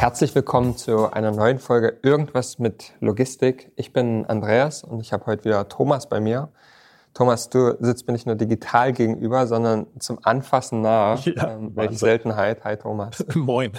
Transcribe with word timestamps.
Herzlich 0.00 0.34
willkommen 0.34 0.78
zu 0.78 1.12
einer 1.12 1.30
neuen 1.30 1.58
Folge 1.58 1.98
Irgendwas 2.02 2.58
mit 2.58 2.94
Logistik. 3.00 3.70
Ich 3.76 3.92
bin 3.92 4.24
Andreas 4.24 4.82
und 4.82 5.00
ich 5.00 5.12
habe 5.12 5.26
heute 5.26 5.44
wieder 5.44 5.68
Thomas 5.68 6.08
bei 6.08 6.20
mir. 6.20 6.48
Thomas, 7.12 7.50
du 7.50 7.76
sitzt 7.80 8.06
mir 8.06 8.14
nicht 8.14 8.24
nur 8.24 8.34
digital 8.34 8.94
gegenüber, 8.94 9.46
sondern 9.46 9.86
zum 9.98 10.18
Anfassen 10.22 10.80
nahe. 10.80 11.18
Ja, 11.36 11.50
ähm, 11.50 11.72
welche 11.76 11.96
Seltenheit. 11.96 12.64
Hi 12.64 12.78
Thomas. 12.78 13.26
Moin. 13.34 13.72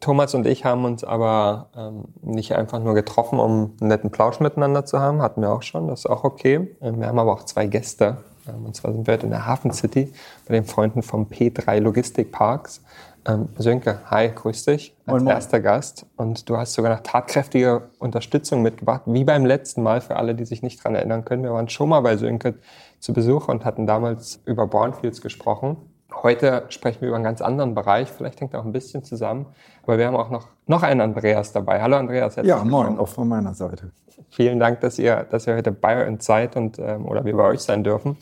Thomas 0.00 0.34
und 0.34 0.46
ich 0.46 0.64
haben 0.64 0.86
uns 0.86 1.04
aber 1.04 1.68
ähm, 1.76 2.06
nicht 2.22 2.54
einfach 2.54 2.78
nur 2.78 2.94
getroffen, 2.94 3.38
um 3.38 3.76
einen 3.82 3.88
netten 3.90 4.10
Plausch 4.10 4.40
miteinander 4.40 4.86
zu 4.86 4.98
haben. 4.98 5.20
Hatten 5.20 5.42
wir 5.42 5.52
auch 5.52 5.62
schon, 5.62 5.88
das 5.88 6.00
ist 6.00 6.06
auch 6.06 6.24
okay. 6.24 6.74
Ähm, 6.80 7.00
wir 7.00 7.06
haben 7.06 7.18
aber 7.18 7.34
auch 7.34 7.44
zwei 7.44 7.66
Gäste. 7.66 8.16
Ähm, 8.48 8.64
und 8.64 8.76
zwar 8.76 8.92
sind 8.92 9.06
wir 9.06 9.12
heute 9.12 9.26
in 9.26 9.30
der 9.30 9.44
Hafen 9.44 9.72
City 9.72 10.10
bei 10.48 10.54
den 10.54 10.64
Freunden 10.64 11.02
vom 11.02 11.26
P3 11.26 11.80
Logistik 11.80 12.32
Parks. 12.32 12.80
Ähm, 13.26 13.48
Sönke, 13.56 14.00
hi, 14.10 14.30
grüß 14.34 14.66
dich 14.66 14.94
als 15.06 15.14
moin, 15.14 15.24
moin. 15.24 15.34
erster 15.34 15.60
Gast. 15.60 16.06
Und 16.16 16.48
du 16.48 16.58
hast 16.58 16.74
sogar 16.74 16.94
noch 16.94 17.02
tatkräftige 17.02 17.88
Unterstützung 17.98 18.60
mitgebracht, 18.60 19.02
wie 19.06 19.24
beim 19.24 19.46
letzten 19.46 19.82
Mal 19.82 20.00
für 20.02 20.16
alle, 20.16 20.34
die 20.34 20.44
sich 20.44 20.62
nicht 20.62 20.84
dran 20.84 20.94
erinnern 20.94 21.24
können. 21.24 21.42
Wir 21.42 21.52
waren 21.52 21.68
schon 21.68 21.88
mal 21.88 22.00
bei 22.00 22.16
Sönke 22.16 22.54
zu 23.00 23.14
Besuch 23.14 23.48
und 23.48 23.64
hatten 23.64 23.86
damals 23.86 24.40
über 24.44 24.66
Brownfields 24.66 25.22
gesprochen. 25.22 25.76
Heute 26.22 26.64
sprechen 26.68 27.00
wir 27.00 27.08
über 27.08 27.16
einen 27.16 27.24
ganz 27.24 27.40
anderen 27.40 27.74
Bereich, 27.74 28.08
vielleicht 28.08 28.40
hängt 28.40 28.54
auch 28.54 28.64
ein 28.64 28.72
bisschen 28.72 29.04
zusammen. 29.04 29.46
Aber 29.82 29.98
wir 29.98 30.06
haben 30.06 30.16
auch 30.16 30.30
noch, 30.30 30.48
noch 30.66 30.82
einen 30.82 31.00
Andreas 31.00 31.52
dabei. 31.52 31.80
Hallo 31.80 31.96
Andreas. 31.96 32.36
Ja, 32.36 32.62
moin, 32.62 32.98
auch 32.98 33.08
von 33.08 33.26
meiner 33.26 33.54
Seite. 33.54 33.90
Vielen 34.30 34.60
Dank, 34.60 34.80
dass 34.80 34.98
ihr, 34.98 35.26
dass 35.30 35.46
ihr 35.46 35.56
heute 35.56 35.72
bei 35.72 36.06
uns 36.06 36.26
seid 36.26 36.56
und, 36.56 36.78
ähm, 36.78 37.06
oder 37.06 37.24
wir 37.24 37.34
bei 37.36 37.44
euch 37.44 37.60
sein 37.60 37.84
dürfen 37.84 38.16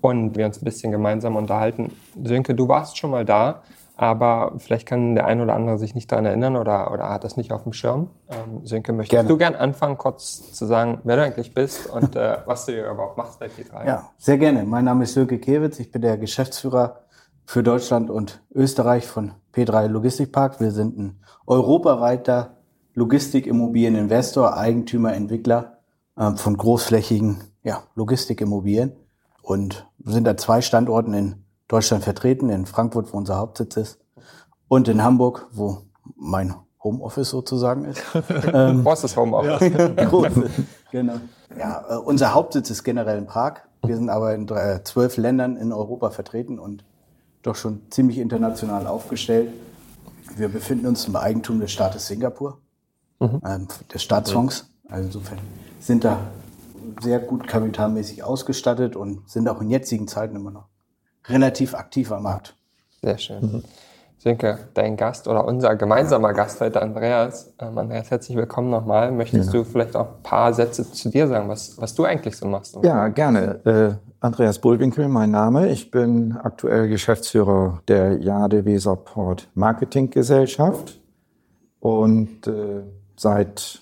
und 0.00 0.36
wir 0.36 0.46
uns 0.46 0.60
ein 0.60 0.64
bisschen 0.64 0.92
gemeinsam 0.92 1.36
unterhalten. 1.36 1.92
Sönke, 2.24 2.54
du 2.54 2.68
warst 2.68 2.96
schon 2.96 3.10
mal 3.10 3.24
da 3.24 3.62
aber 3.96 4.52
vielleicht 4.58 4.86
kann 4.86 5.14
der 5.14 5.26
ein 5.26 5.40
oder 5.40 5.54
andere 5.54 5.78
sich 5.78 5.94
nicht 5.94 6.12
daran 6.12 6.26
erinnern 6.26 6.56
oder, 6.56 6.92
oder 6.92 7.08
hat 7.08 7.24
das 7.24 7.38
nicht 7.38 7.50
auf 7.50 7.62
dem 7.62 7.72
Schirm. 7.72 8.10
Ähm, 8.28 8.64
Sönke, 8.64 8.92
möchtest 8.92 9.10
Gerne. 9.10 9.28
du 9.28 9.38
gern 9.38 9.54
anfangen, 9.54 9.96
kurz 9.96 10.52
zu 10.52 10.66
sagen, 10.66 11.00
wer 11.04 11.16
du 11.16 11.22
eigentlich 11.22 11.54
bist 11.54 11.86
und 11.86 12.14
äh, 12.14 12.38
was 12.46 12.66
du 12.66 12.72
hier 12.72 12.90
überhaupt 12.90 13.16
machst 13.16 13.40
bei 13.40 13.46
P3? 13.46 13.86
Ja, 13.86 14.10
sehr 14.18 14.36
gerne. 14.36 14.64
Mein 14.64 14.84
Name 14.84 15.04
ist 15.04 15.14
Sönke 15.14 15.38
Kewitz, 15.38 15.80
ich 15.80 15.90
bin 15.90 16.02
der 16.02 16.18
Geschäftsführer 16.18 17.00
für 17.46 17.62
Deutschland 17.62 18.10
und 18.10 18.42
Österreich 18.54 19.06
von 19.06 19.32
P3 19.54 19.86
Logistikpark. 19.86 20.60
Wir 20.60 20.72
sind 20.72 20.98
ein 20.98 21.20
europaweiter 21.46 22.58
Logistikimmobilieninvestor, 22.94 24.56
Eigentümer, 24.56 25.14
Entwickler 25.14 25.78
äh, 26.16 26.32
von 26.32 26.56
großflächigen 26.56 27.38
ja, 27.62 27.82
Logistikimmobilien 27.94 28.92
und 29.42 29.86
sind 30.04 30.28
an 30.28 30.36
zwei 30.36 30.60
Standorten 30.60 31.14
in 31.14 31.45
Deutschland 31.68 32.04
vertreten, 32.04 32.48
in 32.48 32.66
Frankfurt, 32.66 33.12
wo 33.12 33.16
unser 33.16 33.36
Hauptsitz 33.38 33.76
ist, 33.76 33.98
und 34.68 34.88
in 34.88 35.02
Hamburg, 35.02 35.48
wo 35.52 35.82
mein 36.16 36.54
Homeoffice 36.82 37.30
sozusagen 37.30 37.84
ist. 37.84 38.02
ähm, 38.52 38.86
ist 38.86 39.16
Homeoffice? 39.16 39.72
Ja. 39.72 39.88
genau. 40.90 41.14
Ja, 41.58 41.84
äh, 41.88 41.96
unser 41.96 42.34
Hauptsitz 42.34 42.70
ist 42.70 42.84
generell 42.84 43.18
in 43.18 43.26
Prag. 43.26 43.60
Wir 43.84 43.96
sind 43.96 44.08
aber 44.08 44.34
in 44.34 44.46
drei, 44.46 44.74
äh, 44.74 44.84
zwölf 44.84 45.16
Ländern 45.16 45.56
in 45.56 45.72
Europa 45.72 46.10
vertreten 46.10 46.58
und 46.58 46.84
doch 47.42 47.56
schon 47.56 47.82
ziemlich 47.90 48.18
international 48.18 48.86
aufgestellt. 48.86 49.52
Wir 50.36 50.48
befinden 50.48 50.86
uns 50.86 51.06
im 51.06 51.16
Eigentum 51.16 51.60
des 51.60 51.72
Staates 51.72 52.06
Singapur, 52.06 52.58
mhm. 53.20 53.40
ähm, 53.44 53.68
des 53.92 54.02
Staatsfonds. 54.02 54.70
Also 54.88 55.06
insofern 55.06 55.38
sind 55.80 56.04
da 56.04 56.18
sehr 57.00 57.18
gut 57.18 57.46
kapitalmäßig 57.46 58.22
ausgestattet 58.22 58.96
und 58.96 59.28
sind 59.28 59.48
auch 59.48 59.60
in 59.60 59.70
jetzigen 59.70 60.08
Zeiten 60.08 60.36
immer 60.36 60.50
noch 60.50 60.68
relativ 61.28 61.74
aktiv 61.74 62.10
am 62.12 62.24
Markt. 62.24 62.54
Sehr 63.02 63.18
schön. 63.18 63.40
Mhm. 63.40 63.64
Sönke, 64.18 64.58
dein 64.74 64.96
Gast 64.96 65.28
oder 65.28 65.44
unser 65.44 65.76
gemeinsamer 65.76 66.32
Gast 66.32 66.60
heute, 66.60 66.82
Andreas. 66.82 67.54
Ähm, 67.60 67.78
Andreas, 67.78 68.10
herzlich 68.10 68.36
willkommen 68.36 68.70
nochmal. 68.70 69.12
Möchtest 69.12 69.52
ja. 69.52 69.60
du 69.60 69.64
vielleicht 69.64 69.94
auch 69.94 70.16
ein 70.16 70.22
paar 70.24 70.52
Sätze 70.52 70.90
zu 70.90 71.10
dir 71.10 71.28
sagen, 71.28 71.48
was, 71.48 71.80
was 71.80 71.94
du 71.94 72.04
eigentlich 72.04 72.36
so 72.36 72.48
machst? 72.48 72.76
Ja, 72.82 73.06
gerne. 73.06 73.60
Äh, 73.64 74.08
Andreas 74.18 74.58
Bullwinkel, 74.58 75.06
mein 75.06 75.30
Name. 75.30 75.68
Ich 75.68 75.92
bin 75.92 76.36
aktuell 76.42 76.88
Geschäftsführer 76.88 77.82
der 77.86 78.18
Jade 78.18 78.64
Weserport 78.64 79.48
Marketing 79.54 80.10
Gesellschaft 80.10 80.98
und 81.78 82.48
äh, 82.48 82.82
seit 83.16 83.80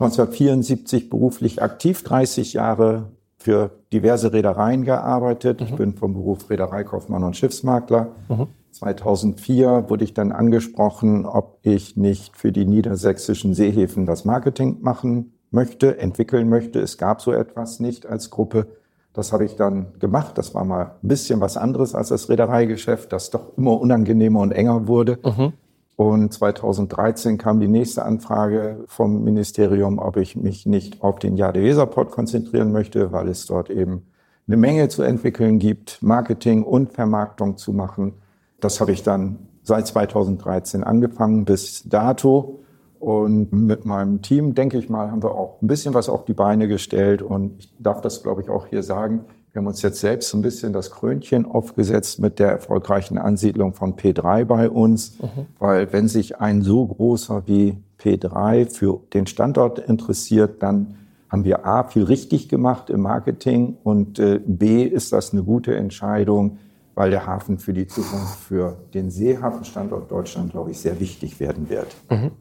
1974 0.00 1.10
beruflich 1.10 1.62
aktiv, 1.62 2.02
30 2.02 2.54
Jahre 2.54 3.12
für 3.44 3.72
diverse 3.92 4.32
Reedereien 4.32 4.84
gearbeitet. 4.84 5.60
Mhm. 5.60 5.66
Ich 5.66 5.76
bin 5.76 5.92
vom 5.92 6.14
Beruf 6.14 6.48
Reedereikaufmann 6.48 7.22
und 7.22 7.36
Schiffsmakler. 7.36 8.08
Mhm. 8.30 8.46
2004 8.70 9.84
wurde 9.88 10.02
ich 10.02 10.14
dann 10.14 10.32
angesprochen, 10.32 11.26
ob 11.26 11.58
ich 11.60 11.94
nicht 11.94 12.38
für 12.38 12.52
die 12.52 12.64
niedersächsischen 12.64 13.52
Seehäfen 13.52 14.06
das 14.06 14.24
Marketing 14.24 14.78
machen 14.80 15.34
möchte, 15.50 15.98
entwickeln 15.98 16.48
möchte. 16.48 16.80
Es 16.80 16.96
gab 16.96 17.20
so 17.20 17.32
etwas 17.32 17.80
nicht 17.80 18.06
als 18.06 18.30
Gruppe. 18.30 18.66
Das 19.12 19.34
habe 19.34 19.44
ich 19.44 19.56
dann 19.56 19.92
gemacht. 20.00 20.38
Das 20.38 20.54
war 20.54 20.64
mal 20.64 20.92
ein 21.02 21.08
bisschen 21.08 21.42
was 21.42 21.58
anderes 21.58 21.94
als 21.94 22.08
das 22.08 22.30
Reedereigeschäft, 22.30 23.12
das 23.12 23.28
doch 23.28 23.58
immer 23.58 23.78
unangenehmer 23.78 24.40
und 24.40 24.52
enger 24.52 24.88
wurde. 24.88 25.18
Mhm. 25.22 25.52
Und 25.96 26.32
2013 26.32 27.38
kam 27.38 27.60
die 27.60 27.68
nächste 27.68 28.04
Anfrage 28.04 28.84
vom 28.88 29.22
Ministerium, 29.22 29.98
ob 29.98 30.16
ich 30.16 30.34
mich 30.34 30.66
nicht 30.66 31.02
auf 31.02 31.18
den 31.18 31.36
Jade 31.36 31.62
Weserport 31.62 32.10
konzentrieren 32.10 32.72
möchte, 32.72 33.12
weil 33.12 33.28
es 33.28 33.46
dort 33.46 33.70
eben 33.70 34.02
eine 34.46 34.56
Menge 34.56 34.88
zu 34.88 35.02
entwickeln 35.02 35.58
gibt, 35.58 36.02
Marketing 36.02 36.64
und 36.64 36.92
Vermarktung 36.92 37.56
zu 37.56 37.72
machen. 37.72 38.14
Das 38.60 38.80
habe 38.80 38.92
ich 38.92 39.02
dann 39.02 39.38
seit 39.62 39.86
2013 39.86 40.84
angefangen 40.84 41.44
bis 41.44 41.88
dato. 41.88 42.60
Und 42.98 43.52
mit 43.52 43.84
meinem 43.84 44.22
Team, 44.22 44.54
denke 44.54 44.78
ich 44.78 44.88
mal, 44.88 45.10
haben 45.10 45.22
wir 45.22 45.34
auch 45.34 45.60
ein 45.60 45.66
bisschen 45.66 45.92
was 45.92 46.08
auf 46.08 46.24
die 46.24 46.32
Beine 46.32 46.68
gestellt. 46.68 47.20
Und 47.20 47.58
ich 47.58 47.74
darf 47.78 48.00
das, 48.00 48.22
glaube 48.22 48.40
ich, 48.40 48.48
auch 48.48 48.66
hier 48.66 48.82
sagen. 48.82 49.26
Wir 49.54 49.60
haben 49.60 49.68
uns 49.68 49.82
jetzt 49.82 50.00
selbst 50.00 50.30
so 50.30 50.36
ein 50.36 50.42
bisschen 50.42 50.72
das 50.72 50.90
Krönchen 50.90 51.46
aufgesetzt 51.46 52.18
mit 52.18 52.40
der 52.40 52.50
erfolgreichen 52.50 53.18
Ansiedlung 53.18 53.72
von 53.72 53.94
P3 53.94 54.44
bei 54.44 54.68
uns, 54.68 55.16
mhm. 55.20 55.46
weil 55.60 55.92
wenn 55.92 56.08
sich 56.08 56.40
ein 56.40 56.62
so 56.62 56.84
großer 56.84 57.44
wie 57.46 57.78
P3 58.00 58.68
für 58.68 59.02
den 59.12 59.28
Standort 59.28 59.78
interessiert, 59.78 60.60
dann 60.60 60.96
haben 61.28 61.44
wir 61.44 61.64
A, 61.64 61.84
viel 61.84 62.02
richtig 62.02 62.48
gemacht 62.48 62.90
im 62.90 63.02
Marketing 63.02 63.76
und 63.84 64.18
äh, 64.18 64.40
B, 64.44 64.82
ist 64.82 65.12
das 65.12 65.32
eine 65.32 65.44
gute 65.44 65.76
Entscheidung, 65.76 66.58
weil 66.96 67.10
der 67.10 67.24
Hafen 67.24 67.60
für 67.60 67.72
die 67.72 67.86
Zukunft 67.86 68.40
für 68.40 68.76
den 68.92 69.12
Seehafenstandort 69.12 70.10
Deutschland, 70.10 70.50
glaube 70.50 70.72
ich, 70.72 70.80
sehr 70.80 70.98
wichtig 70.98 71.38
werden 71.38 71.70
wird. 71.70 71.94
Mhm. 72.10 72.32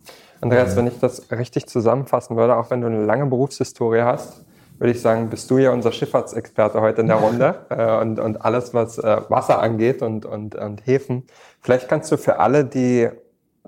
Andreas, 0.41 0.75
wenn 0.75 0.87
ich 0.87 0.97
das 0.99 1.29
richtig 1.29 1.67
zusammenfassen 1.67 2.37
würde, 2.37 2.57
auch 2.57 2.71
wenn 2.71 2.81
du 2.81 2.87
eine 2.87 3.05
lange 3.05 3.27
Berufshistorie 3.27 4.01
hast, 4.01 4.43
würde 4.83 4.91
ich 4.91 5.01
sagen, 5.01 5.29
bist 5.29 5.49
du 5.49 5.59
ja 5.59 5.71
unser 5.71 5.93
Schifffahrtsexperte 5.93 6.81
heute 6.81 7.01
in 7.01 7.07
der 7.07 7.15
Runde 7.15 7.55
äh, 7.69 8.01
und, 8.01 8.19
und 8.19 8.43
alles, 8.43 8.73
was 8.73 8.97
äh, 8.97 9.21
Wasser 9.29 9.61
angeht 9.61 10.01
und, 10.01 10.25
und, 10.25 10.55
und 10.55 10.85
Häfen. 10.85 11.23
Vielleicht 11.61 11.87
kannst 11.87 12.11
du 12.11 12.17
für 12.17 12.39
alle, 12.39 12.65
die 12.65 13.07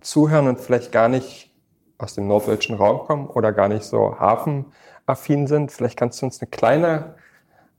zuhören 0.02 0.50
und 0.50 0.60
vielleicht 0.60 0.92
gar 0.92 1.08
nicht 1.08 1.54
aus 1.98 2.16
dem 2.16 2.28
norddeutschen 2.28 2.76
Raum 2.76 3.08
kommen 3.08 3.28
oder 3.28 3.54
gar 3.54 3.70
nicht 3.70 3.84
so 3.84 4.20
hafenaffin 4.20 5.48
sind, 5.48 5.72
vielleicht 5.72 5.98
kannst 5.98 6.22
du 6.22 6.26
uns 6.26 6.42
eine 6.42 6.50
kleine 6.50 7.16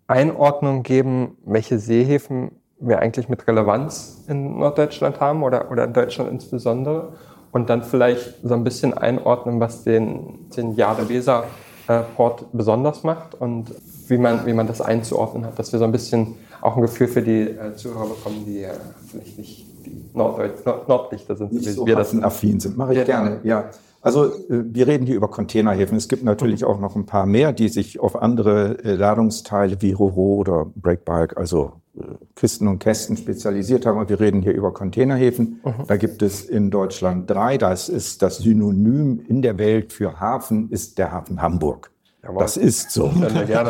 Einordnung 0.07 0.83
geben, 0.83 1.37
welche 1.45 1.79
Seehäfen 1.79 2.53
wir 2.79 3.01
eigentlich 3.01 3.29
mit 3.29 3.47
Relevanz 3.47 4.25
in 4.29 4.59
Norddeutschland 4.59 5.21
haben 5.21 5.43
oder, 5.43 5.71
oder 5.71 5.85
in 5.85 5.93
Deutschland 5.93 6.31
insbesondere 6.31 7.13
und 7.53 7.69
dann 7.69 7.83
vielleicht 7.83 8.37
so 8.43 8.55
ein 8.55 8.65
bisschen 8.65 8.95
einordnen, 8.95 9.61
was 9.61 9.85
den, 9.85 10.49
den 10.57 10.75
Jade 10.75 11.11
Weser 11.11 11.45
äh, 11.89 12.03
Port 12.17 12.45
besonders 12.53 13.03
macht 13.03 13.35
und 13.35 13.75
wie 14.09 14.19
man, 14.19 14.47
wie 14.47 14.53
man 14.53 14.67
das 14.67 14.81
einzuordnen 14.81 15.45
hat, 15.45 15.59
dass 15.59 15.73
wir 15.73 15.79
so 15.79 15.85
ein 15.85 15.93
bisschen 15.93 16.35
auch 16.61 16.77
ein 16.77 16.83
Gefühl 16.83 17.09
für 17.09 17.23
die 17.23 17.43
äh, 17.43 17.75
Zuhörer 17.77 18.07
bekommen, 18.07 18.45
die 18.47 18.63
äh, 18.63 18.71
vielleicht 19.11 19.39
nicht 19.39 19.67
die 19.85 20.05
Norddeut 20.15 20.65
Nord 20.67 20.89
Nordlichter 20.89 21.37
sind, 21.37 21.53
nicht 21.53 21.73
so 21.73 21.87
wir 21.87 21.97
das 21.97 22.17
affin 22.23 22.59
sind. 22.61 22.77
Mache 22.77 22.93
ich 22.93 22.99
ja. 22.99 23.05
gerne. 23.05 23.41
Ja, 23.45 23.71
Also 24.07 24.27
äh, 24.27 24.31
wir 24.49 24.87
reden 24.87 25.05
hier 25.05 25.17
über 25.17 25.27
Containerhäfen. 25.27 25.97
Es 25.97 26.07
gibt 26.07 26.23
natürlich 26.23 26.65
auch 26.65 26.79
noch 26.79 26.95
ein 26.95 27.07
paar 27.07 27.27
mehr, 27.27 27.53
die 27.53 27.69
sich 27.69 27.99
auf 27.99 28.15
andere 28.15 28.79
äh, 28.85 28.95
Ladungsteile 28.95 29.83
wie 29.83 29.91
Roro 29.91 30.37
oder 30.37 30.65
Breakbulk, 30.77 31.37
also 31.37 31.73
äh, 31.99 32.03
Kisten 32.37 32.69
und 32.69 32.79
Kästen 32.79 33.17
spezialisiert 33.17 33.85
haben. 33.85 33.99
Aber 33.99 34.09
wir 34.09 34.21
reden 34.21 34.43
hier 34.43 34.55
über 34.55 34.73
Containerhäfen. 34.73 35.61
Mhm. 35.65 35.73
Da 35.89 35.97
gibt 35.97 36.23
es 36.23 36.45
in 36.45 36.71
Deutschland 36.71 37.29
drei. 37.29 37.59
Das 37.59 37.89
ist 37.89 38.23
das 38.23 38.39
Synonym 38.39 39.25
in 39.27 39.43
der 39.43 39.59
Welt 39.59 39.93
für 39.93 40.21
Hafen, 40.21 40.71
ist 40.71 40.99
der 40.99 41.11
Hafen 41.11 41.43
Hamburg. 41.43 41.91
Jawohl. 42.23 42.43
Das 42.43 42.57
ist 42.57 42.93
so. 42.93 43.11
Ja, 43.49 43.65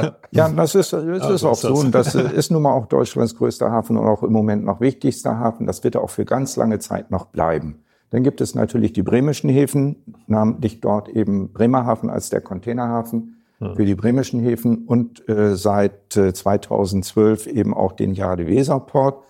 das 0.50 0.74
ist, 0.74 0.92
das 0.92 1.30
ist 1.30 1.44
auch 1.44 1.54
so. 1.54 1.72
Und 1.72 1.94
das 1.94 2.14
ist 2.14 2.50
nun 2.50 2.60
mal 2.60 2.72
auch 2.72 2.86
Deutschlands 2.86 3.36
größter 3.36 3.70
Hafen 3.70 3.96
und 3.96 4.06
auch 4.06 4.22
im 4.22 4.32
Moment 4.32 4.66
noch 4.66 4.82
wichtigster 4.82 5.38
Hafen. 5.38 5.66
Das 5.66 5.82
wird 5.82 5.96
auch 5.96 6.10
für 6.10 6.26
ganz 6.26 6.56
lange 6.56 6.78
Zeit 6.78 7.10
noch 7.10 7.24
bleiben. 7.24 7.85
Dann 8.10 8.22
gibt 8.22 8.40
es 8.40 8.54
natürlich 8.54 8.92
die 8.92 9.02
bremischen 9.02 9.50
Häfen, 9.50 9.96
namentlich 10.26 10.80
dort 10.80 11.08
eben 11.08 11.52
Bremerhaven 11.52 12.08
als 12.08 12.30
der 12.30 12.40
Containerhafen 12.40 13.36
für 13.58 13.86
die 13.86 13.94
bremischen 13.94 14.40
Häfen 14.40 14.84
und 14.86 15.26
äh, 15.28 15.56
seit 15.56 16.16
äh, 16.16 16.32
2012 16.32 17.46
eben 17.46 17.72
auch 17.72 17.92
den 17.92 18.12
Jade 18.12 18.46
Weserport, 18.46 19.24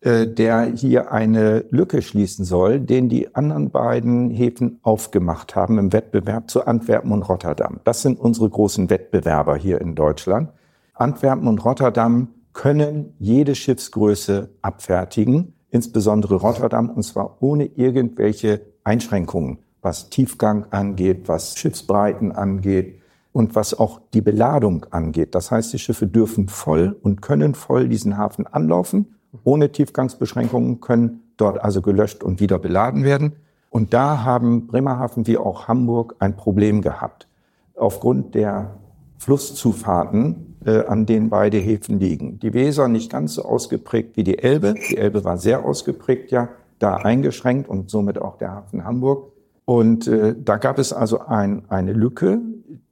äh, 0.00 0.26
der 0.26 0.64
hier 0.64 1.12
eine 1.12 1.66
Lücke 1.70 2.00
schließen 2.00 2.46
soll, 2.46 2.80
den 2.80 3.10
die 3.10 3.34
anderen 3.34 3.70
beiden 3.70 4.30
Häfen 4.30 4.78
aufgemacht 4.82 5.56
haben 5.56 5.78
im 5.78 5.92
Wettbewerb 5.92 6.48
zu 6.48 6.66
Antwerpen 6.66 7.12
und 7.12 7.22
Rotterdam. 7.28 7.80
Das 7.84 8.00
sind 8.00 8.18
unsere 8.18 8.48
großen 8.48 8.88
Wettbewerber 8.88 9.56
hier 9.56 9.80
in 9.82 9.94
Deutschland. 9.94 10.50
Antwerpen 10.94 11.46
und 11.46 11.62
Rotterdam 11.62 12.28
können 12.54 13.12
jede 13.18 13.54
Schiffsgröße 13.54 14.48
abfertigen 14.62 15.52
insbesondere 15.70 16.36
Rotterdam, 16.36 16.90
und 16.90 17.02
zwar 17.02 17.36
ohne 17.40 17.66
irgendwelche 17.66 18.60
Einschränkungen, 18.84 19.58
was 19.82 20.10
Tiefgang 20.10 20.66
angeht, 20.70 21.28
was 21.28 21.56
Schiffsbreiten 21.56 22.32
angeht 22.32 23.00
und 23.32 23.54
was 23.54 23.78
auch 23.78 24.00
die 24.12 24.20
Beladung 24.20 24.86
angeht. 24.90 25.34
Das 25.34 25.50
heißt, 25.50 25.72
die 25.72 25.78
Schiffe 25.78 26.06
dürfen 26.06 26.48
voll 26.48 26.96
und 27.02 27.22
können 27.22 27.54
voll 27.54 27.88
diesen 27.88 28.18
Hafen 28.18 28.46
anlaufen, 28.46 29.14
ohne 29.44 29.70
Tiefgangsbeschränkungen, 29.70 30.80
können 30.80 31.22
dort 31.36 31.62
also 31.62 31.82
gelöscht 31.82 32.24
und 32.24 32.40
wieder 32.40 32.58
beladen 32.58 33.04
werden. 33.04 33.36
Und 33.70 33.94
da 33.94 34.24
haben 34.24 34.66
Bremerhaven 34.66 35.26
wie 35.26 35.38
auch 35.38 35.68
Hamburg 35.68 36.16
ein 36.18 36.36
Problem 36.36 36.82
gehabt. 36.82 37.28
Aufgrund 37.76 38.34
der 38.34 38.79
Flusszufahrten 39.20 40.56
äh, 40.64 40.84
an 40.86 41.04
denen 41.04 41.28
beide 41.28 41.58
Häfen 41.58 42.00
liegen. 42.00 42.38
Die 42.40 42.54
Weser 42.54 42.88
nicht 42.88 43.12
ganz 43.12 43.34
so 43.34 43.44
ausgeprägt 43.44 44.16
wie 44.16 44.24
die 44.24 44.38
Elbe. 44.38 44.74
Die 44.90 44.96
Elbe 44.96 45.24
war 45.24 45.36
sehr 45.36 45.64
ausgeprägt, 45.64 46.30
ja, 46.30 46.48
da 46.78 46.96
eingeschränkt 46.96 47.68
und 47.68 47.90
somit 47.90 48.18
auch 48.18 48.38
der 48.38 48.52
Hafen 48.52 48.84
Hamburg. 48.84 49.32
Und 49.66 50.06
äh, 50.08 50.34
da 50.42 50.56
gab 50.56 50.78
es 50.78 50.94
also 50.94 51.20
ein, 51.20 51.62
eine 51.68 51.92
Lücke, 51.92 52.40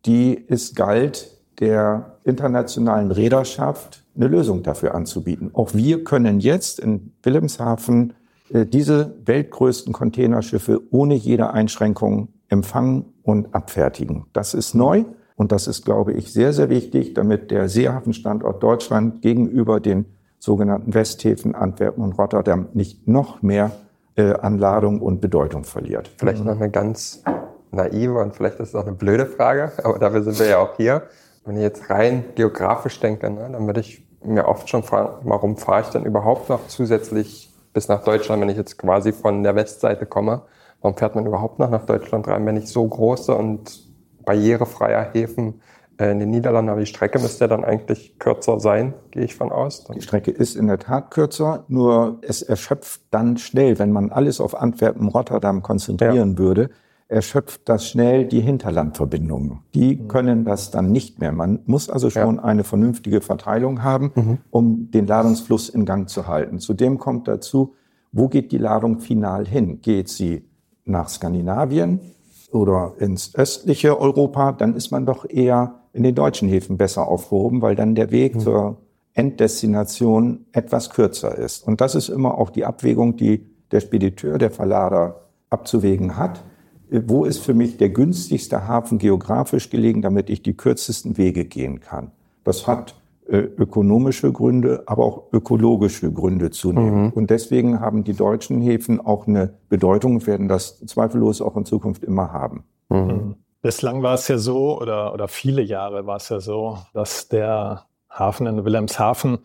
die 0.04 0.44
es 0.48 0.74
galt, 0.74 1.38
der 1.60 2.18
internationalen 2.24 3.10
Reederschaft 3.10 4.04
eine 4.14 4.28
Lösung 4.28 4.62
dafür 4.62 4.94
anzubieten. 4.94 5.50
Auch 5.54 5.74
wir 5.74 6.04
können 6.04 6.40
jetzt 6.40 6.78
in 6.78 7.12
Wilhelmshaven 7.22 8.12
äh, 8.50 8.66
diese 8.66 9.16
weltgrößten 9.24 9.92
Containerschiffe 9.94 10.82
ohne 10.90 11.14
jede 11.14 11.50
Einschränkung 11.50 12.28
empfangen 12.48 13.06
und 13.22 13.54
abfertigen. 13.54 14.26
Das 14.34 14.54
ist 14.54 14.74
neu. 14.74 15.04
Und 15.38 15.52
das 15.52 15.68
ist, 15.68 15.84
glaube 15.84 16.12
ich, 16.14 16.32
sehr, 16.32 16.52
sehr 16.52 16.68
wichtig, 16.68 17.14
damit 17.14 17.52
der 17.52 17.68
Seehafenstandort 17.68 18.60
Deutschland 18.60 19.22
gegenüber 19.22 19.78
den 19.78 20.04
sogenannten 20.40 20.94
Westhäfen 20.94 21.54
Antwerpen 21.54 22.02
und 22.02 22.18
Rotterdam 22.18 22.66
nicht 22.74 23.06
noch 23.06 23.40
mehr 23.40 23.70
äh, 24.16 24.32
an 24.32 24.58
Ladung 24.58 25.00
und 25.00 25.20
Bedeutung 25.20 25.62
verliert. 25.62 26.10
Vielleicht 26.16 26.44
noch 26.44 26.56
eine 26.56 26.70
ganz 26.70 27.22
naive 27.70 28.18
und 28.18 28.34
vielleicht 28.34 28.58
ist 28.58 28.70
es 28.70 28.74
auch 28.74 28.84
eine 28.84 28.96
blöde 28.96 29.26
Frage, 29.26 29.70
aber 29.84 30.00
dafür 30.00 30.24
sind 30.24 30.40
wir 30.40 30.46
ja 30.46 30.58
auch 30.58 30.76
hier. 30.76 31.02
Wenn 31.44 31.54
ich 31.54 31.62
jetzt 31.62 31.88
rein 31.88 32.24
geografisch 32.34 32.98
denke, 32.98 33.30
ne, 33.30 33.48
dann 33.52 33.64
würde 33.64 33.78
ich 33.78 34.04
mir 34.24 34.48
oft 34.48 34.68
schon 34.68 34.82
fragen, 34.82 35.20
warum 35.22 35.56
fahre 35.56 35.82
ich 35.82 35.88
denn 35.88 36.04
überhaupt 36.04 36.48
noch 36.48 36.66
zusätzlich 36.66 37.54
bis 37.72 37.86
nach 37.86 38.02
Deutschland, 38.02 38.42
wenn 38.42 38.48
ich 38.48 38.56
jetzt 38.56 38.76
quasi 38.76 39.12
von 39.12 39.44
der 39.44 39.54
Westseite 39.54 40.04
komme? 40.04 40.42
Warum 40.82 40.96
fährt 40.96 41.14
man 41.14 41.26
überhaupt 41.26 41.60
noch 41.60 41.70
nach 41.70 41.86
Deutschland 41.86 42.26
rein, 42.26 42.44
wenn 42.44 42.56
ich 42.56 42.68
so 42.68 42.84
große 42.84 43.32
und 43.32 43.87
barrierefreier 44.28 45.10
Häfen 45.14 45.54
äh, 45.98 46.12
in 46.12 46.18
den 46.18 46.30
Niederlanden, 46.30 46.70
aber 46.70 46.80
die 46.80 46.86
Strecke 46.86 47.18
müsste 47.18 47.44
ja 47.44 47.48
dann 47.48 47.64
eigentlich 47.64 48.18
kürzer 48.18 48.60
sein, 48.60 48.92
gehe 49.10 49.24
ich 49.24 49.34
von 49.34 49.50
aus. 49.50 49.84
Die 49.84 50.02
Strecke 50.02 50.30
ist 50.30 50.54
in 50.54 50.66
der 50.66 50.78
Tat 50.78 51.10
kürzer, 51.10 51.64
nur 51.68 52.18
es 52.20 52.42
erschöpft 52.42 53.00
dann 53.10 53.38
schnell, 53.38 53.78
wenn 53.78 53.90
man 53.90 54.10
alles 54.10 54.38
auf 54.40 54.54
Antwerpen, 54.54 55.08
Rotterdam 55.08 55.62
konzentrieren 55.62 56.32
ja. 56.32 56.38
würde, 56.38 56.70
erschöpft 57.08 57.62
das 57.70 57.88
schnell 57.88 58.26
die 58.26 58.42
Hinterlandverbindungen. 58.42 59.60
Die 59.74 59.96
mhm. 59.96 60.08
können 60.08 60.44
das 60.44 60.70
dann 60.70 60.92
nicht 60.92 61.20
mehr. 61.20 61.32
Man 61.32 61.60
muss 61.64 61.88
also 61.88 62.10
schon 62.10 62.36
ja. 62.36 62.44
eine 62.44 62.64
vernünftige 62.64 63.22
Verteilung 63.22 63.82
haben, 63.82 64.12
mhm. 64.14 64.38
um 64.50 64.90
den 64.90 65.06
Ladungsfluss 65.06 65.70
in 65.70 65.86
Gang 65.86 66.10
zu 66.10 66.26
halten. 66.26 66.58
Zudem 66.58 66.98
kommt 66.98 67.28
dazu, 67.28 67.74
wo 68.12 68.28
geht 68.28 68.52
die 68.52 68.58
Ladung 68.58 69.00
final 69.00 69.46
hin? 69.46 69.80
Geht 69.80 70.10
sie 70.10 70.44
nach 70.84 71.08
Skandinavien? 71.08 72.00
Oder 72.50 72.94
ins 72.98 73.34
östliche 73.34 74.00
Europa, 74.00 74.52
dann 74.52 74.74
ist 74.74 74.90
man 74.90 75.06
doch 75.06 75.28
eher 75.28 75.80
in 75.92 76.02
den 76.02 76.14
deutschen 76.14 76.48
Häfen 76.48 76.76
besser 76.76 77.08
aufgehoben, 77.08 77.62
weil 77.62 77.74
dann 77.74 77.94
der 77.94 78.10
Weg 78.10 78.36
mhm. 78.36 78.40
zur 78.40 78.76
Enddestination 79.14 80.46
etwas 80.52 80.90
kürzer 80.90 81.36
ist. 81.36 81.66
Und 81.66 81.80
das 81.80 81.94
ist 81.94 82.08
immer 82.08 82.38
auch 82.38 82.50
die 82.50 82.64
Abwägung, 82.64 83.16
die 83.16 83.44
der 83.70 83.80
Spediteur, 83.80 84.38
der 84.38 84.50
Verlader 84.50 85.28
abzuwägen 85.50 86.16
hat. 86.16 86.44
Wo 86.90 87.24
ist 87.24 87.38
für 87.38 87.52
mich 87.52 87.76
der 87.76 87.90
günstigste 87.90 88.66
Hafen 88.66 88.98
geografisch 88.98 89.68
gelegen, 89.68 90.00
damit 90.00 90.30
ich 90.30 90.42
die 90.42 90.56
kürzesten 90.56 91.18
Wege 91.18 91.44
gehen 91.44 91.80
kann? 91.80 92.12
Das 92.44 92.66
hat 92.66 92.94
ökonomische 93.28 94.32
Gründe, 94.32 94.82
aber 94.86 95.04
auch 95.04 95.32
ökologische 95.32 96.12
Gründe 96.12 96.50
zunehmen. 96.50 97.06
Mhm. 97.06 97.10
Und 97.10 97.30
deswegen 97.30 97.80
haben 97.80 98.04
die 98.04 98.14
deutschen 98.14 98.60
Häfen 98.60 99.00
auch 99.00 99.26
eine 99.26 99.54
Bedeutung 99.68 100.16
und 100.16 100.26
werden 100.26 100.48
das 100.48 100.78
zweifellos 100.86 101.42
auch 101.42 101.56
in 101.56 101.64
Zukunft 101.64 102.04
immer 102.04 102.32
haben. 102.32 102.64
Mhm. 102.88 102.98
mhm. 102.98 103.34
Bislang 103.60 104.04
war 104.04 104.14
es 104.14 104.28
ja 104.28 104.38
so, 104.38 104.80
oder, 104.80 105.12
oder 105.12 105.26
viele 105.26 105.62
Jahre 105.62 106.06
war 106.06 106.16
es 106.16 106.28
ja 106.28 106.38
so, 106.38 106.78
dass 106.94 107.26
der 107.26 107.86
Hafen 108.08 108.46
in 108.46 108.64
Wilhelmshaven 108.64 109.38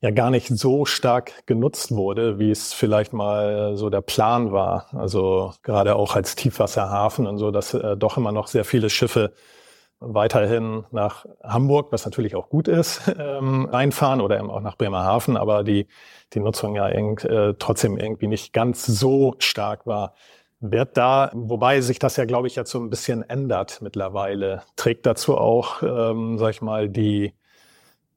ja 0.00 0.10
gar 0.10 0.30
nicht 0.30 0.48
so 0.48 0.84
stark 0.86 1.46
genutzt 1.46 1.92
wurde, 1.92 2.38
wie 2.40 2.50
es 2.50 2.72
vielleicht 2.72 3.12
mal 3.12 3.76
so 3.76 3.88
der 3.88 4.00
Plan 4.00 4.50
war. 4.50 4.86
Also 4.92 5.52
gerade 5.62 5.94
auch 5.94 6.16
als 6.16 6.34
Tiefwasserhafen 6.34 7.28
und 7.28 7.38
so, 7.38 7.52
dass 7.52 7.72
äh, 7.74 7.96
doch 7.96 8.16
immer 8.16 8.32
noch 8.32 8.48
sehr 8.48 8.64
viele 8.64 8.90
Schiffe 8.90 9.32
weiterhin 10.00 10.84
nach 10.90 11.26
Hamburg, 11.42 11.92
was 11.92 12.04
natürlich 12.04 12.34
auch 12.34 12.48
gut 12.48 12.68
ist, 12.68 13.02
ähm, 13.18 13.66
reinfahren 13.66 14.20
oder 14.20 14.38
eben 14.38 14.50
auch 14.50 14.60
nach 14.60 14.76
Bremerhaven, 14.76 15.36
aber 15.36 15.62
die, 15.62 15.86
die 16.32 16.40
Nutzung 16.40 16.74
ja 16.74 16.88
irgend, 16.88 17.24
äh, 17.24 17.54
trotzdem 17.58 17.98
irgendwie 17.98 18.26
nicht 18.26 18.52
ganz 18.52 18.86
so 18.86 19.34
stark 19.38 19.86
war. 19.86 20.14
Wird 20.60 20.96
da, 20.96 21.30
wobei 21.34 21.80
sich 21.80 21.98
das 21.98 22.16
ja, 22.16 22.26
glaube 22.26 22.46
ich, 22.46 22.56
jetzt 22.56 22.70
so 22.70 22.78
ein 22.78 22.90
bisschen 22.90 23.22
ändert 23.28 23.80
mittlerweile, 23.80 24.62
trägt 24.76 25.06
dazu 25.06 25.38
auch, 25.38 25.82
ähm, 25.82 26.36
sag 26.38 26.50
ich 26.50 26.60
mal, 26.60 26.88
die 26.90 27.32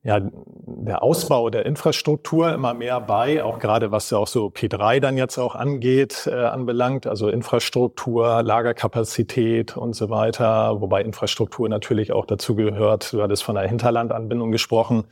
ja, 0.03 0.19
der 0.21 1.01
Ausbau 1.01 1.49
der 1.49 1.65
Infrastruktur 1.65 2.53
immer 2.53 2.73
mehr 2.73 2.99
bei, 2.99 3.41
auch 3.41 3.57
gerade 3.57 3.91
was 3.91 4.09
ja 4.09 4.17
auch 4.17 4.27
so 4.27 4.47
P3 4.47 4.99
dann 4.99 5.17
jetzt 5.17 5.37
auch 5.37 5.55
angeht, 5.55 6.27
äh, 6.29 6.33
anbelangt, 6.33 7.07
also 7.07 7.29
Infrastruktur, 7.29 8.43
Lagerkapazität 8.43 9.77
und 9.77 9.93
so 9.95 10.09
weiter, 10.09 10.81
wobei 10.81 11.01
Infrastruktur 11.03 11.69
natürlich 11.69 12.11
auch 12.11 12.25
dazu 12.25 12.55
gehört, 12.55 13.13
du 13.13 13.21
hattest 13.21 13.43
von 13.43 13.55
der 13.55 13.67
Hinterlandanbindung 13.67 14.51
gesprochen, 14.51 15.05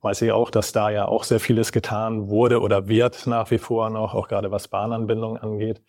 weiß 0.00 0.22
ich 0.22 0.32
auch, 0.32 0.50
dass 0.50 0.72
da 0.72 0.88
ja 0.88 1.06
auch 1.06 1.24
sehr 1.24 1.40
vieles 1.40 1.70
getan 1.70 2.28
wurde 2.30 2.60
oder 2.62 2.88
wird 2.88 3.26
nach 3.26 3.50
wie 3.50 3.58
vor 3.58 3.90
noch, 3.90 4.14
auch 4.14 4.28
gerade 4.28 4.50
was 4.50 4.68
Bahnanbindung 4.68 5.36
angeht 5.36 5.82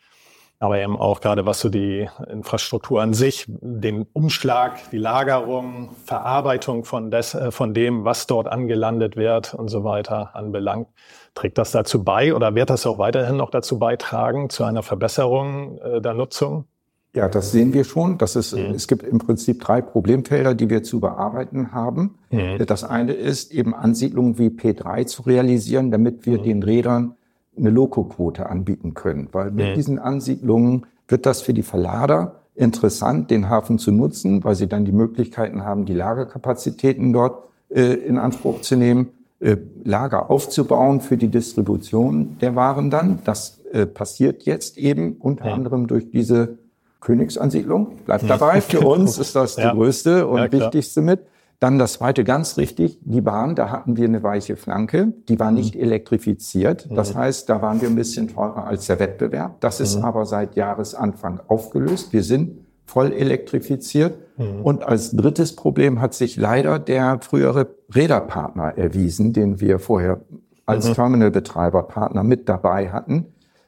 aber 0.59 0.77
eben 0.79 0.97
auch 0.97 1.21
gerade 1.21 1.45
was 1.45 1.61
so 1.61 1.69
die 1.69 2.07
Infrastruktur 2.29 3.01
an 3.01 3.13
sich, 3.13 3.45
den 3.47 4.05
Umschlag, 4.11 4.77
die 4.91 4.97
Lagerung, 4.97 5.89
Verarbeitung 6.03 6.83
von, 6.83 7.11
des, 7.11 7.33
äh, 7.33 7.51
von 7.51 7.73
dem, 7.73 8.03
was 8.03 8.27
dort 8.27 8.47
angelandet 8.47 9.15
wird 9.15 9.53
und 9.53 9.69
so 9.69 9.85
weiter 9.85 10.35
anbelangt. 10.35 10.87
Trägt 11.33 11.57
das 11.57 11.71
dazu 11.71 12.03
bei 12.03 12.35
oder 12.35 12.53
wird 12.55 12.69
das 12.69 12.85
auch 12.85 12.97
weiterhin 12.97 13.37
noch 13.37 13.51
dazu 13.51 13.79
beitragen 13.79 14.49
zu 14.49 14.65
einer 14.65 14.83
Verbesserung 14.83 15.77
äh, 15.79 16.01
der 16.01 16.13
Nutzung? 16.13 16.65
Ja, 17.15 17.27
das 17.27 17.51
sehen 17.51 17.73
wir 17.73 17.85
schon. 17.85 18.17
Das 18.17 18.35
ist, 18.35 18.53
mhm. 18.53 18.73
Es 18.75 18.87
gibt 18.87 19.03
im 19.03 19.17
Prinzip 19.17 19.61
drei 19.61 19.81
Problemfelder, 19.81 20.53
die 20.53 20.69
wir 20.69 20.83
zu 20.83 20.99
bearbeiten 20.99 21.71
haben. 21.71 22.19
Mhm. 22.29 22.63
Das 22.67 22.83
eine 22.83 23.13
ist 23.13 23.51
eben 23.51 23.73
Ansiedlungen 23.73 24.37
wie 24.37 24.49
P3 24.49 25.07
zu 25.07 25.23
realisieren, 25.23 25.89
damit 25.89 26.25
wir 26.25 26.39
mhm. 26.39 26.43
den 26.43 26.63
Rädern 26.63 27.15
eine 27.59 27.69
Lokoquote 27.69 28.49
anbieten 28.49 28.93
können. 28.93 29.29
Weil 29.31 29.51
mit 29.51 29.69
mhm. 29.69 29.73
diesen 29.75 29.99
Ansiedlungen 29.99 30.85
wird 31.07 31.25
das 31.25 31.41
für 31.41 31.53
die 31.53 31.63
Verlader 31.63 32.35
interessant, 32.55 33.31
den 33.31 33.49
Hafen 33.49 33.79
zu 33.79 33.91
nutzen, 33.91 34.43
weil 34.43 34.55
sie 34.55 34.67
dann 34.67 34.85
die 34.85 34.91
Möglichkeiten 34.91 35.63
haben, 35.63 35.85
die 35.85 35.93
Lagerkapazitäten 35.93 37.13
dort 37.13 37.45
äh, 37.69 37.93
in 37.93 38.17
Anspruch 38.17 38.61
zu 38.61 38.75
nehmen, 38.75 39.09
äh, 39.39 39.55
Lager 39.83 40.29
aufzubauen 40.29 40.99
für 40.99 41.15
die 41.15 41.29
Distribution 41.29 42.37
der 42.41 42.55
Waren 42.55 42.89
dann. 42.89 43.19
Das 43.23 43.61
äh, 43.71 43.85
passiert 43.85 44.43
jetzt 44.43 44.77
eben 44.77 45.13
unter 45.13 45.45
ja. 45.45 45.53
anderem 45.53 45.87
durch 45.87 46.11
diese 46.11 46.57
Königsansiedlung, 46.99 47.99
bleibt 48.05 48.29
dabei. 48.29 48.59
Für 48.59 48.81
uns 48.85 49.17
ist 49.17 49.35
das 49.35 49.55
die 49.55 49.61
größte 49.61 50.27
und 50.27 50.39
ja, 50.39 50.51
wichtigste 50.51 51.01
mit. 51.01 51.21
Dann 51.59 51.77
das 51.77 51.93
zweite 51.93 52.23
ganz 52.23 52.57
richtig, 52.57 52.99
die 53.01 53.19
Bahn, 53.19 53.53
da 53.53 53.69
hatten 53.69 53.97
wir 53.97 54.05
eine 54.05 54.23
weiche 54.23 54.55
Flanke, 54.55 55.13
die 55.27 55.39
war 55.39 55.51
nicht 55.51 55.75
mhm. 55.75 55.81
elektrifiziert. 55.81 56.87
Das 56.89 57.13
mhm. 57.13 57.19
heißt, 57.19 57.49
da 57.49 57.61
waren 57.61 57.81
wir 57.81 57.89
ein 57.89 57.95
bisschen 57.95 58.29
teurer 58.29 58.65
als 58.65 58.87
der 58.87 58.99
Wettbewerb. 58.99 59.59
Das 59.59 59.81
ist 59.81 59.97
mhm. 59.97 60.05
aber 60.05 60.25
seit 60.25 60.55
Jahresanfang 60.55 61.41
aufgelöst. 61.47 62.13
Wir 62.13 62.23
sind 62.23 62.65
voll 62.85 63.11
elektrifiziert. 63.11 64.17
Mhm. 64.37 64.61
Und 64.63 64.83
als 64.83 65.11
drittes 65.11 65.55
Problem 65.55 65.99
hat 65.99 66.13
sich 66.13 66.37
leider 66.37 66.79
der 66.79 67.19
frühere 67.21 67.75
Räderpartner 67.93 68.77
erwiesen, 68.77 69.33
den 69.33 69.59
wir 69.59 69.79
vorher 69.79 70.21
als 70.65 70.87
mhm. 70.87 70.93
Terminalbetreiber, 70.93 71.83
Partner 71.83 72.23
mit 72.23 72.47
dabei 72.47 72.89
hatten. 72.89 73.25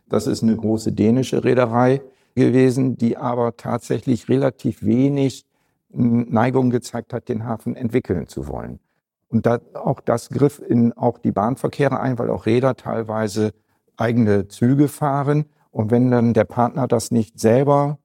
Das 0.08 0.28
ist 0.28 0.44
eine 0.44 0.56
große 0.56 0.94
dänische 0.94 1.44
Reederei 1.44 2.02
gewesen, 2.36 2.98
die 2.98 3.18
aber 3.18 3.58
tatsächlich 3.58 4.30
relativ 4.30 4.84
wenig 4.84 5.46
Neigung 5.94 6.70
gezeigt 6.70 7.14
hat, 7.14 7.30
den 7.30 7.46
Hafen 7.46 7.76
entwickeln 7.76 8.28
zu 8.28 8.48
wollen. 8.48 8.80
Und 9.28 9.46
da, 9.46 9.60
auch 9.74 10.02
das 10.02 10.30
griff 10.30 10.60
in 10.60 10.94
auch 10.94 11.18
die 11.18 11.32
Bahnverkehre 11.32 12.00
ein, 12.00 12.20
weil 12.20 12.30
auch 12.30 12.46
Räder 12.46 12.76
teilweise 12.76 13.54
eigene 13.98 14.48
Züge 14.48 14.88
fahren. 14.88 15.46
Und 15.72 15.92
wenn 15.92 16.12
dann 16.12 16.34
der 16.34 16.44
Partner 16.44 16.88
das 16.88 17.12
nicht 17.12 17.40
selber 17.40 17.98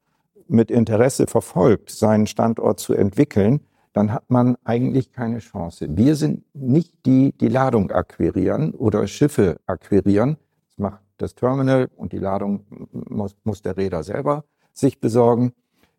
mit 0.47 0.71
Interesse 0.71 1.26
verfolgt, 1.26 1.90
seinen 1.90 2.26
Standort 2.26 2.78
zu 2.78 2.95
entwickeln, 2.95 3.61
dann 3.93 4.12
hat 4.12 4.31
man 4.31 4.57
eigentlich 4.62 5.11
keine 5.11 5.38
Chance. 5.38 5.88
Wir 5.90 6.16
sind 6.16 6.45
nicht 6.55 6.93
die, 7.07 7.33
die 7.33 7.49
Ladung 7.49 7.90
akquirieren 7.90 8.73
oder 8.73 9.07
Schiffe 9.07 9.59
akquirieren. 9.66 10.37
Das 10.69 10.78
macht 10.78 11.00
das 11.16 11.35
Terminal 11.35 11.88
und 11.97 12.12
die 12.12 12.19
Ladung 12.19 12.66
muss, 12.93 13.35
muss 13.43 13.62
der 13.62 13.76
Räder 13.76 14.02
selber 14.02 14.45
sich 14.73 15.00
besorgen. 15.00 15.52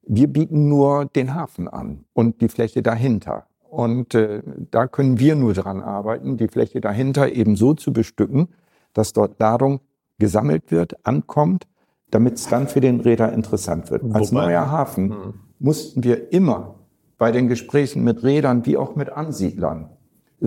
Wir 0.08 0.28
bieten 0.28 0.68
nur 0.68 1.06
den 1.06 1.36
Hafen 1.36 1.68
an 1.68 2.06
und 2.14 2.42
die 2.42 2.48
Fläche 2.48 2.82
dahinter. 2.82 3.48
Und 3.70 4.16
äh, 4.16 4.42
da 4.72 4.88
können 4.88 5.20
wir 5.20 5.36
nur 5.36 5.54
dran 5.54 5.82
arbeiten, 5.82 6.38
die 6.38 6.48
Fläche 6.48 6.80
dahinter 6.80 7.32
eben 7.32 7.56
so 7.56 7.74
zu 7.74 7.92
bestücken, 7.92 8.48
dass 8.94 9.14
dort 9.14 9.40
Ladung 9.40 9.82
gesammelt 10.18 10.72
wird, 10.72 11.06
ankommt, 11.06 11.68
damit 12.10 12.36
es 12.36 12.48
dann 12.48 12.68
für 12.68 12.80
den 12.80 13.02
Räder 13.02 13.34
interessant 13.34 13.92
wird. 13.92 14.04
Als 14.16 14.32
Wobei, 14.32 14.46
neuer 14.46 14.72
Hafen 14.72 15.12
hm. 15.12 15.34
mussten 15.60 16.04
wir 16.04 16.32
immer 16.32 16.76
bei 17.18 17.32
den 17.32 17.48
Gesprächen 17.50 18.04
mit 18.04 18.24
Rädern 18.24 18.66
wie 18.66 18.78
auch 18.78 18.96
mit 18.96 19.10
Ansiedlern 19.10 19.90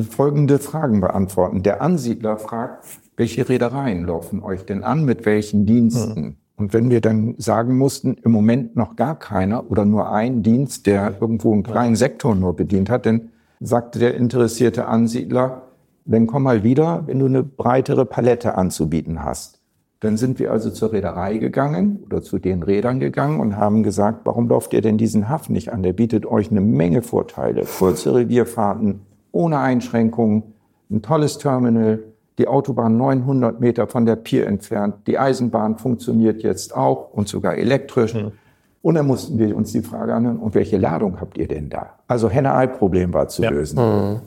folgende 0.08 0.58
Fragen 0.58 1.00
beantworten. 1.00 1.62
Der 1.62 1.82
Ansiedler 1.82 2.38
fragt, 2.38 2.84
welche 3.16 3.48
Reedereien 3.48 4.06
laufen 4.06 4.42
euch 4.42 4.64
denn 4.64 4.84
an, 4.84 5.04
mit 5.04 5.26
welchen 5.26 5.66
Diensten? 5.66 6.24
Hm. 6.24 6.36
Und 6.60 6.74
wenn 6.74 6.90
wir 6.90 7.00
dann 7.00 7.36
sagen 7.38 7.78
mussten, 7.78 8.18
im 8.22 8.32
Moment 8.32 8.76
noch 8.76 8.94
gar 8.94 9.18
keiner 9.18 9.70
oder 9.70 9.86
nur 9.86 10.12
ein 10.12 10.42
Dienst, 10.42 10.86
der 10.86 11.14
irgendwo 11.18 11.54
einen 11.54 11.62
kleinen 11.62 11.96
Sektor 11.96 12.34
nur 12.34 12.54
bedient 12.54 12.90
hat, 12.90 13.06
dann 13.06 13.30
sagte 13.60 13.98
der 13.98 14.14
interessierte 14.14 14.86
Ansiedler, 14.86 15.62
dann 16.04 16.26
komm 16.26 16.42
mal 16.42 16.62
wieder, 16.62 17.04
wenn 17.06 17.18
du 17.18 17.24
eine 17.24 17.42
breitere 17.42 18.04
Palette 18.04 18.58
anzubieten 18.58 19.24
hast. 19.24 19.62
Dann 20.00 20.18
sind 20.18 20.38
wir 20.38 20.52
also 20.52 20.70
zur 20.70 20.92
Reederei 20.92 21.38
gegangen 21.38 22.00
oder 22.04 22.20
zu 22.20 22.38
den 22.38 22.62
Rädern 22.62 23.00
gegangen 23.00 23.40
und 23.40 23.56
haben 23.56 23.82
gesagt, 23.82 24.20
warum 24.24 24.46
lauft 24.46 24.74
ihr 24.74 24.82
denn 24.82 24.98
diesen 24.98 25.30
Hafen 25.30 25.54
nicht 25.54 25.72
an? 25.72 25.82
Der 25.82 25.94
bietet 25.94 26.26
euch 26.26 26.50
eine 26.50 26.60
Menge 26.60 27.00
Vorteile. 27.00 27.64
Kurze 27.64 28.14
Revierfahrten, 28.14 29.00
ohne 29.32 29.60
Einschränkungen, 29.60 30.42
ein 30.90 31.00
tolles 31.00 31.38
Terminal, 31.38 32.00
die 32.40 32.48
Autobahn 32.48 32.96
900 32.96 33.60
Meter 33.60 33.86
von 33.86 34.06
der 34.06 34.16
Pier 34.16 34.46
entfernt. 34.46 35.06
Die 35.06 35.18
Eisenbahn 35.18 35.76
funktioniert 35.76 36.42
jetzt 36.42 36.74
auch 36.74 37.12
und 37.12 37.28
sogar 37.28 37.54
elektrisch. 37.56 38.14
Mhm. 38.14 38.32
Und 38.80 38.94
dann 38.94 39.06
mussten 39.06 39.38
wir 39.38 39.54
uns 39.54 39.72
die 39.72 39.82
Frage 39.82 40.14
anhören, 40.14 40.38
und 40.38 40.54
welche 40.54 40.78
Ladung 40.78 41.20
habt 41.20 41.36
ihr 41.36 41.46
denn 41.46 41.68
da? 41.68 41.98
Also 42.08 42.30
Henne-Ei-Problem 42.30 43.12
war 43.12 43.28
zu 43.28 43.42
ja. 43.42 43.50
lösen. 43.50 43.78
Mhm. 43.78 44.20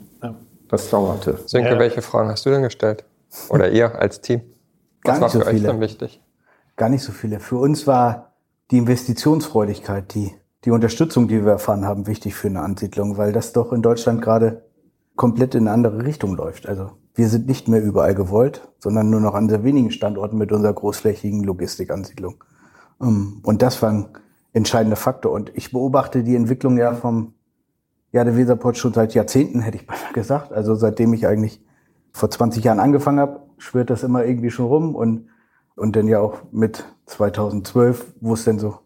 Das 0.68 0.88
dauerte. 0.90 1.38
Sönke, 1.46 1.70
ja. 1.70 1.78
welche 1.78 2.02
Fragen 2.02 2.28
hast 2.30 2.46
du 2.46 2.50
denn 2.50 2.62
gestellt? 2.62 3.04
Oder 3.48 3.70
ihr 3.70 4.00
als 4.00 4.20
Team? 4.20 4.42
Was 5.02 5.14
Gar 5.14 5.20
war 5.22 5.30
für 5.30 5.38
so 5.38 5.44
euch 5.44 5.50
viele. 5.56 5.68
dann 5.68 5.80
wichtig? 5.80 6.22
Gar 6.76 6.88
nicht 6.88 7.02
so 7.02 7.12
viele. 7.12 7.40
Für 7.40 7.56
uns 7.56 7.86
war 7.86 8.32
die 8.70 8.78
Investitionsfreudigkeit, 8.78 10.14
die, 10.14 10.32
die 10.64 10.70
Unterstützung, 10.70 11.26
die 11.28 11.44
wir 11.44 11.52
erfahren 11.52 11.84
haben, 11.84 12.06
wichtig 12.06 12.34
für 12.34 12.48
eine 12.48 12.60
Ansiedlung, 12.60 13.18
weil 13.18 13.32
das 13.32 13.52
doch 13.52 13.72
in 13.72 13.82
Deutschland 13.82 14.22
gerade 14.22 14.62
komplett 15.16 15.54
in 15.54 15.62
eine 15.62 15.72
andere 15.72 16.04
Richtung 16.04 16.36
läuft. 16.36 16.68
Also 16.68 16.92
wir 17.14 17.28
sind 17.28 17.46
nicht 17.46 17.68
mehr 17.68 17.82
überall 17.82 18.14
gewollt, 18.14 18.68
sondern 18.78 19.10
nur 19.10 19.20
noch 19.20 19.34
an 19.34 19.48
sehr 19.48 19.62
wenigen 19.64 19.90
Standorten 19.90 20.36
mit 20.36 20.52
unserer 20.52 20.72
großflächigen 20.72 21.44
Logistikansiedlung. 21.44 22.42
Ähm, 23.00 23.40
und 23.42 23.62
das 23.62 23.80
war 23.82 23.90
ein 23.90 24.08
entscheidender 24.52 24.96
Faktor. 24.96 25.32
Und 25.32 25.52
ich 25.54 25.72
beobachte 25.72 26.24
die 26.24 26.34
Entwicklung 26.34 26.76
ja 26.76 26.94
vom, 26.94 27.34
ja, 28.12 28.24
der 28.24 28.36
Weserport 28.36 28.76
schon 28.76 28.92
seit 28.92 29.14
Jahrzehnten, 29.14 29.60
hätte 29.60 29.76
ich 29.76 29.86
beinahe 29.86 30.12
gesagt. 30.12 30.52
Also 30.52 30.74
seitdem 30.74 31.12
ich 31.12 31.26
eigentlich 31.26 31.62
vor 32.12 32.30
20 32.30 32.64
Jahren 32.64 32.80
angefangen 32.80 33.20
habe, 33.20 33.40
schwirrt 33.58 33.90
das 33.90 34.02
immer 34.02 34.24
irgendwie 34.24 34.50
schon 34.50 34.66
rum 34.66 34.94
und, 34.94 35.28
und 35.76 35.96
dann 35.96 36.08
ja 36.08 36.20
auch 36.20 36.38
mit 36.50 36.84
2012, 37.06 38.14
wo 38.20 38.34
es 38.34 38.44
denn 38.44 38.58
so 38.58 38.78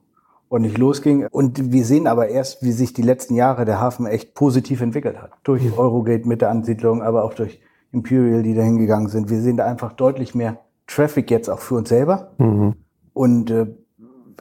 ordentlich 0.49 0.79
losging. 0.79 1.27
Und 1.31 1.73
wir 1.73 1.85
sehen 1.85 2.07
aber 2.07 2.29
erst, 2.29 2.63
wie 2.63 2.73
sich 2.73 2.93
die 2.93 3.03
letzten 3.03 3.35
Jahre 3.35 3.65
der 3.65 3.81
Hafen 3.81 4.07
echt 4.07 4.35
positiv 4.35 4.81
entwickelt 4.81 5.21
hat. 5.21 5.33
Durch 5.45 5.63
Eurogate 5.77 6.27
mit 6.27 6.41
der 6.41 6.51
Ansiedlung, 6.51 7.03
aber 7.03 7.25
auch 7.25 7.35
durch 7.35 7.61
Imperial, 7.93 8.43
die 8.43 8.55
da 8.55 8.63
hingegangen 8.63 9.09
sind. 9.09 9.31
Wir 9.31 9.41
sehen 9.41 9.57
da 9.57 9.65
einfach 9.65 9.93
deutlich 9.93 10.35
mehr 10.35 10.59
Traffic 10.87 11.31
jetzt 11.31 11.49
auch 11.49 11.61
für 11.61 11.77
uns 11.77 11.89
selber. 11.89 12.33
Mhm. 12.39 12.75
Und 13.13 13.51
äh, 13.51 13.67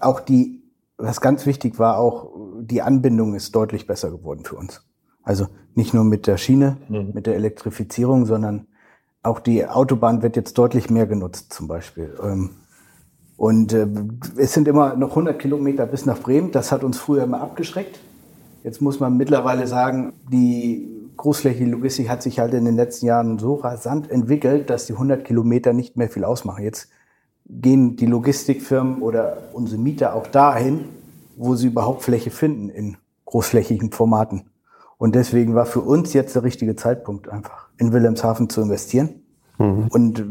auch 0.02 0.20
die, 0.20 0.64
was 0.98 1.22
ganz 1.22 1.46
wichtig 1.46 1.80
war, 1.80 1.98
auch 1.98 2.32
die 2.60 2.82
Anbindung 2.82 3.36
ist 3.36 3.56
deutlich 3.56 3.88
besser 3.88 4.12
geworden 4.12 4.44
für 4.44 4.56
uns. 4.56 4.84
Also 5.24 5.48
nicht 5.76 5.94
nur 5.94 6.04
mit 6.04 6.28
der 6.28 6.38
Schiene, 6.38 6.78
mhm. 6.90 7.12
mit 7.14 7.28
der 7.28 7.36
Elektrifizierung, 7.36 8.26
sondern 8.26 8.68
auch 9.24 9.40
die 9.40 9.66
Autobahn 9.66 10.22
wird 10.22 10.36
jetzt 10.36 10.58
deutlich 10.58 10.90
mehr 10.90 11.06
genutzt 11.06 11.54
zum 11.54 11.68
Beispiel. 11.68 12.14
Ähm, 12.24 12.52
und 13.38 13.72
äh, 13.72 13.88
es 14.36 14.54
sind 14.54 14.68
immer 14.68 14.96
noch 14.96 15.12
100 15.12 15.38
Kilometer 15.40 15.86
bis 15.86 16.06
nach 16.06 16.20
Bremen. 16.20 16.52
Das 16.52 16.72
hat 16.72 16.84
uns 16.84 16.98
früher 16.98 17.24
immer 17.24 17.40
abgeschreckt. 17.40 18.00
Jetzt 18.64 18.82
muss 18.82 19.00
man 19.00 19.16
mittlerweile 19.16 19.68
sagen, 19.68 20.14
die 20.30 20.90
großflächige 21.16 21.70
Logistik 21.70 22.10
hat 22.10 22.24
sich 22.24 22.40
halt 22.40 22.54
in 22.56 22.66
den 22.66 22.76
letzten 22.76 23.06
Jahren 23.06 23.38
so 23.38 23.56
rasant 23.56 24.10
entwickelt, 24.10 24.70
dass 24.70 24.88
die 24.88 24.94
100 24.94 25.24
Kilometer 25.24 25.72
nicht 25.72 25.98
mehr 25.98 26.10
viel 26.10 26.24
ausmachen. 26.24 26.64
Jetzt 26.64 26.90
gehen 27.48 27.96
die 27.96 28.08
Logistikfirmen 28.08 29.02
oder 29.02 29.38
unsere 29.54 29.80
Mieter 29.80 30.16
auch 30.16 30.28
dahin, 30.28 30.86
wo 31.36 31.56
sie 31.56 31.68
überhaupt 31.68 32.02
Fläche 32.02 32.32
finden 32.32 32.70
in 32.70 32.98
großflächigen 33.26 33.92
Formaten. 33.92 34.50
Und 34.98 35.14
deswegen 35.14 35.54
war 35.54 35.68
für 35.68 35.82
uns 35.82 36.14
jetzt 36.14 36.36
der 36.36 36.44
richtige 36.44 36.76
Zeitpunkt, 36.76 37.30
einfach 37.30 37.70
in 37.78 37.94
Wilhelmshaven 37.94 38.50
zu 38.50 38.62
investieren. 38.62 39.22
Mhm. 39.60 39.88
Und 39.90 40.26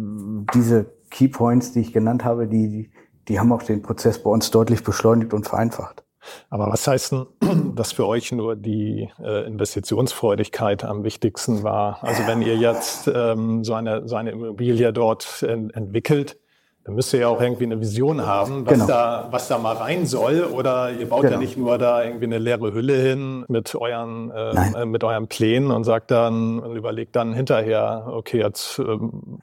diese 0.55 0.87
Keypoints, 1.11 1.73
die 1.73 1.81
ich 1.81 1.93
genannt 1.93 2.25
habe, 2.25 2.47
die, 2.47 2.69
die, 2.69 2.91
die 3.29 3.41
haben 3.41 3.53
auch 3.53 3.63
den 3.63 3.83
Prozess 3.83 4.23
bei 4.23 4.31
uns 4.31 4.51
deutlich 4.51 4.83
beschleunigt 4.85 5.33
und 5.35 5.47
vereinfacht. 5.47 6.05
Aber 6.51 6.69
was 6.69 6.87
heißt 6.87 7.13
denn, 7.13 7.27
dass 7.75 7.93
für 7.93 8.07
euch 8.07 8.33
nur 8.33 8.57
die 8.57 9.09
äh, 9.23 9.47
Investitionsfreudigkeit 9.47 10.85
am 10.85 11.05
wichtigsten 11.05 11.63
war? 11.63 12.03
Also 12.03 12.27
wenn 12.27 12.43
ihr 12.43 12.57
jetzt 12.57 13.11
ähm, 13.13 13.65
so, 13.65 13.75
eine, 13.75 14.09
so 14.09 14.17
eine 14.17 14.31
Immobilie 14.31 14.93
dort 14.93 15.43
en 15.43 15.71
entwickelt, 15.71 16.39
dann 16.87 16.95
müsst 16.95 17.13
ihr 17.13 17.21
ja 17.21 17.29
auch 17.29 17.41
irgendwie 17.41 17.65
eine 17.65 17.81
Vision 17.81 18.25
haben, 18.25 18.65
was, 18.65 18.75
genau. 18.75 18.87
da, 18.87 19.27
was 19.33 19.49
da 19.49 19.59
mal 19.59 19.75
rein 19.75 20.07
soll. 20.07 20.45
Oder 20.45 20.93
ihr 20.93 21.09
baut 21.09 21.23
genau. 21.23 21.33
ja 21.33 21.39
nicht 21.41 21.57
nur 21.57 21.79
da 21.79 22.05
irgendwie 22.05 22.27
eine 22.27 22.39
leere 22.39 22.73
Hülle 22.73 22.95
hin 22.95 23.45
mit 23.49 23.75
euren, 23.75 24.31
äh, 24.31 24.83
äh, 24.83 24.87
mit 24.87 25.03
euren 25.03 25.27
Plänen 25.27 25.73
und 25.73 25.83
sagt 25.83 26.13
dann 26.13 26.61
und 26.61 26.77
überlegt 26.77 27.17
dann 27.17 27.35
hinterher, 27.35 28.07
okay, 28.09 28.39
jetzt 28.39 28.79
ähm, 28.79 29.41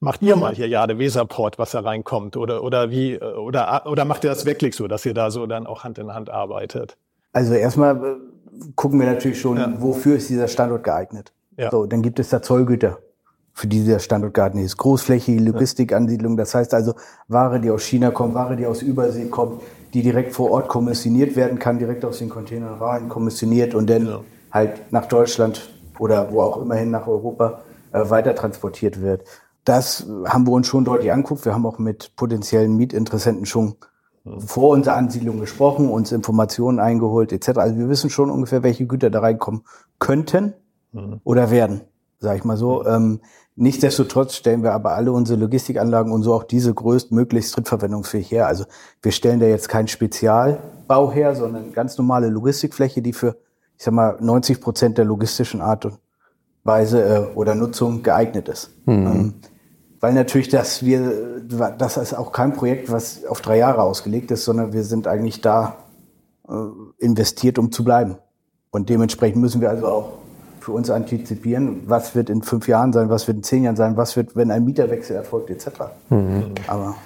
macht 0.00 0.22
ihr 0.22 0.36
mal 0.36 0.54
hier 0.54 0.68
Jade 0.68 0.98
Weserport, 0.98 1.58
was 1.58 1.72
da 1.72 1.80
reinkommt? 1.80 2.38
Oder, 2.38 2.62
oder 2.62 2.90
wie, 2.90 3.20
oder, 3.20 3.84
oder 3.84 4.06
macht 4.06 4.24
ihr 4.24 4.30
das 4.30 4.46
wirklich 4.46 4.74
so, 4.74 4.88
dass 4.88 5.04
ihr 5.04 5.12
da 5.12 5.30
so 5.30 5.44
dann 5.46 5.66
auch 5.66 5.84
Hand 5.84 5.98
in 5.98 6.14
Hand 6.14 6.30
arbeitet? 6.30 6.96
Also 7.34 7.52
erstmal 7.52 7.96
äh, 7.96 8.16
gucken 8.74 8.98
wir 8.98 9.06
natürlich 9.06 9.38
schon, 9.38 9.58
ja. 9.58 9.70
wofür 9.76 10.16
ist 10.16 10.30
dieser 10.30 10.48
Standort 10.48 10.82
geeignet. 10.82 11.34
Ja. 11.58 11.70
So, 11.70 11.84
dann 11.84 12.00
gibt 12.00 12.18
es 12.20 12.30
da 12.30 12.40
Zollgüter, 12.40 13.00
für 13.56 13.66
die 13.66 13.78
dieser 13.78 14.00
Standort 14.00 14.34
geeignet 14.34 14.66
ist. 14.66 14.76
Großflächige 14.76 15.40
Logistikansiedlung, 15.42 16.36
das 16.36 16.54
heißt 16.54 16.74
also 16.74 16.92
Ware, 17.26 17.58
die 17.58 17.70
aus 17.70 17.84
China 17.84 18.10
kommt, 18.10 18.34
Ware, 18.34 18.54
die 18.54 18.66
aus 18.66 18.82
Übersee 18.82 19.26
kommt, 19.26 19.62
die 19.94 20.02
direkt 20.02 20.34
vor 20.34 20.50
Ort 20.50 20.68
kommissioniert 20.68 21.36
werden 21.36 21.58
kann, 21.58 21.78
direkt 21.78 22.04
aus 22.04 22.18
den 22.18 22.28
Containern 22.28 22.74
rein 22.74 23.08
kommissioniert 23.08 23.74
und 23.74 23.88
dann 23.88 24.06
ja. 24.06 24.20
halt 24.52 24.92
nach 24.92 25.06
Deutschland 25.06 25.70
oder 25.98 26.30
wo 26.30 26.42
auch 26.42 26.60
immerhin 26.60 26.90
nach 26.90 27.06
Europa 27.06 27.62
äh, 27.92 28.10
weiter 28.10 28.34
transportiert 28.34 29.00
wird. 29.00 29.24
Das 29.64 30.06
haben 30.26 30.46
wir 30.46 30.52
uns 30.52 30.66
schon 30.66 30.84
deutlich 30.84 31.10
anguckt. 31.10 31.46
Wir 31.46 31.54
haben 31.54 31.64
auch 31.64 31.78
mit 31.78 32.14
potenziellen 32.14 32.76
Mietinteressenten 32.76 33.46
schon 33.46 33.76
vor 34.38 34.70
unserer 34.70 34.96
Ansiedlung 34.96 35.40
gesprochen, 35.40 35.88
uns 35.88 36.12
Informationen 36.12 36.78
eingeholt 36.78 37.32
etc. 37.32 37.58
Also 37.58 37.78
wir 37.78 37.88
wissen 37.88 38.10
schon 38.10 38.28
ungefähr, 38.28 38.62
welche 38.62 38.86
Güter 38.86 39.08
da 39.08 39.20
reinkommen 39.20 39.62
könnten 39.98 40.52
mhm. 40.92 41.20
oder 41.24 41.50
werden. 41.50 41.80
sag 42.18 42.36
ich 42.36 42.44
mal 42.44 42.58
so. 42.58 42.84
Ähm, 42.84 43.20
nichtsdestotrotz 43.56 44.34
stellen 44.34 44.62
wir 44.62 44.72
aber 44.72 44.92
alle 44.92 45.12
unsere 45.12 45.40
Logistikanlagen 45.40 46.12
und 46.12 46.22
so 46.22 46.34
auch 46.34 46.44
diese 46.44 46.72
größtmöglichst 46.72 47.56
drittverwendungsfähig 47.56 48.30
her. 48.30 48.46
Also 48.46 48.64
wir 49.02 49.12
stellen 49.12 49.40
da 49.40 49.46
jetzt 49.46 49.68
keinen 49.68 49.88
Spezialbau 49.88 51.10
her, 51.10 51.34
sondern 51.34 51.72
ganz 51.72 51.98
normale 51.98 52.28
Logistikfläche, 52.28 53.02
die 53.02 53.12
für, 53.12 53.36
ich 53.76 53.84
sag 53.84 53.94
mal, 53.94 54.16
90 54.20 54.60
Prozent 54.60 54.98
der 54.98 55.06
logistischen 55.06 55.60
Art 55.60 55.86
und 55.86 55.98
Weise 56.62 57.02
äh, 57.02 57.34
oder 57.34 57.54
Nutzung 57.54 58.02
geeignet 58.02 58.48
ist. 58.48 58.70
Mhm. 58.86 59.06
Ähm, 59.06 59.34
weil 60.00 60.12
natürlich, 60.12 60.48
dass 60.48 60.84
wir, 60.84 61.40
das 61.78 61.96
ist 61.96 62.14
auch 62.14 62.30
kein 62.30 62.52
Projekt, 62.52 62.92
was 62.92 63.24
auf 63.24 63.40
drei 63.40 63.56
Jahre 63.58 63.82
ausgelegt 63.82 64.30
ist, 64.30 64.44
sondern 64.44 64.72
wir 64.72 64.84
sind 64.84 65.06
eigentlich 65.06 65.40
da 65.40 65.78
äh, 66.48 66.54
investiert, 66.98 67.58
um 67.58 67.72
zu 67.72 67.82
bleiben. 67.82 68.16
Und 68.70 68.90
dementsprechend 68.90 69.40
müssen 69.40 69.60
wir 69.60 69.70
also 69.70 69.86
auch 69.86 70.15
für 70.66 70.72
uns 70.72 70.90
antizipieren, 70.90 71.84
was 71.86 72.16
wird 72.16 72.28
in 72.28 72.42
fünf 72.42 72.66
Jahren 72.66 72.92
sein, 72.92 73.08
was 73.08 73.28
wird 73.28 73.36
in 73.36 73.42
zehn 73.44 73.62
Jahren 73.62 73.76
sein, 73.76 73.96
was 73.96 74.16
wird, 74.16 74.34
wenn 74.34 74.50
ein 74.50 74.64
Mieterwechsel 74.64 75.14
erfolgt, 75.14 75.48
etc. 75.48 75.68
Mhm. 76.10 76.54
Aber 76.66 76.96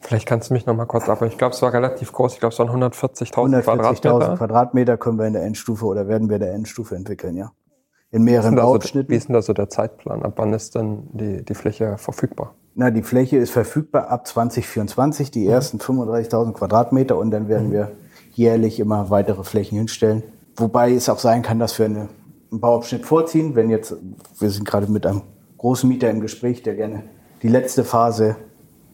Vielleicht 0.00 0.26
kannst 0.26 0.50
du 0.50 0.54
mich 0.54 0.66
noch 0.66 0.74
mal 0.74 0.84
kurz 0.84 1.08
ab. 1.08 1.22
Ich 1.22 1.38
glaube, 1.38 1.54
es 1.54 1.62
war 1.62 1.72
relativ 1.72 2.12
groß. 2.12 2.34
Ich 2.34 2.40
glaube, 2.40 2.52
es 2.52 2.58
waren 2.58 2.68
140.000 2.68 3.62
Quadratmeter. 3.62 4.10
140.000 4.10 4.36
Quadratmeter 4.36 4.96
können 4.98 5.18
wir 5.18 5.26
in 5.26 5.32
der 5.34 5.44
Endstufe 5.44 5.86
oder 5.86 6.08
werden 6.08 6.28
wir 6.28 6.36
in 6.36 6.42
der 6.42 6.52
Endstufe 6.52 6.96
entwickeln, 6.96 7.36
ja. 7.36 7.52
In 8.10 8.24
mehreren 8.24 8.56
Bauabschnitten. 8.56 9.08
Wie 9.08 9.16
ist 9.16 9.28
denn 9.28 9.34
da 9.34 9.40
so 9.40 9.52
der 9.52 9.68
Zeitplan? 9.68 10.24
Ab 10.24 10.34
wann 10.36 10.52
ist 10.52 10.74
denn 10.74 11.08
die, 11.12 11.44
die 11.44 11.54
Fläche 11.54 11.96
verfügbar? 11.96 12.54
Na, 12.74 12.90
die 12.90 13.02
Fläche 13.02 13.36
ist 13.36 13.50
verfügbar 13.50 14.08
ab 14.08 14.26
2024, 14.26 15.30
die 15.30 15.44
mhm. 15.44 15.50
ersten 15.50 15.78
35.000 15.78 16.52
Quadratmeter 16.52 17.16
und 17.16 17.30
dann 17.30 17.48
werden 17.48 17.68
mhm. 17.68 17.72
wir 17.72 17.92
jährlich 18.32 18.80
immer 18.80 19.10
weitere 19.10 19.44
Flächen 19.44 19.78
hinstellen. 19.78 20.24
Wobei 20.56 20.92
es 20.92 21.08
auch 21.08 21.18
sein 21.18 21.42
kann, 21.42 21.60
dass 21.60 21.78
wir 21.78 21.86
eine, 21.86 22.08
einen 22.54 22.60
Bauabschnitt 22.60 23.04
vorziehen. 23.04 23.54
Wenn 23.54 23.70
jetzt, 23.70 23.94
wir 24.38 24.50
sind 24.50 24.66
gerade 24.66 24.90
mit 24.90 25.06
einem 25.06 25.22
großen 25.58 25.88
Mieter 25.88 26.10
im 26.10 26.20
Gespräch, 26.20 26.62
der 26.62 26.74
gerne 26.74 27.04
die 27.42 27.48
letzte 27.48 27.84
Phase 27.84 28.36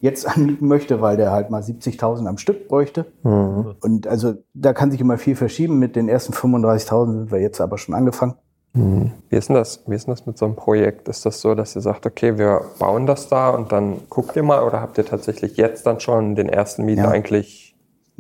jetzt 0.00 0.26
anmieten 0.37 0.67
möchte, 0.67 1.00
weil 1.00 1.17
der 1.17 1.31
halt 1.31 1.50
mal 1.50 1.62
70.000 1.62 2.26
am 2.26 2.38
Stück 2.38 2.69
bräuchte. 2.69 3.07
Mhm. 3.23 3.75
Und 3.81 4.07
also 4.07 4.35
da 4.55 4.73
kann 4.73 4.90
sich 4.90 5.00
immer 5.00 5.19
viel 5.19 5.37
verschieben. 5.37 5.79
Mit 5.79 5.95
den 5.95 6.09
ersten 6.09 6.33
35.000 6.33 7.12
sind 7.12 7.33
wir 7.33 7.40
jetzt 7.40 7.61
aber 7.61 7.79
schon 7.79 7.95
angefangen. 7.95 8.35
Mhm. 8.73 9.12
Wie 9.29 9.37
ist 9.37 9.49
denn 9.49 9.57
das? 9.57 9.83
Wie 9.87 9.95
ist 9.95 10.09
das 10.09 10.26
mit 10.26 10.38
so 10.38 10.47
einem 10.47 10.57
Projekt? 10.57 11.09
Ist 11.09 11.26
das 11.26 11.40
so, 11.40 11.55
dass 11.55 11.75
ihr 11.75 11.83
sagt, 11.83 12.07
okay, 12.07 12.38
wir 12.38 12.62
bauen 12.79 13.07
das 13.07 13.29
da 13.29 13.50
und 13.50 13.73
dann 13.73 13.97
guckt 14.09 14.37
ihr 14.37 14.43
mal 14.43 14.62
oder 14.62 14.81
habt 14.81 14.97
ihr 14.97 15.05
tatsächlich 15.05 15.57
jetzt 15.57 15.87
dann 15.87 16.00
schon 16.00 16.35
den 16.37 16.49
ersten 16.49 16.85
Mieter 16.85 17.02
ja. 17.02 17.11
eigentlich 17.11 17.60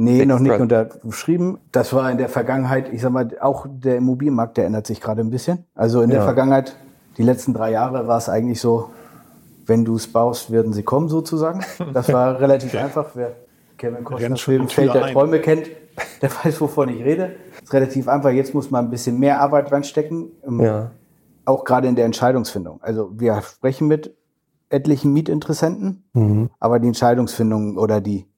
Nee, 0.02 0.24
noch 0.24 0.38
nicht 0.38 0.58
unterschrieben. 0.58 1.58
Das 1.72 1.92
war 1.92 2.10
in 2.10 2.16
der 2.16 2.30
Vergangenheit, 2.30 2.90
ich 2.90 3.02
sag 3.02 3.12
mal, 3.12 3.28
auch 3.38 3.66
der 3.68 3.98
Immobilienmarkt, 3.98 4.56
der 4.56 4.64
ändert 4.64 4.86
sich 4.86 4.98
gerade 4.98 5.20
ein 5.20 5.28
bisschen. 5.28 5.66
Also 5.74 6.00
in 6.00 6.08
ja. 6.08 6.16
der 6.16 6.24
Vergangenheit, 6.24 6.74
die 7.18 7.22
letzten 7.22 7.52
drei 7.52 7.72
Jahre 7.72 8.08
war 8.08 8.16
es 8.16 8.30
eigentlich 8.30 8.62
so, 8.62 8.88
wenn 9.66 9.84
du 9.84 9.96
es 9.96 10.10
baust, 10.10 10.50
werden 10.50 10.72
sie 10.72 10.84
kommen 10.84 11.10
sozusagen. 11.10 11.60
Das 11.92 12.10
war 12.10 12.40
relativ 12.40 12.74
einfach. 12.76 13.10
Wer 13.12 13.36
Kevin 13.76 14.02
Costner 14.04 14.36
Film 14.36 14.68
Feld 14.68 14.94
der 14.94 15.08
Träume 15.08 15.38
kennt, 15.38 15.68
der 16.22 16.30
weiß, 16.44 16.58
wovon 16.62 16.88
ich 16.88 17.04
rede. 17.04 17.32
Das 17.56 17.64
ist 17.64 17.72
relativ 17.74 18.08
einfach. 18.08 18.30
Jetzt 18.30 18.54
muss 18.54 18.70
man 18.70 18.86
ein 18.86 18.90
bisschen 18.90 19.18
mehr 19.18 19.42
Arbeit 19.42 19.70
reinstecken. 19.70 20.30
Ja. 20.60 20.92
Auch 21.44 21.66
gerade 21.66 21.88
in 21.88 21.94
der 21.94 22.06
Entscheidungsfindung. 22.06 22.82
Also 22.82 23.10
wir 23.20 23.42
sprechen 23.42 23.86
mit 23.86 24.16
etlichen 24.70 25.12
Mietinteressenten, 25.12 26.04
mhm. 26.14 26.48
aber 26.58 26.78
die 26.78 26.86
Entscheidungsfindung 26.86 27.76
oder 27.76 28.00
die 28.00 28.29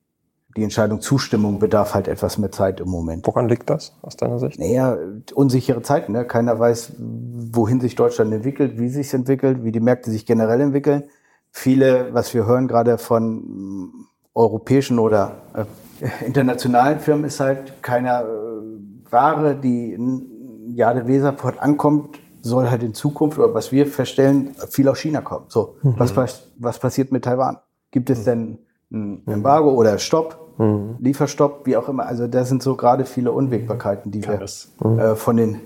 die 0.57 0.63
Entscheidung 0.63 1.01
Zustimmung 1.01 1.59
bedarf 1.59 1.95
halt 1.95 2.09
etwas 2.09 2.39
mehr 2.39 2.53
Zeit 2.53 2.81
im 2.81 2.89
Moment. 2.89 3.27
Woran 3.27 3.49
liegt 3.49 3.71
das 3.71 3.97
aus 4.03 4.17
deiner 4.17 4.39
Sicht? 4.39 4.59
Naja, 4.59 4.97
unsichere 5.35 5.83
Zeiten. 5.83 6.13
Ne? 6.13 6.27
Keiner 6.27 6.59
weiß, 6.59 6.95
wohin 6.99 7.81
sich 7.81 7.95
Deutschland 7.95 8.33
entwickelt, 8.33 8.79
wie 8.79 8.89
sich 8.89 9.13
entwickelt, 9.15 9.65
wie 9.65 9.73
die 9.73 9.81
Märkte 9.81 10.11
sich 10.11 10.27
generell 10.27 10.61
entwickeln. 10.61 11.05
Viele, 11.51 12.13
was 12.13 12.35
wir 12.35 12.47
hören 12.47 12.69
gerade 12.69 12.99
von 12.99 13.35
mm, 13.35 14.07
europäischen 14.35 14.99
oder 14.99 15.43
äh, 15.55 16.27
internationalen 16.27 16.99
Firmen, 17.01 17.25
ist 17.25 17.41
halt 17.41 17.83
keine 17.83 18.23
äh, 18.23 19.13
Ware, 19.13 19.55
die 19.57 19.93
in 19.93 20.75
Jade 20.75 21.07
Weserport 21.07 21.61
ankommt, 21.61 22.19
soll 22.41 22.69
halt 22.69 22.83
in 22.83 22.95
Zukunft, 22.95 23.39
oder 23.39 23.55
was 23.55 23.73
wir 23.73 23.87
feststellen, 23.87 24.55
viel 24.69 24.89
aus 24.89 24.99
China 24.99 25.21
kommen. 25.21 25.47
So, 25.49 25.77
mhm. 25.83 25.95
was, 25.99 26.51
was 26.57 26.79
passiert 26.79 27.13
mit 27.13 27.25
Taiwan? 27.25 27.59
Gibt 27.91 28.11
es 28.11 28.25
denn 28.25 28.59
ein 28.91 29.23
Embargo 29.27 29.71
oder 29.73 29.99
Stopp? 29.99 30.42
Mhm. 30.59 30.97
Lieferstopp, 30.99 31.67
wie 31.67 31.77
auch 31.77 31.89
immer. 31.89 32.07
Also 32.07 32.27
da 32.27 32.45
sind 32.45 32.63
so 32.63 32.77
gerade 32.77 33.05
viele 33.05 33.33
Unwägbarkeiten, 33.33 34.11
die 34.11 34.21
Kann 34.21 34.41
wir 34.41 34.88
mhm. 34.88 34.99
äh, 34.99 35.17
von 35.17 35.37
den 35.37 35.61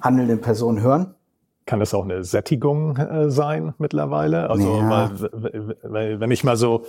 handelnden 0.00 0.40
Personen 0.40 0.80
hören. 0.80 1.14
Kann 1.66 1.80
das 1.80 1.94
auch 1.94 2.04
eine 2.04 2.24
Sättigung 2.24 2.96
äh, 2.96 3.30
sein 3.30 3.74
mittlerweile? 3.78 4.50
Also 4.50 4.76
ja. 4.76 5.10
weil, 5.30 5.76
weil, 5.82 6.20
wenn 6.20 6.30
ich 6.30 6.44
mal 6.44 6.56
so 6.56 6.84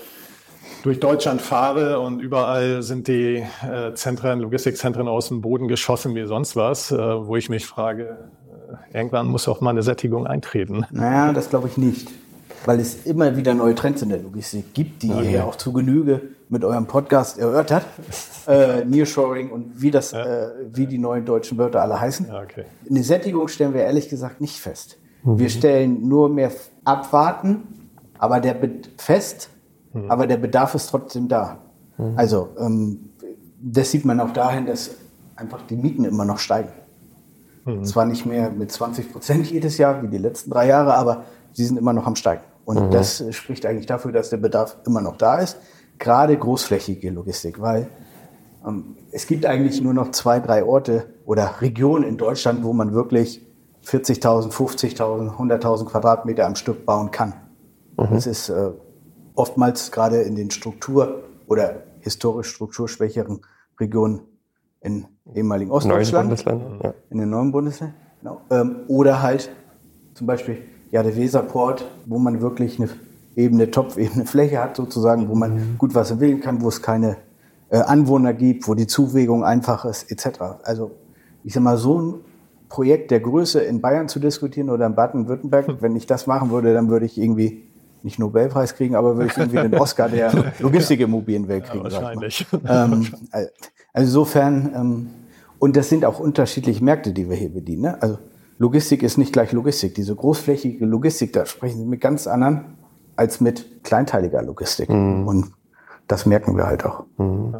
durch 0.84 1.00
Deutschland 1.00 1.42
fahre 1.42 2.00
und 2.00 2.20
überall 2.20 2.84
sind 2.84 3.08
die 3.08 3.44
äh, 3.64 3.94
Zentren, 3.94 4.40
Logistikzentren 4.42 5.08
aus 5.08 5.30
dem 5.30 5.42
Boden 5.42 5.68
geschossen 5.68 6.14
wie 6.16 6.26
sonst 6.26 6.56
was, 6.56 6.92
äh, 6.92 6.98
wo 6.98 7.38
ich 7.38 7.50
mich 7.50 7.66
frage, 7.66 8.30
äh, 8.92 8.98
irgendwann 8.98 9.28
muss 9.28 9.48
auch 9.48 9.62
mal 9.62 9.70
eine 9.70 9.82
Sättigung 9.82 10.28
eintreten. 10.28 10.86
Naja, 10.92 11.32
das 11.32 11.50
glaube 11.50 11.70
ich 11.70 11.78
nicht 11.78 12.12
weil 12.66 12.80
es 12.80 13.06
immer 13.06 13.38
wieder 13.38 13.54
neue 13.54 13.76
Trends 13.76 14.02
in 14.02 14.10
der 14.10 14.20
Logistik 14.20 14.74
gibt, 14.74 15.04
die 15.04 15.12
okay. 15.12 15.34
ihr 15.34 15.46
auch 15.46 15.56
zu 15.56 15.72
Genüge 15.72 16.22
mit 16.50 16.64
eurem 16.64 16.86
Podcast 16.86 17.38
erörtert. 17.38 17.86
äh, 18.48 18.84
Nearshoring 18.86 19.52
und 19.52 19.82
wie, 19.82 19.92
das, 19.92 20.12
ja. 20.12 20.24
äh, 20.26 20.50
wie 20.72 20.88
die 20.88 20.98
neuen 20.98 21.26
deutschen 21.26 21.58
Wörter 21.58 21.82
alle 21.82 22.00
heißen. 22.00 22.28
Okay. 22.30 22.66
Eine 22.90 23.04
Sättigung 23.04 23.48
stellen 23.48 23.74
wir 23.74 23.82
ehrlich 23.82 24.10
gesagt 24.10 24.42
nicht 24.42 24.60
fest. 24.60 24.98
Mhm. 25.24 25.40
Wir 25.40 25.50
stellen 25.50 26.08
nur 26.08 26.30
mehr 26.30 26.52
abwarten, 26.84 27.90
aber 28.18 28.40
der 28.40 28.56
fest, 28.98 29.50
mhm. 29.94 30.10
aber 30.10 30.28
der 30.28 30.38
Bedarf 30.38 30.76
ist 30.76 30.88
trotzdem 30.88 31.28
da. 31.28 31.60
Mhm. 31.98 32.14
Also 32.16 32.50
ähm, 32.60 33.10
das 33.62 33.92
sieht 33.92 34.06
man 34.06 34.20
auch 34.20 34.32
dahin, 34.32 34.66
dass 34.66 34.92
einfach 35.36 35.62
die 35.64 35.76
Mieten 35.76 36.06
immer 36.06 36.26
noch 36.26 36.40
steigen. 36.40 36.70
Mhm. 37.66 37.84
Zwar 37.84 38.06
nicht 38.06 38.26
mehr 38.26 38.52
mit 38.52 38.72
20 38.72 39.12
Prozent 39.12 39.50
jedes 39.50 39.78
Jahr 39.78 40.02
wie 40.04 40.08
die 40.08 40.20
letzten 40.20 40.52
drei 40.52 40.68
Jahre, 40.68 40.94
aber 40.94 41.26
sie 41.52 41.66
sind 41.66 41.78
immer 41.78 41.94
noch 41.94 42.06
am 42.06 42.16
Steigen. 42.16 42.44
Und 42.66 42.88
mhm. 42.88 42.92
das 42.92 43.24
spricht 43.32 43.66
eigentlich 43.66 43.86
dafür, 43.86 44.12
dass 44.12 44.30
der 44.30 44.38
Bedarf 44.38 44.78
immer 44.86 45.02
noch 45.02 45.18
da 45.18 45.40
ist. 45.40 45.58
Gerade 46.00 46.38
großflächige 46.38 47.12
Logistik, 47.12 47.62
weil 47.62 47.88
ähm, 48.66 48.98
es 49.12 49.28
gibt 49.28 49.46
eigentlich 49.46 49.82
nur 49.82 49.94
noch 49.94 50.12
zwei, 50.12 50.40
drei 50.40 50.66
Orte 50.66 51.14
oder 51.26 51.62
Regionen 51.62 52.04
in 52.04 52.18
Deutschland, 52.18 52.64
wo 52.64 52.74
man 52.74 52.94
wirklich 52.94 53.46
40.000, 53.86 54.52
50.000, 54.52 55.38
100.000 55.38 55.86
Quadratmeter 55.86 56.46
am 56.46 56.56
Stück 56.56 56.86
bauen 56.86 57.12
kann. 57.12 57.34
Mhm. 57.98 58.08
Das 58.12 58.28
ist 58.28 58.50
äh, 58.50 58.72
oftmals 59.36 59.92
gerade 59.92 60.22
in 60.22 60.36
den 60.36 60.50
Struktur- 60.50 61.24
oder 61.48 61.84
historisch 62.00 62.50
strukturschwächeren 62.50 63.42
Regionen 63.80 64.22
in 64.82 65.08
ehemaligen 65.34 65.72
Ostdeutschland, 65.72 66.44
ja. 66.84 66.94
in 67.10 67.18
den 67.18 67.30
neuen 67.30 67.52
Bundesländern, 67.52 67.98
genau. 68.20 68.42
ähm, 68.52 68.82
oder 68.88 69.22
halt 69.22 69.50
zum 70.14 70.28
Beispiel 70.28 70.60
ja, 70.96 71.04
der 71.04 71.18
Weserport, 71.18 71.84
wo 72.06 72.20
man 72.20 72.40
wirklich 72.40 72.80
eine 72.80 72.90
ebene 73.36 73.70
Topfebene 73.70 74.26
Fläche 74.34 74.64
hat 74.64 74.78
sozusagen, 74.78 75.28
wo 75.28 75.36
man 75.36 75.56
mhm. 75.56 75.78
gut 75.78 75.94
was 75.94 76.10
entwickeln 76.10 76.40
kann, 76.40 76.62
wo 76.62 76.70
es 76.70 76.82
keine 76.82 77.18
äh, 77.70 77.80
Anwohner 77.80 78.34
gibt, 78.34 78.66
wo 78.70 78.76
die 78.76 78.88
Zuwägung 78.88 79.44
einfach 79.44 79.84
ist, 79.84 80.10
etc. 80.10 80.40
Also 80.64 80.92
ich 81.44 81.54
sag 81.54 81.64
mal, 81.64 81.76
so 81.76 82.00
ein 82.00 82.14
Projekt 82.70 83.12
der 83.12 83.20
Größe 83.20 83.60
in 83.60 83.82
Bayern 83.82 84.08
zu 84.08 84.20
diskutieren 84.20 84.70
oder 84.70 84.86
in 84.86 84.96
Baden-Württemberg, 84.96 85.68
wenn 85.82 85.98
ich 85.98 86.08
das 86.08 86.28
machen 86.28 86.50
würde, 86.50 86.74
dann 86.74 86.90
würde 86.90 87.06
ich 87.06 87.18
irgendwie 87.18 87.64
nicht 88.02 88.18
Nobelpreis 88.18 88.76
kriegen, 88.76 88.96
aber 88.96 89.18
würde 89.18 89.32
ich 89.32 89.38
irgendwie 89.38 89.58
den 89.58 89.76
Oscar 89.76 90.08
der 90.08 90.54
Logistikimmobilienwelt 90.60 91.66
kriegen. 91.66 91.86
Ja, 91.90 91.92
wahrscheinlich. 91.92 92.48
Ähm, 92.54 93.08
also 93.34 93.50
insofern, 93.94 94.72
ähm, 94.74 95.08
und 95.60 95.76
das 95.76 95.90
sind 95.90 96.06
auch 96.06 96.22
unterschiedliche 96.22 96.82
Märkte, 96.82 97.12
die 97.12 97.28
wir 97.28 97.36
hier 97.36 97.50
bedienen. 97.50 97.82
Ne? 97.82 98.02
Also 98.02 98.18
Logistik 98.58 99.04
ist 99.04 99.18
nicht 99.18 99.34
gleich 99.34 99.52
Logistik. 99.52 99.96
Diese 99.96 100.16
großflächige 100.16 100.86
Logistik, 100.86 101.34
da 101.34 101.46
sprechen 101.46 101.80
Sie 101.80 101.86
mit 101.86 102.02
ganz 102.02 102.28
anderen 102.28 102.78
als 103.16 103.42
mit 103.42 103.84
kleinteiliger 103.84 104.42
Logistik. 104.42 104.90
Mhm. 104.90 105.28
Und 105.28 105.52
das 106.08 106.26
merken 106.26 106.56
wir 106.58 106.68
halt 106.68 106.86
auch. 106.86 107.04
Mhm. 107.18 107.56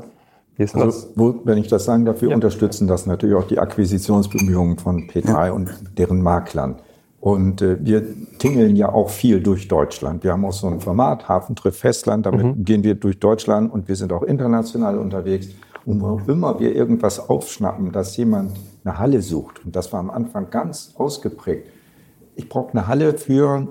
Also, 0.74 1.10
wo, 1.16 1.36
wenn 1.44 1.58
ich 1.58 1.68
das 1.68 1.84
sagen 1.84 2.06
darf, 2.06 2.22
wir 2.22 2.30
ja. 2.30 2.36
unterstützen 2.36 2.88
das 2.88 3.06
natürlich 3.06 3.36
auch 3.36 3.48
die 3.48 3.60
Akquisitionsbemühungen 3.60 4.78
von 4.78 5.10
P3 5.10 5.48
ja. 5.48 5.52
und 5.52 5.70
deren 5.98 6.22
Maklern. 6.22 6.76
Und 7.20 7.62
äh, 7.62 7.78
wir 7.84 8.06
tingeln 8.38 8.76
ja 8.76 8.90
auch 8.90 9.10
viel 9.10 9.42
durch 9.42 9.68
Deutschland. 9.68 10.24
Wir 10.24 10.32
haben 10.32 10.46
auch 10.46 10.54
so 10.54 10.68
ein 10.68 10.80
Format, 10.80 11.28
Hafen 11.28 11.56
trifft 11.56 11.80
Festland, 11.80 12.26
damit 12.26 12.46
mhm. 12.46 12.64
gehen 12.64 12.84
wir 12.84 12.96
durch 12.96 13.20
Deutschland 13.20 13.74
und 13.74 13.88
wir 13.88 13.96
sind 13.96 14.14
auch 14.14 14.24
international 14.24 14.98
unterwegs. 14.98 15.48
Und 15.86 16.02
wo 16.02 16.20
immer 16.32 16.60
wir 16.60 16.76
irgendwas 16.76 17.30
aufschnappen, 17.30 17.92
dass 17.92 18.18
jemand 18.18 18.52
eine 18.84 18.98
Halle 18.98 19.22
sucht, 19.22 19.64
und 19.66 19.76
das 19.76 19.94
war 19.94 20.00
am 20.00 20.10
Anfang 20.10 20.50
ganz 20.50 20.94
ausgeprägt, 20.98 21.68
ich 22.36 22.50
brauche 22.50 22.72
eine 22.72 22.88
Halle 22.88 23.18
für 23.18 23.68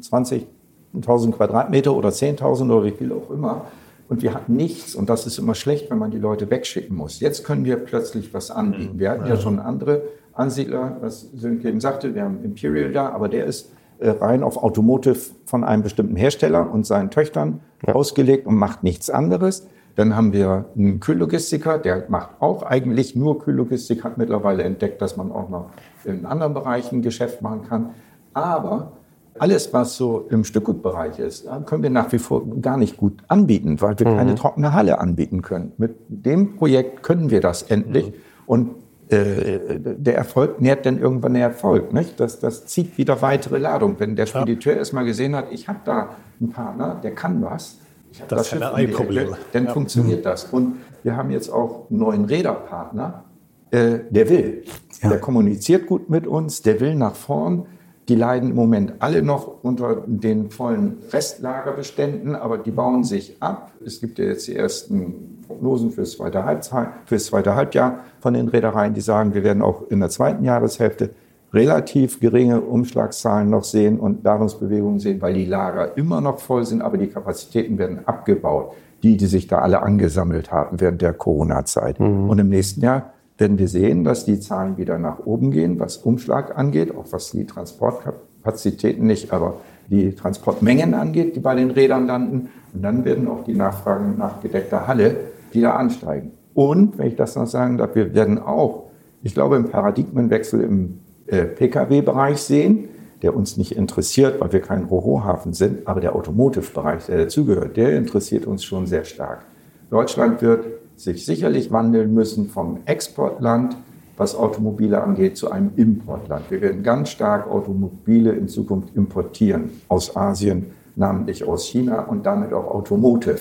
20.000 0.00 1.32
Quadratmeter 1.32 1.94
oder 1.94 2.10
10.000 2.10 2.64
oder 2.64 2.84
wie 2.84 2.90
viel 2.90 3.12
auch 3.12 3.30
immer. 3.30 3.66
Und 4.08 4.22
wir 4.22 4.34
hatten 4.34 4.56
nichts. 4.56 4.94
Und 4.94 5.08
das 5.08 5.26
ist 5.26 5.38
immer 5.38 5.54
schlecht, 5.54 5.90
wenn 5.90 5.98
man 5.98 6.10
die 6.10 6.18
Leute 6.18 6.50
wegschicken 6.50 6.94
muss. 6.94 7.20
Jetzt 7.20 7.44
können 7.44 7.64
wir 7.64 7.76
plötzlich 7.76 8.34
was 8.34 8.50
anbieten. 8.50 8.98
Wir 8.98 9.10
hatten 9.10 9.26
ja 9.26 9.36
schon 9.36 9.58
andere 9.58 10.02
Ansiedler, 10.34 10.98
was 11.00 11.30
Sönke 11.34 11.68
eben 11.68 11.80
sagte, 11.80 12.14
wir 12.14 12.22
haben 12.22 12.44
Imperial 12.44 12.92
da, 12.92 13.10
aber 13.10 13.28
der 13.28 13.46
ist 13.46 13.70
äh, 13.98 14.10
rein 14.10 14.42
auf 14.42 14.62
Automotive 14.62 15.18
von 15.46 15.64
einem 15.64 15.82
bestimmten 15.82 16.16
Hersteller 16.16 16.70
und 16.70 16.86
seinen 16.86 17.10
Töchtern 17.10 17.60
ja. 17.86 17.94
ausgelegt 17.94 18.46
und 18.46 18.56
macht 18.56 18.82
nichts 18.82 19.08
anderes. 19.10 19.66
Dann 19.94 20.16
haben 20.16 20.32
wir 20.32 20.66
einen 20.76 21.00
Kühllogistiker, 21.00 21.78
der 21.78 22.04
macht 22.08 22.30
auch 22.40 22.62
eigentlich 22.62 23.14
nur 23.14 23.38
Kühllogistik, 23.38 24.04
hat 24.04 24.16
mittlerweile 24.16 24.62
entdeckt, 24.62 25.02
dass 25.02 25.16
man 25.16 25.30
auch 25.30 25.50
noch 25.50 25.70
in 26.04 26.24
anderen 26.24 26.54
Bereichen 26.54 27.02
Geschäft 27.02 27.42
machen 27.42 27.62
kann. 27.68 27.90
Aber 28.32 28.92
alles, 29.38 29.72
was 29.72 29.96
so 29.96 30.26
im 30.30 30.44
Stückgutbereich 30.44 31.18
ist, 31.18 31.46
können 31.66 31.82
wir 31.82 31.90
nach 31.90 32.12
wie 32.12 32.18
vor 32.18 32.42
gar 32.60 32.76
nicht 32.76 32.96
gut 32.96 33.22
anbieten, 33.28 33.80
weil 33.80 33.98
wir 33.98 34.08
mhm. 34.08 34.16
keine 34.16 34.34
trockene 34.34 34.72
Halle 34.72 34.98
anbieten 34.98 35.42
können. 35.42 35.72
Mit 35.78 35.96
dem 36.08 36.56
Projekt 36.56 37.02
können 37.02 37.30
wir 37.30 37.40
das 37.40 37.62
endlich. 37.62 38.08
Mhm. 38.08 38.14
Und 38.46 38.70
äh, 39.08 39.78
der 39.78 40.16
Erfolg 40.16 40.60
nährt 40.60 40.86
dann 40.86 40.98
irgendwann 40.98 41.34
den 41.34 41.42
Erfolg. 41.42 41.92
Nicht? 41.92 42.18
Das, 42.20 42.40
das 42.40 42.66
zieht 42.66 42.96
wieder 42.98 43.20
weitere 43.22 43.58
Ladung. 43.58 43.96
Wenn 43.98 44.16
der 44.16 44.26
Spediteur 44.26 44.74
ja. 44.74 44.78
erstmal 44.80 45.04
gesehen 45.04 45.36
hat, 45.36 45.46
ich 45.50 45.68
habe 45.68 45.80
da 45.84 46.10
einen 46.40 46.50
Partner, 46.50 47.00
der 47.02 47.14
kann 47.14 47.42
was, 47.42 47.78
ich 48.12 48.20
habe 48.20 48.34
das, 48.34 48.50
das 48.50 48.74
Ein-Problem. 48.74 49.34
Dann 49.52 49.64
ja. 49.64 49.72
funktioniert 49.72 50.20
mhm. 50.20 50.24
das. 50.24 50.44
Und 50.44 50.76
wir 51.02 51.16
haben 51.16 51.30
jetzt 51.30 51.50
auch 51.50 51.90
einen 51.90 51.98
neuen 51.98 52.24
Räderpartner, 52.26 53.24
äh, 53.70 54.00
der 54.10 54.28
will. 54.28 54.64
Ja. 55.00 55.08
Der 55.08 55.18
kommuniziert 55.18 55.86
gut 55.86 56.10
mit 56.10 56.26
uns, 56.26 56.62
der 56.62 56.78
will 56.80 56.94
nach 56.94 57.14
vorn. 57.14 57.66
Die 58.08 58.14
leiden 58.16 58.50
im 58.50 58.56
Moment 58.56 58.94
alle 58.98 59.22
noch 59.22 59.62
unter 59.62 60.02
den 60.06 60.50
vollen 60.50 60.98
Restlagerbeständen, 61.12 62.34
aber 62.34 62.58
die 62.58 62.72
bauen 62.72 63.04
sich 63.04 63.36
ab. 63.40 63.72
Es 63.84 64.00
gibt 64.00 64.18
ja 64.18 64.26
jetzt 64.26 64.48
die 64.48 64.56
ersten 64.56 65.40
Prognosen 65.46 65.92
fürs 65.92 66.12
zweite, 66.12 66.44
Halbjahr, 66.44 66.94
fürs 67.06 67.26
zweite 67.26 67.54
Halbjahr 67.54 68.00
von 68.20 68.34
den 68.34 68.48
Reedereien, 68.48 68.92
die 68.92 69.00
sagen, 69.00 69.34
wir 69.34 69.44
werden 69.44 69.62
auch 69.62 69.88
in 69.88 70.00
der 70.00 70.10
zweiten 70.10 70.44
Jahreshälfte 70.44 71.10
relativ 71.52 72.20
geringe 72.20 72.60
Umschlagszahlen 72.60 73.50
noch 73.50 73.64
sehen 73.64 73.98
und 74.00 74.24
Ladungsbewegungen 74.24 74.98
sehen, 74.98 75.20
weil 75.20 75.34
die 75.34 75.44
Lager 75.44 75.96
immer 75.96 76.20
noch 76.20 76.38
voll 76.38 76.64
sind, 76.64 76.82
aber 76.82 76.96
die 76.96 77.08
Kapazitäten 77.08 77.78
werden 77.78 78.00
abgebaut. 78.06 78.72
Die, 79.02 79.16
die 79.16 79.26
sich 79.26 79.48
da 79.48 79.58
alle 79.58 79.82
angesammelt 79.82 80.52
haben 80.52 80.80
während 80.80 81.02
der 81.02 81.12
Corona-Zeit. 81.12 81.98
Mhm. 81.98 82.30
Und 82.30 82.38
im 82.38 82.48
nächsten 82.48 82.82
Jahr 82.82 83.12
werden 83.36 83.58
wir 83.58 83.66
sehen, 83.66 84.04
dass 84.04 84.24
die 84.24 84.38
Zahlen 84.38 84.76
wieder 84.76 84.96
nach 84.96 85.26
oben 85.26 85.50
gehen, 85.50 85.80
was 85.80 85.96
Umschlag 85.96 86.56
angeht, 86.56 86.94
auch 86.94 87.06
was 87.10 87.32
die 87.32 87.44
Transportkapazitäten 87.44 89.04
nicht, 89.04 89.32
aber 89.32 89.54
die 89.90 90.14
Transportmengen 90.14 90.94
angeht, 90.94 91.34
die 91.34 91.40
bei 91.40 91.56
den 91.56 91.72
Rädern 91.72 92.06
landen. 92.06 92.50
Und 92.72 92.82
dann 92.82 93.04
werden 93.04 93.26
auch 93.26 93.42
die 93.42 93.54
Nachfragen 93.54 94.16
nach 94.18 94.40
gedeckter 94.40 94.86
Halle 94.86 95.16
wieder 95.50 95.76
ansteigen. 95.76 96.30
Und, 96.54 96.96
wenn 96.96 97.08
ich 97.08 97.16
das 97.16 97.34
noch 97.34 97.48
sagen 97.48 97.78
darf, 97.78 97.96
wir 97.96 98.14
werden 98.14 98.38
auch, 98.38 98.84
ich 99.22 99.34
glaube, 99.34 99.56
einen 99.56 99.68
Paradigmenwechsel 99.68 100.60
im 100.60 101.00
Pkw-Bereich 101.26 102.38
sehen, 102.38 102.88
der 103.22 103.36
uns 103.36 103.56
nicht 103.56 103.76
interessiert, 103.76 104.40
weil 104.40 104.52
wir 104.52 104.60
kein 104.60 104.84
Rohhafen 104.84 105.52
sind, 105.52 105.86
aber 105.86 106.00
der 106.00 106.16
Automotive-Bereich, 106.16 107.06
der 107.06 107.18
dazugehört, 107.18 107.76
der 107.76 107.96
interessiert 107.96 108.46
uns 108.46 108.64
schon 108.64 108.86
sehr 108.86 109.04
stark. 109.04 109.44
Deutschland 109.90 110.42
wird 110.42 110.64
sich 110.96 111.24
sicherlich 111.24 111.70
wandeln 111.70 112.12
müssen 112.12 112.48
vom 112.48 112.78
Exportland, 112.84 113.76
was 114.16 114.36
Automobile 114.36 115.02
angeht, 115.02 115.36
zu 115.36 115.50
einem 115.50 115.70
Importland. 115.76 116.50
Wir 116.50 116.60
werden 116.60 116.82
ganz 116.82 117.10
stark 117.10 117.50
Automobile 117.50 118.32
in 118.32 118.48
Zukunft 118.48 118.94
importieren 118.94 119.70
aus 119.88 120.16
Asien, 120.16 120.66
namentlich 120.96 121.44
aus 121.44 121.66
China 121.66 122.02
und 122.02 122.26
damit 122.26 122.52
auch 122.52 122.66
Automotive, 122.74 123.40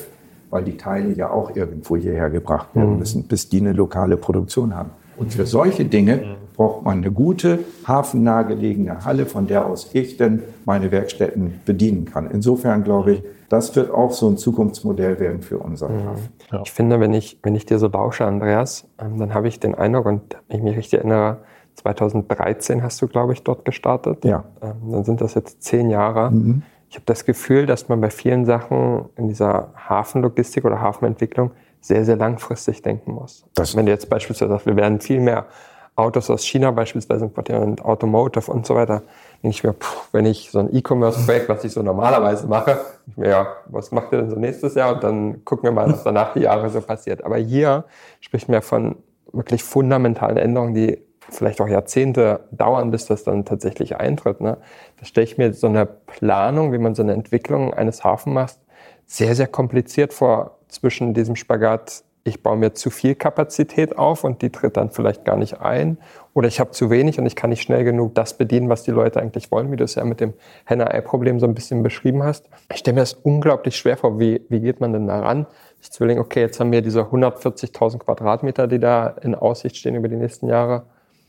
weil 0.50 0.64
die 0.64 0.78
Teile 0.78 1.14
ja 1.14 1.30
auch 1.30 1.56
irgendwo 1.56 1.98
hierher 1.98 2.30
gebracht 2.30 2.76
werden 2.76 2.94
mhm. 2.94 3.00
müssen, 3.00 3.24
bis 3.24 3.50
die 3.50 3.60
eine 3.60 3.74
lokale 3.74 4.18
Produktion 4.18 4.76
haben. 4.76 4.92
Und 5.18 5.34
für 5.34 5.46
solche 5.46 5.86
Dinge. 5.86 6.38
Braucht 6.62 6.86
man 6.86 7.00
eine 7.00 7.12
gute, 7.12 7.58
hafennah 7.88 8.44
gelegene 8.44 9.04
Halle, 9.04 9.26
von 9.26 9.48
der 9.48 9.66
aus 9.66 9.90
ich 9.94 10.18
denn 10.18 10.44
meine 10.64 10.92
Werkstätten 10.92 11.60
bedienen 11.66 12.06
kann. 12.06 12.30
Insofern 12.30 12.84
glaube 12.84 13.14
ich, 13.14 13.24
das 13.50 13.76
wird 13.76 13.90
auch 13.90 14.12
so 14.12 14.30
ein 14.30 14.38
Zukunftsmodell 14.38 15.20
werden 15.20 15.42
für 15.42 15.58
unseren 15.58 15.96
mhm. 15.96 16.06
Hafen. 16.06 16.30
Ja. 16.52 16.62
Ich 16.64 16.72
finde, 16.72 17.00
wenn 17.00 17.16
ich, 17.16 17.40
wenn 17.42 17.56
ich 17.56 17.66
dir 17.66 17.80
so 17.80 17.88
lausche, 17.88 18.26
Andreas, 18.26 18.88
ähm, 19.00 19.18
dann 19.18 19.34
habe 19.34 19.48
ich 19.48 19.60
den 19.60 19.74
Eindruck, 19.74 20.06
und 20.06 20.38
wenn 20.50 20.58
ich 20.58 20.64
mich 20.64 20.78
richtig 20.78 21.00
erinnere, 21.00 21.40
2013 21.78 22.84
hast 22.84 23.02
du, 23.02 23.08
glaube 23.08 23.34
ich, 23.34 23.42
dort 23.42 23.66
gestartet. 23.66 24.24
Ja. 24.24 24.44
Ähm, 24.62 24.92
dann 24.92 25.04
sind 25.04 25.20
das 25.20 25.34
jetzt 25.34 25.64
zehn 25.64 25.90
Jahre. 25.90 26.30
Mhm. 26.30 26.62
Ich 26.92 26.96
habe 26.96 27.06
das 27.08 27.26
Gefühl, 27.26 27.66
dass 27.66 27.90
man 27.90 28.02
bei 28.02 28.12
vielen 28.12 28.46
Sachen 28.46 29.06
in 29.16 29.30
dieser 29.30 29.70
Hafenlogistik 29.76 30.64
oder 30.64 30.80
Hafenentwicklung 30.80 31.50
sehr, 31.80 32.06
sehr 32.06 32.18
langfristig 32.18 32.84
denken 32.84 33.14
muss. 33.14 33.46
Das 33.56 33.76
Wenn 33.76 33.88
du 33.88 33.92
jetzt 33.92 34.12
beispielsweise 34.12 34.52
sagst, 34.52 34.68
wir 34.68 34.76
werden 34.76 35.02
viel 35.02 35.20
mehr 35.20 35.48
Autos 35.96 36.30
aus 36.30 36.44
China 36.44 36.72
beispielsweise 36.72 37.26
importieren 37.26 37.64
und 37.64 37.86
Automotive 37.86 38.52
und 38.52 38.66
so 38.66 38.76
weiter, 38.76 39.04
denke 39.44 39.56
ich 39.56 39.64
mir, 39.64 39.74
pff, 39.74 40.10
wenn 40.14 40.26
ich 40.26 40.50
so 40.50 40.60
ein 40.60 40.74
E-Commerce-Projekt, 40.74 41.50
was 41.50 41.64
ich 41.64 41.74
so 41.74 41.82
normalerweise 41.82 42.48
mache, 42.48 42.80
ich 43.08 43.18
mir, 43.18 43.30
ja, 43.30 43.48
was 43.68 43.92
macht 43.92 44.12
ihr 44.14 44.20
denn 44.20 44.30
so 44.30 44.38
nächstes 44.38 44.76
Jahr? 44.76 44.96
Und 44.96 45.04
dann 45.04 45.46
gucken 45.46 45.64
wir 45.64 45.72
mal, 45.72 45.92
was 45.92 46.04
danach 46.04 46.34
die 46.34 46.42
Jahre 46.42 46.70
so 46.70 46.82
passiert. 46.82 47.24
Aber 47.24 47.38
hier 47.38 47.84
spricht 48.22 48.48
man 48.48 48.62
von 48.62 48.96
wirklich 49.34 49.64
fundamentalen 49.64 50.38
Änderungen, 50.38 50.74
die 50.74 51.02
vielleicht 51.30 51.62
auch 51.62 51.68
Jahrzehnte 51.68 52.42
dauern, 52.52 52.92
bis 52.92 53.06
das 53.06 53.24
dann 53.24 53.46
tatsächlich 53.46 53.98
eintritt. 53.98 54.42
Ne? 54.42 54.58
Da 55.00 55.06
stelle 55.06 55.26
ich 55.26 55.38
mir 55.38 55.54
so 55.54 55.68
eine 55.68 55.86
Planung, 55.86 56.74
wie 56.74 56.78
man 56.78 56.96
so 56.96 57.04
eine 57.04 57.14
Entwicklung 57.14 57.74
eines 57.74 58.04
Hafens 58.04 58.34
macht, 58.34 58.58
sehr, 59.06 59.36
sehr 59.36 59.48
kompliziert 59.48 60.14
vor 60.14 60.58
zwischen 60.68 61.14
diesem 61.14 61.36
Spagat, 61.36 62.04
ich 62.24 62.44
baue 62.44 62.58
mir 62.58 62.74
zu 62.74 62.90
viel 62.92 63.16
Kapazität 63.16 63.98
auf 63.98 64.24
und 64.24 64.42
die 64.42 64.52
tritt 64.52 64.78
dann 64.78 64.92
vielleicht 64.92 65.26
gar 65.26 65.38
nicht 65.38 65.60
ein. 65.60 65.98
Oder 66.34 66.48
ich 66.48 66.60
habe 66.60 66.72
zu 66.72 66.90
wenig 66.90 67.20
und 67.20 67.26
ich 67.26 67.36
kann 67.36 67.50
nicht 67.50 67.64
schnell 67.64 67.84
genug 67.84 68.14
das 68.16 68.38
bedienen, 68.38 68.70
was 68.70 68.84
die 68.84 68.92
Leute 68.92 69.20
eigentlich 69.20 69.52
wollen, 69.52 69.72
wie 69.72 69.76
du 69.76 69.84
es 69.84 69.96
ja 69.96 70.06
mit 70.06 70.20
dem 70.20 70.34
Henne-Ei-Problem 70.66 71.40
so 71.40 71.48
ein 71.48 71.56
bisschen 71.56 71.82
beschrieben 71.84 72.24
hast. 72.24 72.48
Ich 72.72 72.80
stelle 72.80 72.96
mir 72.96 73.02
das 73.02 73.14
unglaublich 73.14 73.76
schwer 73.76 73.98
vor. 73.98 74.20
Wie, 74.20 74.42
wie 74.50 74.60
geht 74.60 74.80
man 74.80 74.94
denn 74.94 75.08
da 75.08 75.20
ran? 75.20 75.48
Sich 75.80 75.92
zu 75.92 76.04
überlegen, 76.04 76.22
okay, 76.22 76.42
jetzt 76.42 76.60
haben 76.60 76.72
wir 76.72 76.82
diese 76.82 77.02
140.000 77.02 78.00
Quadratmeter, 78.00 78.68
die 78.68 78.80
da 78.80 79.08
in 79.08 79.34
Aussicht 79.34 79.76
stehen 79.76 79.96
über 79.96 80.08
die 80.08 80.16
nächsten 80.16 80.48
Jahre. 80.48 80.84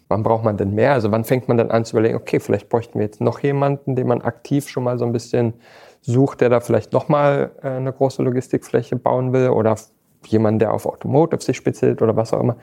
Wann 0.09 0.22
braucht 0.22 0.44
man 0.44 0.59
denn 0.59 0.74
mehr? 0.74 0.92
Also 0.92 1.11
wann 1.11 1.24
fängt 1.24 1.48
man 1.48 1.57
dann 1.57 1.70
an 1.70 1.87
zu 1.87 1.96
überlegen, 1.96 2.16
okay, 2.16 2.38
vielleicht 2.38 2.68
bräuchten 2.68 2.98
wir 2.98 3.07
jetzt 3.07 3.22
noch 3.22 3.40
jemanden, 3.40 3.96
den 3.96 4.07
man 4.07 4.20
aktiv 4.20 4.68
schon 4.68 4.85
mal 4.85 4.98
so 4.98 5.07
ein 5.07 5.12
bisschen 5.12 5.55
sucht, 6.02 6.42
der 6.42 6.50
da 6.50 6.61
vielleicht 6.61 6.92
nochmal 6.92 7.52
äh, 7.62 7.68
eine 7.68 7.92
große 7.92 8.22
Logistikfläche 8.22 8.96
bauen 8.96 9.33
will 9.33 9.48
oder 9.48 9.76
jemand, 10.26 10.61
der 10.62 10.72
auf 10.72 10.87
Automotive 10.87 11.42
sich 11.42 11.56
spezialisiert 11.56 12.02
oder 12.02 12.16
was 12.16 12.32
auch 12.32 12.40
immer. 12.40 12.56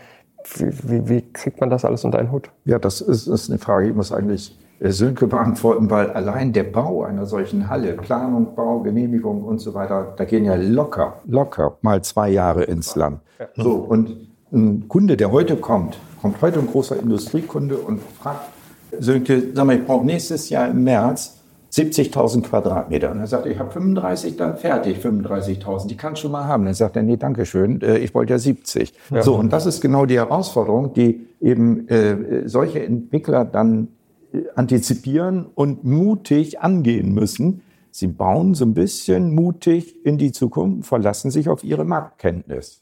Wie, 0.55 0.71
wie, 0.89 1.09
wie, 1.09 1.21
kriegt 1.33 1.59
man 1.59 1.69
das 1.69 1.83
alles 1.83 2.05
unter 2.05 2.19
einen 2.19 2.31
Hut? 2.31 2.49
Ja, 2.65 2.79
das 2.79 3.01
ist, 3.01 3.27
ist 3.27 3.49
eine 3.49 3.59
Frage, 3.59 3.89
ich 3.89 3.95
muss 3.95 4.11
eigentlich 4.11 4.57
äh, 4.79 4.91
Sönke 4.91 5.27
beantworten, 5.27 5.89
weil 5.89 6.11
allein 6.11 6.53
der 6.53 6.63
Bau 6.63 7.03
einer 7.03 7.25
solchen 7.25 7.69
Halle, 7.69 7.93
Planung, 7.93 8.55
Bau, 8.55 8.79
Genehmigung 8.79 9.43
und 9.43 9.59
so 9.59 9.73
weiter, 9.73 10.13
da 10.15 10.25
gehen 10.25 10.45
ja 10.45 10.55
locker, 10.55 11.19
locker 11.25 11.77
mal 11.81 12.01
zwei 12.03 12.29
Jahre 12.29 12.63
ins 12.63 12.95
Land. 12.95 13.19
So, 13.55 13.73
und 13.73 14.29
ein 14.51 14.87
Kunde, 14.87 15.17
der 15.17 15.31
heute 15.31 15.57
kommt, 15.57 15.99
kommt 16.21 16.41
heute 16.41 16.59
ein 16.59 16.67
großer 16.67 16.99
Industriekunde 16.99 17.77
und 17.77 18.01
fragt 18.01 18.49
Sönke, 18.97 19.43
sag 19.53 19.65
mal, 19.65 19.75
ich 19.75 19.85
brauche 19.85 20.05
nächstes 20.05 20.49
Jahr 20.49 20.69
im 20.69 20.83
März 20.83 21.38
70.000 21.71 22.43
Quadratmeter. 22.43 23.11
Und 23.11 23.19
er 23.19 23.27
sagt, 23.27 23.45
ich 23.45 23.59
habe 23.59 23.71
35, 23.71 24.37
dann 24.37 24.57
fertig, 24.57 24.97
35.000, 24.97 25.87
die 25.87 25.97
kannst 25.97 26.19
du 26.19 26.23
schon 26.23 26.31
mal 26.31 26.45
haben. 26.45 26.65
Dann 26.65 26.73
sagt 26.73 26.95
er, 26.95 27.03
nee, 27.03 27.17
danke 27.17 27.45
schön, 27.45 27.81
äh, 27.81 27.97
ich 27.99 28.13
wollte 28.13 28.33
ja 28.33 28.39
70. 28.39 28.93
Ja. 29.11 29.21
So, 29.21 29.35
und 29.35 29.53
das 29.53 29.65
ist 29.65 29.81
genau 29.81 30.05
die 30.05 30.17
Herausforderung, 30.17 30.93
die 30.93 31.27
eben 31.39 31.87
äh, 31.87 32.47
solche 32.47 32.83
Entwickler 32.83 33.45
dann 33.45 33.89
äh, 34.33 34.41
antizipieren 34.55 35.45
und 35.53 35.83
mutig 35.83 36.59
angehen 36.61 37.13
müssen. 37.13 37.61
Sie 37.91 38.07
bauen 38.07 38.53
so 38.53 38.65
ein 38.65 38.73
bisschen 38.73 39.33
mutig 39.33 40.05
in 40.05 40.17
die 40.17 40.31
Zukunft, 40.31 40.87
verlassen 40.87 41.31
sich 41.31 41.49
auf 41.49 41.63
ihre 41.63 41.85
Marktkenntnis. 41.85 42.81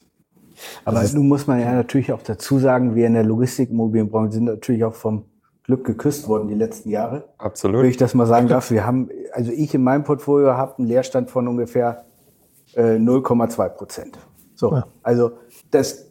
Aber 0.86 1.04
nun 1.14 1.28
muss 1.28 1.48
man 1.48 1.60
ja 1.60 1.72
natürlich 1.74 2.12
auch 2.12 2.22
dazu 2.22 2.60
sagen, 2.60 2.96
wir 2.96 3.08
in 3.08 3.14
der 3.14 3.24
Logistikimmobilienbranche 3.24 4.34
sind 4.34 4.46
natürlich 4.46 4.84
auch 4.84 4.96
vom 4.96 5.26
Glück 5.68 5.86
geküsst 5.86 6.30
worden 6.30 6.48
die 6.48 6.56
letzten 6.56 6.90
Jahre. 6.90 7.26
Absolut. 7.38 7.82
Wenn 7.82 7.90
ich 7.90 7.98
das 7.98 8.14
mal 8.14 8.26
sagen 8.26 8.48
darf. 8.48 8.72
Wir 8.72 8.88
haben, 8.88 9.10
also 9.34 9.52
ich 9.52 9.76
in 9.76 9.84
meinem 9.84 10.06
Portfolio 10.06 10.54
habe 10.54 10.78
einen 10.78 10.88
Leerstand 10.88 11.30
von 11.30 11.48
ungefähr 11.48 12.06
äh, 12.74 12.96
0,2 12.96 13.70
Prozent. 13.70 14.18
So, 14.56 14.72
ja. 14.72 14.88
also 15.04 15.32
das 15.70 16.08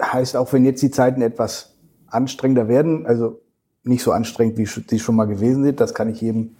heißt, 0.00 0.36
auch 0.36 0.52
wenn 0.52 0.64
jetzt 0.64 0.82
die 0.82 0.90
Zeiten 0.90 1.20
etwas 1.20 1.76
anstrengender 2.06 2.66
werden, 2.66 3.06
also 3.06 3.40
nicht 3.84 4.02
so 4.02 4.12
anstrengend, 4.12 4.56
wie 4.56 4.66
sie 4.66 4.98
schon 4.98 5.16
mal 5.16 5.26
gewesen 5.26 5.64
sind, 5.64 5.80
das 5.80 5.92
kann 5.92 6.08
ich 6.08 6.20
jedem 6.20 6.56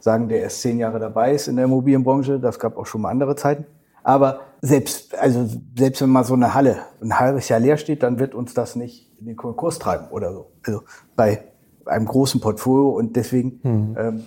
sagen, 0.00 0.28
der 0.28 0.40
erst 0.40 0.62
zehn 0.62 0.78
Jahre 0.78 0.98
dabei 0.98 1.34
ist 1.34 1.46
in 1.46 1.56
der 1.56 1.66
Immobilienbranche. 1.66 2.40
Das 2.40 2.58
gab 2.58 2.76
auch 2.76 2.86
schon 2.86 3.02
mal 3.02 3.10
andere 3.10 3.36
Zeiten. 3.36 3.66
Aber 4.02 4.40
selbst, 4.60 5.14
also 5.14 5.46
selbst 5.78 6.02
wenn 6.02 6.10
mal 6.10 6.24
so 6.24 6.34
eine 6.34 6.54
Halle 6.54 6.78
ein 7.00 7.18
halbes 7.20 7.48
Jahr 7.48 7.60
leer 7.60 7.76
steht, 7.76 8.02
dann 8.02 8.18
wird 8.18 8.34
uns 8.34 8.54
das 8.54 8.74
nicht 8.76 9.12
in 9.20 9.26
den 9.26 9.36
Konkurs 9.36 9.78
treiben 9.78 10.08
oder 10.10 10.32
so. 10.32 10.50
Also 10.64 10.82
bei 11.16 11.49
einem 11.90 12.06
großen 12.06 12.40
Portfolio 12.40 12.90
und 12.90 13.16
deswegen 13.16 13.60
mhm. 13.62 13.96
ähm, 13.98 14.22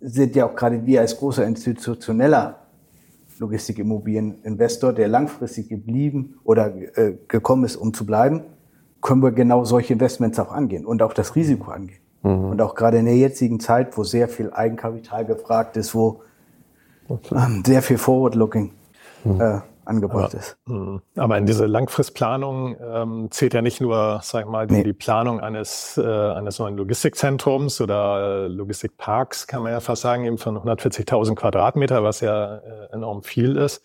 sind 0.00 0.36
ja 0.36 0.46
auch 0.46 0.54
gerade 0.54 0.86
wir 0.86 1.00
als 1.00 1.16
großer 1.16 1.44
institutioneller 1.46 2.56
Logistikimmobilieninvestor, 3.38 4.92
der 4.92 5.08
langfristig 5.08 5.68
geblieben 5.68 6.36
oder 6.44 6.74
äh, 6.96 7.14
gekommen 7.28 7.64
ist, 7.64 7.76
um 7.76 7.94
zu 7.94 8.04
bleiben, 8.04 8.42
können 9.00 9.22
wir 9.22 9.32
genau 9.32 9.64
solche 9.64 9.92
Investments 9.92 10.38
auch 10.38 10.52
angehen 10.52 10.84
und 10.84 11.02
auch 11.02 11.12
das 11.12 11.36
Risiko 11.36 11.70
angehen. 11.70 12.00
Mhm. 12.22 12.50
Und 12.50 12.60
auch 12.60 12.74
gerade 12.74 12.98
in 12.98 13.04
der 13.04 13.16
jetzigen 13.16 13.60
Zeit, 13.60 13.96
wo 13.96 14.02
sehr 14.02 14.28
viel 14.28 14.52
Eigenkapital 14.52 15.24
gefragt 15.24 15.76
ist, 15.76 15.94
wo 15.94 16.22
ähm, 17.08 17.62
sehr 17.64 17.82
viel 17.82 17.98
Forward-Looking 17.98 18.72
mhm. 19.24 19.40
äh, 19.40 19.60
angebracht 19.88 20.34
aber, 20.34 20.38
ist. 20.38 20.58
Mh. 20.66 21.00
Aber 21.16 21.38
in 21.38 21.46
diese 21.46 21.66
Langfristplanung 21.66 22.76
ähm, 22.80 23.28
zählt 23.30 23.54
ja 23.54 23.62
nicht 23.62 23.80
nur, 23.80 24.20
sag 24.22 24.44
ich 24.44 24.50
mal, 24.50 24.66
die, 24.66 24.74
nee. 24.74 24.82
die 24.84 24.92
Planung 24.92 25.40
eines, 25.40 25.98
äh, 25.98 26.02
eines 26.02 26.58
neuen 26.58 26.76
Logistikzentrums 26.76 27.80
oder 27.80 28.44
äh, 28.44 28.46
Logistikparks, 28.48 29.46
kann 29.46 29.62
man 29.62 29.72
ja 29.72 29.80
fast 29.80 30.02
sagen, 30.02 30.24
eben 30.24 30.38
von 30.38 30.56
140.000 30.56 31.34
Quadratmeter, 31.34 32.04
was 32.04 32.20
ja 32.20 32.56
äh, 32.56 32.92
enorm 32.92 33.22
viel 33.22 33.56
ist, 33.56 33.82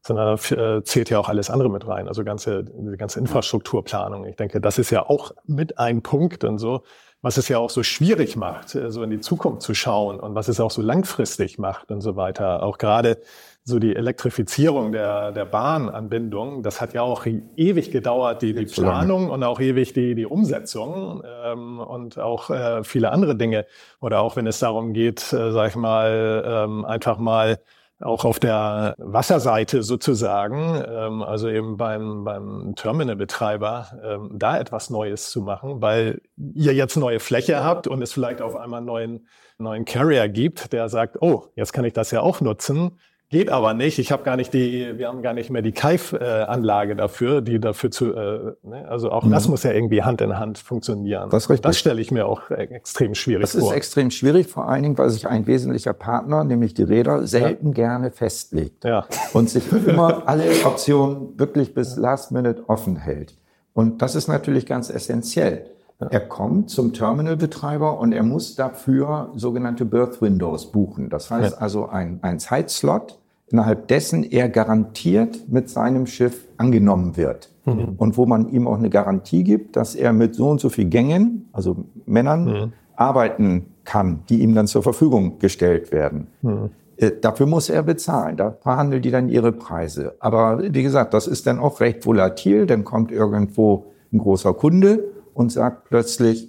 sondern 0.00 0.38
äh, 0.38 0.82
zählt 0.82 1.10
ja 1.10 1.18
auch 1.18 1.28
alles 1.28 1.50
andere 1.50 1.70
mit 1.70 1.86
rein, 1.86 2.08
also 2.08 2.24
ganze, 2.24 2.64
die 2.64 2.96
ganze 2.96 3.20
Infrastrukturplanung. 3.20 4.24
Ich 4.26 4.36
denke, 4.36 4.60
das 4.60 4.78
ist 4.78 4.90
ja 4.90 5.08
auch 5.08 5.32
mit 5.46 5.78
ein 5.78 6.02
Punkt 6.02 6.44
und 6.44 6.58
so, 6.58 6.82
was 7.22 7.36
es 7.36 7.48
ja 7.48 7.58
auch 7.58 7.70
so 7.70 7.82
schwierig 7.82 8.36
macht, 8.36 8.74
äh, 8.74 8.90
so 8.90 9.02
in 9.02 9.10
die 9.10 9.20
Zukunft 9.20 9.62
zu 9.62 9.74
schauen 9.74 10.20
und 10.20 10.34
was 10.34 10.48
es 10.48 10.60
auch 10.60 10.70
so 10.70 10.82
langfristig 10.82 11.58
macht 11.58 11.90
und 11.90 12.00
so 12.00 12.16
weiter. 12.16 12.62
Auch 12.62 12.78
gerade 12.78 13.18
so 13.64 13.78
die 13.78 13.94
Elektrifizierung 13.94 14.90
der, 14.90 15.30
der 15.30 15.44
Bahnanbindung, 15.44 16.64
das 16.64 16.80
hat 16.80 16.94
ja 16.94 17.02
auch 17.02 17.26
ewig 17.56 17.92
gedauert, 17.92 18.42
die, 18.42 18.54
die 18.54 18.66
Planung 18.66 19.30
und 19.30 19.44
auch 19.44 19.60
ewig 19.60 19.92
die, 19.92 20.16
die 20.16 20.26
Umsetzung 20.26 21.22
ähm, 21.44 21.78
und 21.78 22.18
auch 22.18 22.50
äh, 22.50 22.82
viele 22.82 23.12
andere 23.12 23.36
Dinge. 23.36 23.66
Oder 24.00 24.20
auch 24.20 24.34
wenn 24.34 24.48
es 24.48 24.58
darum 24.58 24.92
geht, 24.92 25.32
äh, 25.32 25.52
sag 25.52 25.68
ich 25.68 25.76
mal, 25.76 26.42
ähm, 26.44 26.84
einfach 26.84 27.18
mal 27.18 27.60
auch 28.02 28.24
auf 28.24 28.38
der 28.38 28.94
Wasserseite 28.98 29.82
sozusagen, 29.82 30.82
ähm, 30.86 31.22
also 31.22 31.48
eben 31.48 31.76
beim, 31.76 32.24
beim 32.24 32.74
Terminalbetreiber, 32.76 33.86
ähm, 34.04 34.30
da 34.34 34.58
etwas 34.58 34.90
Neues 34.90 35.30
zu 35.30 35.42
machen, 35.42 35.80
weil 35.80 36.20
ihr 36.36 36.74
jetzt 36.74 36.96
neue 36.96 37.20
Fläche 37.20 37.62
habt 37.62 37.86
und 37.86 38.02
es 38.02 38.12
vielleicht 38.12 38.42
auf 38.42 38.56
einmal 38.56 38.78
einen 38.78 38.86
neuen, 38.86 39.28
neuen 39.58 39.84
Carrier 39.84 40.28
gibt, 40.28 40.72
der 40.72 40.88
sagt, 40.88 41.20
oh, 41.20 41.46
jetzt 41.54 41.72
kann 41.72 41.84
ich 41.84 41.92
das 41.92 42.10
ja 42.10 42.20
auch 42.20 42.40
nutzen. 42.40 42.98
Geht 43.32 43.48
aber 43.48 43.72
nicht. 43.72 43.98
Ich 43.98 44.12
habe 44.12 44.24
gar 44.24 44.36
nicht 44.36 44.52
die, 44.52 44.98
wir 44.98 45.08
haben 45.08 45.22
gar 45.22 45.32
nicht 45.32 45.48
mehr 45.48 45.62
die 45.62 45.72
Kaif-Anlage 45.72 46.94
dafür, 46.94 47.40
die 47.40 47.58
dafür 47.58 47.90
zu, 47.90 48.12
äh, 48.14 48.52
ne? 48.62 48.86
also 48.86 49.10
auch 49.10 49.24
mhm. 49.24 49.30
das 49.30 49.48
muss 49.48 49.62
ja 49.62 49.72
irgendwie 49.72 50.02
Hand 50.02 50.20
in 50.20 50.38
Hand 50.38 50.58
funktionieren. 50.58 51.30
Das, 51.30 51.48
richtig. 51.48 51.62
das 51.62 51.78
stelle 51.78 52.02
ich 52.02 52.10
mir 52.10 52.26
auch 52.26 52.50
extrem 52.50 53.14
schwierig 53.14 53.40
das 53.40 53.52
vor. 53.52 53.60
Das 53.60 53.70
ist 53.70 53.76
extrem 53.76 54.10
schwierig, 54.10 54.48
vor 54.48 54.68
allen 54.68 54.82
Dingen, 54.82 54.98
weil 54.98 55.08
sich 55.08 55.26
ein 55.26 55.46
wesentlicher 55.46 55.94
Partner, 55.94 56.44
nämlich 56.44 56.74
die 56.74 56.82
Räder, 56.82 57.26
selten 57.26 57.68
ja. 57.68 57.72
gerne 57.72 58.10
festlegt 58.10 58.84
ja. 58.84 59.06
und 59.32 59.48
sich 59.48 59.64
immer 59.86 60.24
alle 60.26 60.44
Optionen 60.66 61.38
wirklich 61.38 61.72
bis 61.72 61.96
Last 61.96 62.32
Minute 62.32 62.64
offen 62.68 62.96
hält. 62.96 63.34
Und 63.72 64.02
das 64.02 64.14
ist 64.14 64.28
natürlich 64.28 64.66
ganz 64.66 64.90
essentiell. 64.90 65.70
Er 66.10 66.20
kommt 66.20 66.68
zum 66.68 66.92
Terminalbetreiber 66.92 67.98
und 67.98 68.12
er 68.12 68.24
muss 68.24 68.56
dafür 68.56 69.30
sogenannte 69.36 69.86
Birth 69.86 70.20
Windows 70.20 70.70
buchen. 70.70 71.08
Das 71.08 71.30
heißt 71.30 71.62
also 71.62 71.88
ein, 71.88 72.18
ein 72.22 72.40
Zeitslot, 72.40 73.21
innerhalb 73.52 73.86
dessen 73.88 74.24
er 74.24 74.48
garantiert 74.48 75.48
mit 75.48 75.68
seinem 75.68 76.06
Schiff 76.06 76.48
angenommen 76.56 77.16
wird. 77.16 77.50
Mhm. 77.66 77.94
Und 77.98 78.16
wo 78.16 78.26
man 78.26 78.48
ihm 78.48 78.66
auch 78.66 78.78
eine 78.78 78.90
Garantie 78.90 79.44
gibt, 79.44 79.76
dass 79.76 79.94
er 79.94 80.12
mit 80.12 80.34
so 80.34 80.48
und 80.48 80.60
so 80.60 80.70
viel 80.70 80.86
Gängen, 80.86 81.48
also 81.52 81.84
Männern, 82.06 82.44
mhm. 82.44 82.72
arbeiten 82.96 83.66
kann, 83.84 84.20
die 84.28 84.40
ihm 84.40 84.54
dann 84.54 84.66
zur 84.66 84.82
Verfügung 84.82 85.38
gestellt 85.38 85.92
werden. 85.92 86.28
Mhm. 86.40 86.70
Äh, 86.96 87.12
dafür 87.20 87.46
muss 87.46 87.68
er 87.68 87.82
bezahlen. 87.82 88.36
Da 88.36 88.56
verhandeln 88.62 89.02
die 89.02 89.10
dann 89.10 89.28
ihre 89.28 89.52
Preise. 89.52 90.14
Aber 90.20 90.62
wie 90.62 90.82
gesagt, 90.82 91.12
das 91.12 91.26
ist 91.26 91.46
dann 91.46 91.58
auch 91.58 91.80
recht 91.80 92.06
volatil. 92.06 92.66
Dann 92.66 92.84
kommt 92.84 93.12
irgendwo 93.12 93.86
ein 94.12 94.18
großer 94.18 94.54
Kunde 94.54 95.04
und 95.34 95.52
sagt 95.52 95.84
plötzlich, 95.88 96.48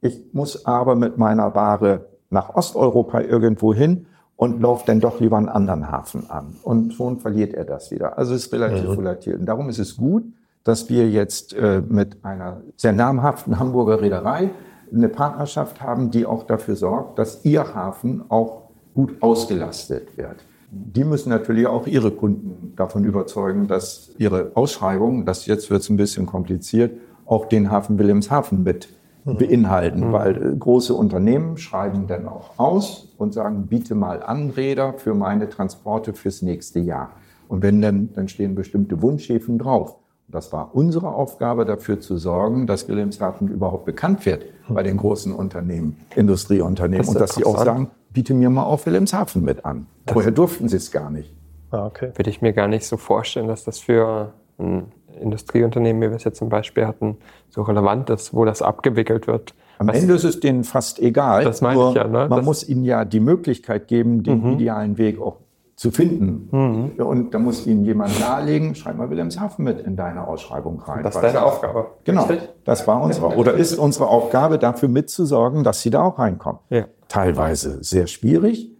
ich 0.00 0.32
muss 0.32 0.64
aber 0.64 0.94
mit 0.94 1.18
meiner 1.18 1.54
Ware 1.54 2.06
nach 2.30 2.54
Osteuropa 2.54 3.20
irgendwo 3.20 3.74
hin 3.74 4.06
und 4.38 4.60
läuft 4.60 4.88
dann 4.88 5.00
doch 5.00 5.18
lieber 5.18 5.36
einen 5.36 5.48
anderen 5.48 5.90
Hafen 5.90 6.30
an. 6.30 6.54
Und 6.62 6.94
schon 6.94 7.18
verliert 7.18 7.54
er 7.54 7.64
das 7.64 7.90
wieder. 7.90 8.16
Also 8.16 8.34
es 8.34 8.46
ist 8.46 8.52
relativ 8.52 8.88
mhm. 8.88 8.96
volatil. 8.96 9.34
Und 9.34 9.46
darum 9.46 9.68
ist 9.68 9.80
es 9.80 9.96
gut, 9.96 10.24
dass 10.62 10.88
wir 10.88 11.10
jetzt 11.10 11.54
äh, 11.54 11.82
mit 11.86 12.24
einer 12.24 12.62
sehr 12.76 12.92
namhaften 12.92 13.58
Hamburger 13.58 14.00
Reederei 14.00 14.50
eine 14.94 15.08
Partnerschaft 15.08 15.80
haben, 15.82 16.12
die 16.12 16.24
auch 16.24 16.44
dafür 16.44 16.76
sorgt, 16.76 17.18
dass 17.18 17.44
ihr 17.44 17.74
Hafen 17.74 18.22
auch 18.28 18.68
gut 18.94 19.20
ausgelastet 19.20 20.16
wird. 20.16 20.36
Die 20.70 21.02
müssen 21.02 21.30
natürlich 21.30 21.66
auch 21.66 21.88
ihre 21.88 22.12
Kunden 22.12 22.74
davon 22.76 23.04
überzeugen, 23.04 23.66
dass 23.66 24.12
ihre 24.18 24.52
Ausschreibung, 24.54 25.24
das 25.24 25.46
jetzt 25.46 25.68
wird 25.68 25.82
es 25.82 25.88
ein 25.88 25.96
bisschen 25.96 26.26
kompliziert, 26.26 26.92
auch 27.26 27.46
den 27.46 27.72
Hafen 27.72 27.98
Wilhelmshaven 27.98 28.62
mit 28.62 28.88
beinhalten, 29.34 30.08
mhm. 30.08 30.12
weil 30.12 30.36
äh, 30.36 30.56
große 30.56 30.94
Unternehmen 30.94 31.56
schreiben 31.56 32.06
dann 32.06 32.26
auch 32.26 32.58
aus 32.58 33.08
und 33.18 33.34
sagen, 33.34 33.66
biete 33.66 33.94
mal 33.94 34.22
an 34.22 34.50
Räder 34.50 34.94
für 34.94 35.14
meine 35.14 35.48
Transporte 35.48 36.14
fürs 36.14 36.42
nächste 36.42 36.80
Jahr. 36.80 37.10
Und 37.48 37.62
wenn 37.62 37.80
dann, 37.80 38.12
dann 38.14 38.28
stehen 38.28 38.54
bestimmte 38.54 39.02
Wunschhäfen 39.02 39.58
drauf. 39.58 39.96
Und 40.26 40.34
das 40.34 40.52
war 40.52 40.74
unsere 40.74 41.08
Aufgabe, 41.08 41.64
dafür 41.64 42.00
zu 42.00 42.18
sorgen, 42.18 42.66
dass 42.66 42.88
Wilhelmshaven 42.88 43.48
überhaupt 43.48 43.86
bekannt 43.86 44.26
wird 44.26 44.44
bei 44.68 44.82
den 44.82 44.98
großen 44.98 45.32
Unternehmen, 45.32 45.96
Industrieunternehmen. 46.14 47.06
Das 47.06 47.14
und 47.14 47.20
dass 47.20 47.34
sie 47.34 47.44
auch 47.44 47.64
sagen, 47.64 47.90
biete 48.12 48.34
mir 48.34 48.50
mal 48.50 48.64
auf 48.64 48.84
Wilhelmshaven 48.84 49.42
mit 49.42 49.64
an. 49.64 49.86
Vorher 50.06 50.32
durften 50.32 50.68
sie 50.68 50.76
es 50.76 50.90
gar 50.90 51.10
nicht. 51.10 51.34
Ah, 51.70 51.86
okay. 51.86 52.12
Würde 52.14 52.30
ich 52.30 52.42
mir 52.42 52.52
gar 52.52 52.68
nicht 52.68 52.86
so 52.86 52.96
vorstellen, 52.96 53.48
dass 53.48 53.64
das 53.64 53.78
für 53.78 54.32
ein 54.58 54.92
Industrieunternehmen, 55.18 56.00
wie 56.02 56.10
wir 56.10 56.16
es 56.16 56.24
jetzt 56.24 56.38
zum 56.38 56.48
Beispiel 56.48 56.86
hatten, 56.86 57.16
so 57.50 57.62
relevant 57.62 58.10
ist, 58.10 58.34
wo 58.34 58.44
das 58.44 58.62
abgewickelt 58.62 59.26
wird. 59.26 59.54
Am 59.78 59.88
Was, 59.88 59.96
Ende 59.96 60.14
ist 60.14 60.24
es 60.24 60.40
denen 60.40 60.64
fast 60.64 60.98
egal. 60.98 61.44
Das 61.44 61.60
meine 61.60 61.90
ich 61.90 61.94
ja. 61.94 62.04
Ne? 62.04 62.26
Man 62.28 62.30
das 62.30 62.44
muss 62.44 62.68
ihnen 62.68 62.84
ja 62.84 63.04
die 63.04 63.20
Möglichkeit 63.20 63.88
geben, 63.88 64.22
den 64.22 64.42
mhm. 64.42 64.52
idealen 64.54 64.98
Weg 64.98 65.20
auch 65.20 65.36
zu 65.78 65.92
finden. 65.92 66.48
Mhm. 66.50 67.04
Und 67.04 67.32
da 67.32 67.38
muss 67.38 67.64
ihnen 67.64 67.84
jemand 67.84 68.18
nahelegen, 68.18 68.74
schreib 68.74 68.96
mal 68.96 69.08
Wilhelmshaven 69.10 69.64
mit 69.64 69.80
in 69.80 69.94
deine 69.94 70.26
Ausschreibung 70.26 70.80
rein. 70.80 71.04
Das 71.04 71.14
ist 71.14 71.22
deine 71.22 71.44
Aufgabe. 71.44 71.86
Genau, 72.02 72.28
das 72.64 72.88
war 72.88 73.00
unsere, 73.00 73.36
oder 73.36 73.54
ist 73.54 73.78
unsere 73.78 74.08
Aufgabe, 74.08 74.58
dafür 74.58 74.88
mitzusorgen, 74.88 75.62
dass 75.62 75.80
sie 75.80 75.90
da 75.90 76.02
auch 76.02 76.18
reinkommen. 76.18 76.60
Ja. 76.68 76.86
Teilweise 77.06 77.82
sehr 77.84 78.08
schwierig, 78.08 78.72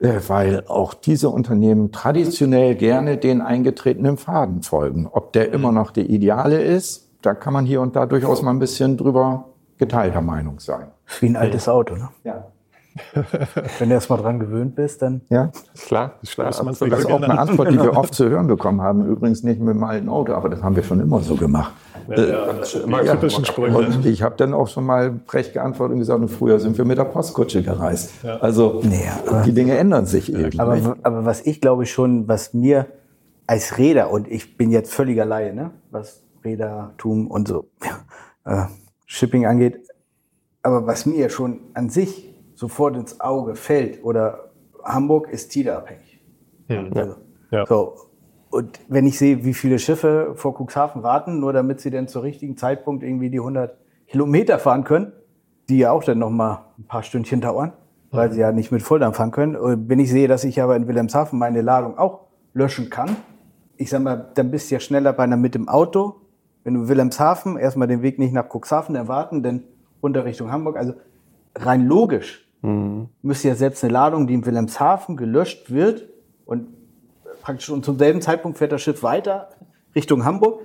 weil 0.00 0.64
auch 0.66 0.94
diese 0.94 1.28
Unternehmen 1.28 1.92
traditionell 1.92 2.74
gerne 2.74 3.18
den 3.18 3.42
eingetretenen 3.42 4.16
Faden 4.16 4.62
folgen. 4.62 5.06
Ob 5.10 5.32
der 5.32 5.52
immer 5.52 5.72
noch 5.72 5.90
der 5.90 6.08
ideale 6.08 6.62
ist, 6.62 7.10
da 7.22 7.34
kann 7.34 7.52
man 7.52 7.66
hier 7.66 7.82
und 7.82 7.96
da 7.96 8.06
durchaus 8.06 8.40
mal 8.42 8.50
ein 8.50 8.58
bisschen 8.58 8.96
drüber 8.96 9.50
geteilter 9.76 10.22
Meinung 10.22 10.58
sein. 10.58 10.88
Wie 11.20 11.26
ein 11.26 11.36
altes 11.36 11.68
Auto, 11.68 11.96
ne? 11.96 12.08
Ja. 12.24 12.46
Wenn 13.78 13.88
du 13.88 13.94
erst 13.94 14.10
mal 14.10 14.16
dran 14.16 14.38
gewöhnt 14.38 14.74
bist, 14.74 15.02
dann. 15.02 15.20
Ja, 15.28 15.50
klar. 15.86 16.14
klar. 16.26 16.48
Das, 16.48 16.78
das 16.78 16.80
ist 16.80 17.06
auch 17.06 17.22
eine 17.22 17.38
Antwort, 17.38 17.70
die 17.70 17.78
wir 17.78 17.92
oft 17.96 18.14
zu 18.14 18.28
hören 18.28 18.46
bekommen 18.46 18.80
haben. 18.80 19.06
Übrigens 19.06 19.42
nicht 19.42 19.60
mit 19.60 19.74
dem 19.74 19.84
alten 19.84 20.08
Auto, 20.08 20.32
aber 20.32 20.48
das 20.48 20.62
haben 20.62 20.76
wir 20.76 20.82
schon 20.82 21.00
immer 21.00 21.20
so 21.20 21.36
gemacht. 21.36 21.72
Ja, 22.08 22.24
ja, 22.24 22.52
das 22.52 22.74
ist 22.74 22.84
immer 22.84 23.02
ja. 23.02 23.14
Und 23.14 24.06
ich 24.06 24.22
habe 24.22 24.36
dann 24.36 24.54
auch 24.54 24.68
schon 24.68 24.84
mal 24.84 25.20
frech 25.26 25.52
geantwortet 25.52 25.94
und 25.94 26.00
gesagt, 26.00 26.30
früher 26.30 26.58
sind 26.58 26.76
wir 26.76 26.84
mit 26.84 26.98
der 26.98 27.04
Postkutsche 27.04 27.62
gereist. 27.62 28.12
Ja. 28.22 28.38
Also 28.38 28.80
nee, 28.82 29.08
die 29.44 29.52
Dinge 29.52 29.76
ändern 29.76 30.06
sich 30.06 30.32
eben. 30.32 30.58
Aber, 30.58 30.96
aber 31.02 31.24
was 31.24 31.46
ich 31.46 31.60
glaube 31.60 31.86
schon, 31.86 32.26
was 32.26 32.54
mir 32.54 32.86
als 33.46 33.78
Räder, 33.78 34.10
und 34.10 34.28
ich 34.28 34.56
bin 34.56 34.70
jetzt 34.70 34.92
völliger 34.92 35.24
Laie, 35.24 35.54
ne? 35.54 35.70
was 35.90 36.22
Rädertum 36.44 37.28
und 37.28 37.48
so 37.48 37.68
äh, 38.44 38.64
Shipping 39.06 39.46
angeht, 39.46 39.88
aber 40.62 40.86
was 40.86 41.06
mir 41.06 41.30
schon 41.30 41.60
an 41.74 41.90
sich 41.90 42.29
sofort 42.60 42.94
ins 42.94 43.20
Auge 43.20 43.54
fällt 43.54 44.04
oder 44.04 44.50
Hamburg 44.84 45.30
ist 45.30 45.48
TIDA-abhängig. 45.48 46.20
Ja. 46.68 46.84
Also, 46.94 47.14
ja. 47.50 47.66
So. 47.66 47.94
Und 48.50 48.80
wenn 48.88 49.06
ich 49.06 49.18
sehe, 49.18 49.44
wie 49.44 49.54
viele 49.54 49.78
Schiffe 49.78 50.32
vor 50.34 50.54
Cuxhaven 50.54 51.02
warten, 51.02 51.40
nur 51.40 51.54
damit 51.54 51.80
sie 51.80 51.90
dann 51.90 52.06
zur 52.06 52.22
richtigen 52.22 52.58
Zeitpunkt 52.58 53.02
irgendwie 53.02 53.30
die 53.30 53.38
100 53.38 53.78
Kilometer 54.08 54.58
fahren 54.58 54.84
können, 54.84 55.12
die 55.70 55.78
ja 55.78 55.90
auch 55.90 56.04
dann 56.04 56.18
noch 56.18 56.28
mal 56.28 56.66
ein 56.78 56.84
paar 56.84 57.02
Stündchen 57.02 57.40
dauern, 57.40 57.72
weil 58.10 58.28
mhm. 58.28 58.32
sie 58.34 58.40
ja 58.40 58.52
nicht 58.52 58.70
mit 58.70 58.82
Volldampf 58.82 59.16
fahren 59.16 59.30
können. 59.30 59.56
Und 59.56 59.88
wenn 59.88 59.98
ich 59.98 60.10
sehe, 60.10 60.28
dass 60.28 60.44
ich 60.44 60.60
aber 60.60 60.76
in 60.76 60.86
Wilhelmshaven 60.86 61.38
meine 61.38 61.62
Ladung 61.62 61.96
auch 61.96 62.26
löschen 62.52 62.90
kann, 62.90 63.16
ich 63.78 63.88
sag 63.88 64.02
mal, 64.02 64.32
dann 64.34 64.50
bist 64.50 64.70
du 64.70 64.74
ja 64.74 64.80
schneller 64.80 65.14
bei 65.14 65.22
einer 65.22 65.38
mit 65.38 65.54
dem 65.54 65.66
Auto. 65.66 66.16
Wenn 66.64 66.74
du 66.74 66.88
Wilhelmshaven 66.88 67.56
erstmal 67.56 67.88
den 67.88 68.02
Weg 68.02 68.18
nicht 68.18 68.34
nach 68.34 68.48
Cuxhaven 68.54 68.96
erwarten, 68.96 69.42
dann 69.42 69.62
runter 70.02 70.26
Richtung 70.26 70.52
Hamburg. 70.52 70.76
Also 70.76 70.92
rein 71.54 71.86
logisch 71.86 72.49
Mhm. 72.62 73.08
Müsste 73.22 73.48
ja 73.48 73.54
selbst 73.54 73.82
eine 73.84 73.92
Ladung, 73.92 74.26
die 74.26 74.34
in 74.34 74.44
Wilhelmshaven 74.44 75.16
gelöscht 75.16 75.70
wird 75.70 76.08
und 76.44 76.68
praktisch 77.42 77.66
schon 77.66 77.82
zum 77.82 77.98
selben 77.98 78.20
Zeitpunkt 78.20 78.58
fährt 78.58 78.72
das 78.72 78.82
Schiff 78.82 79.02
weiter 79.02 79.48
Richtung 79.94 80.24
Hamburg, 80.24 80.60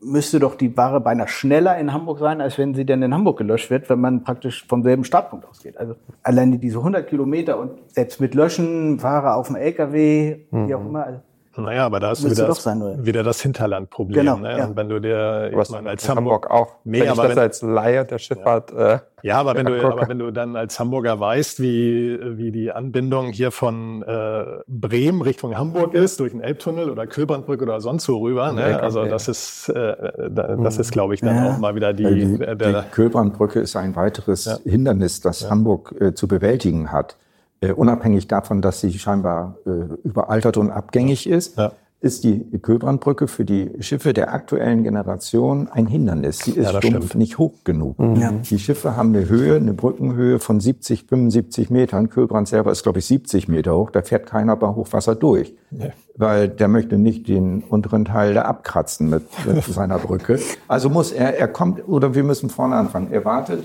müsste 0.00 0.38
doch 0.38 0.54
die 0.54 0.76
Ware 0.76 1.00
beinahe 1.00 1.26
schneller 1.28 1.76
in 1.78 1.92
Hamburg 1.92 2.18
sein, 2.20 2.40
als 2.40 2.56
wenn 2.58 2.74
sie 2.74 2.86
denn 2.86 3.02
in 3.02 3.12
Hamburg 3.12 3.38
gelöscht 3.38 3.70
wird, 3.70 3.90
wenn 3.90 4.00
man 4.00 4.22
praktisch 4.22 4.64
vom 4.68 4.82
selben 4.82 5.04
Startpunkt 5.04 5.46
ausgeht. 5.46 5.76
Also 5.76 5.96
alleine 6.22 6.58
diese 6.58 6.78
100 6.78 7.08
Kilometer 7.08 7.58
und 7.58 7.72
selbst 7.88 8.20
mit 8.20 8.34
Löschen, 8.34 9.02
Ware 9.02 9.34
auf 9.34 9.48
dem 9.48 9.56
LKW, 9.56 10.46
mhm. 10.50 10.68
wie 10.68 10.74
auch 10.74 10.84
immer. 10.84 11.04
Also 11.04 11.20
Naja, 11.58 11.86
aber 11.86 12.00
da 12.00 12.12
ist 12.12 12.24
wieder, 12.24 12.46
das, 12.46 12.62
sein, 12.62 13.04
wieder 13.04 13.22
das 13.22 13.42
Hinterlandproblem. 13.42 14.20
Genau, 14.20 14.36
ne? 14.36 14.58
ja. 14.58 14.66
Und 14.66 14.76
wenn 14.76 14.88
du 14.88 15.00
dir, 15.00 15.50
ich 15.50 15.70
meine, 15.70 15.90
als 15.90 16.08
Hamburg, 16.08 16.46
Hamburg 16.46 16.50
auch, 16.50 16.74
nee, 16.84 17.00
wenn 17.00 17.08
ich 17.08 17.14
das 17.14 17.28
wenn, 17.30 17.38
als 17.38 17.62
Laie 17.62 18.04
der 18.04 18.18
Schifffahrt 18.18 18.72
ja. 18.72 18.94
äh, 18.94 18.98
ja, 19.22 19.38
aber 19.38 19.56
wenn 19.56 19.66
du, 19.66 19.82
aber 19.84 20.08
wenn 20.08 20.18
du 20.18 20.30
dann 20.30 20.54
als 20.54 20.78
Hamburger 20.78 21.18
weißt, 21.18 21.60
wie, 21.60 22.18
wie 22.38 22.52
die 22.52 22.70
Anbindung 22.70 23.32
hier 23.32 23.50
von 23.50 24.02
äh, 24.02 24.44
Bremen 24.68 25.22
Richtung 25.22 25.56
Hamburg 25.58 25.94
ist, 25.94 26.20
durch 26.20 26.32
den 26.32 26.40
Elbtunnel 26.40 26.88
oder 26.88 27.06
Kühlbrandbrücke 27.06 27.64
oder 27.64 27.80
sonst 27.80 28.08
wo 28.08 28.18
rüber, 28.18 28.52
ne? 28.52 28.80
also 28.80 29.04
das 29.06 29.26
ist, 29.26 29.68
äh, 29.70 29.96
das 30.28 30.78
ist, 30.78 30.92
glaube 30.92 31.14
ich, 31.14 31.20
dann 31.20 31.36
ja. 31.36 31.50
auch 31.50 31.58
mal 31.58 31.74
wieder 31.74 31.92
die... 31.92 32.08
Die, 32.08 32.38
der, 32.38 32.56
die 32.56 32.88
Kühlbrandbrücke 32.90 33.60
ist 33.60 33.74
ein 33.76 33.96
weiteres 33.96 34.44
ja. 34.44 34.58
Hindernis, 34.64 35.20
das 35.20 35.40
ja. 35.40 35.50
Hamburg 35.50 35.94
äh, 36.00 36.14
zu 36.14 36.28
bewältigen 36.28 36.92
hat. 36.92 37.16
Äh, 37.60 37.72
unabhängig 37.72 38.28
davon, 38.28 38.62
dass 38.62 38.80
sie 38.80 38.98
scheinbar 38.98 39.56
äh, 39.66 39.70
überaltert 40.04 40.56
und 40.56 40.70
abgängig 40.70 41.28
ist. 41.28 41.56
Ja 41.58 41.72
ist 42.00 42.22
die 42.22 42.44
Köbrandbrücke 42.62 43.26
für 43.26 43.44
die 43.44 43.70
Schiffe 43.80 44.12
der 44.12 44.32
aktuellen 44.32 44.84
Generation 44.84 45.68
ein 45.68 45.88
Hindernis. 45.88 46.38
Sie 46.38 46.52
ist 46.52 46.72
ja, 46.72 46.80
stumpf 46.80 47.16
nicht 47.16 47.38
hoch 47.38 47.54
genug. 47.64 47.98
Mhm. 47.98 48.16
Ja. 48.16 48.30
Die 48.30 48.58
Schiffe 48.60 48.96
haben 48.96 49.14
eine 49.14 49.28
Höhe, 49.28 49.56
eine 49.56 49.74
Brückenhöhe 49.74 50.38
von 50.38 50.60
70, 50.60 51.06
75 51.08 51.70
Metern. 51.70 52.08
Köbrand 52.08 52.46
selber 52.46 52.70
ist, 52.70 52.84
glaube 52.84 53.00
ich, 53.00 53.06
70 53.06 53.48
Meter 53.48 53.76
hoch. 53.76 53.90
Da 53.90 54.02
fährt 54.02 54.26
keiner 54.26 54.54
bei 54.54 54.68
Hochwasser 54.68 55.16
durch. 55.16 55.54
Ja. 55.72 55.86
Weil 56.16 56.48
der 56.48 56.68
möchte 56.68 56.98
nicht 56.98 57.26
den 57.26 57.64
unteren 57.64 58.04
Teil 58.04 58.34
da 58.34 58.42
abkratzen 58.42 59.10
mit, 59.10 59.24
mit 59.44 59.64
seiner 59.68 59.98
Brücke. 59.98 60.38
Also 60.68 60.90
muss 60.90 61.10
er, 61.10 61.36
er 61.36 61.48
kommt, 61.48 61.88
oder 61.88 62.14
wir 62.14 62.22
müssen 62.22 62.48
vorne 62.48 62.76
anfangen. 62.76 63.08
Er 63.10 63.24
wartet 63.24 63.64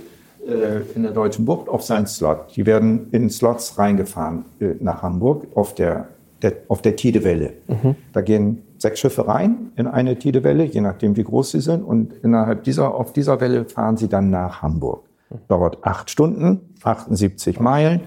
in 0.96 1.04
der 1.04 1.12
Deutschen 1.12 1.46
Bucht 1.46 1.70
auf 1.70 1.84
seinen 1.84 2.06
Slot. 2.06 2.56
Die 2.56 2.66
werden 2.66 3.08
in 3.12 3.30
Slots 3.30 3.78
reingefahren 3.78 4.46
äh, 4.60 4.76
nach 4.80 5.02
Hamburg 5.02 5.48
auf 5.56 5.74
der 5.76 6.10
der, 6.44 6.54
auf 6.68 6.82
der 6.82 6.96
Tidewelle. 6.96 7.54
Mhm. 7.68 7.96
Da 8.12 8.22
gehen 8.22 8.62
sechs 8.78 9.00
Schiffe 9.00 9.28
rein 9.28 9.72
in 9.76 9.88
eine 9.88 10.20
Tidewelle, 10.20 10.66
je 10.66 10.82
nachdem 10.82 11.16
wie 11.16 11.24
groß 11.24 11.52
sie 11.52 11.62
sind. 11.62 11.84
Und 11.84 12.14
innerhalb 12.22 12.64
dieser, 12.66 12.94
auf 12.94 13.14
dieser 13.14 13.40
Welle 13.40 13.66
fahren 13.66 13.98
sie 13.98 14.10
dann 14.10 14.30
nach 14.30 14.62
Hamburg. 14.62 15.06
Dauert 15.48 15.80
acht 15.82 16.12
Stunden, 16.12 16.62
78 16.84 17.60
Meilen, 17.60 18.02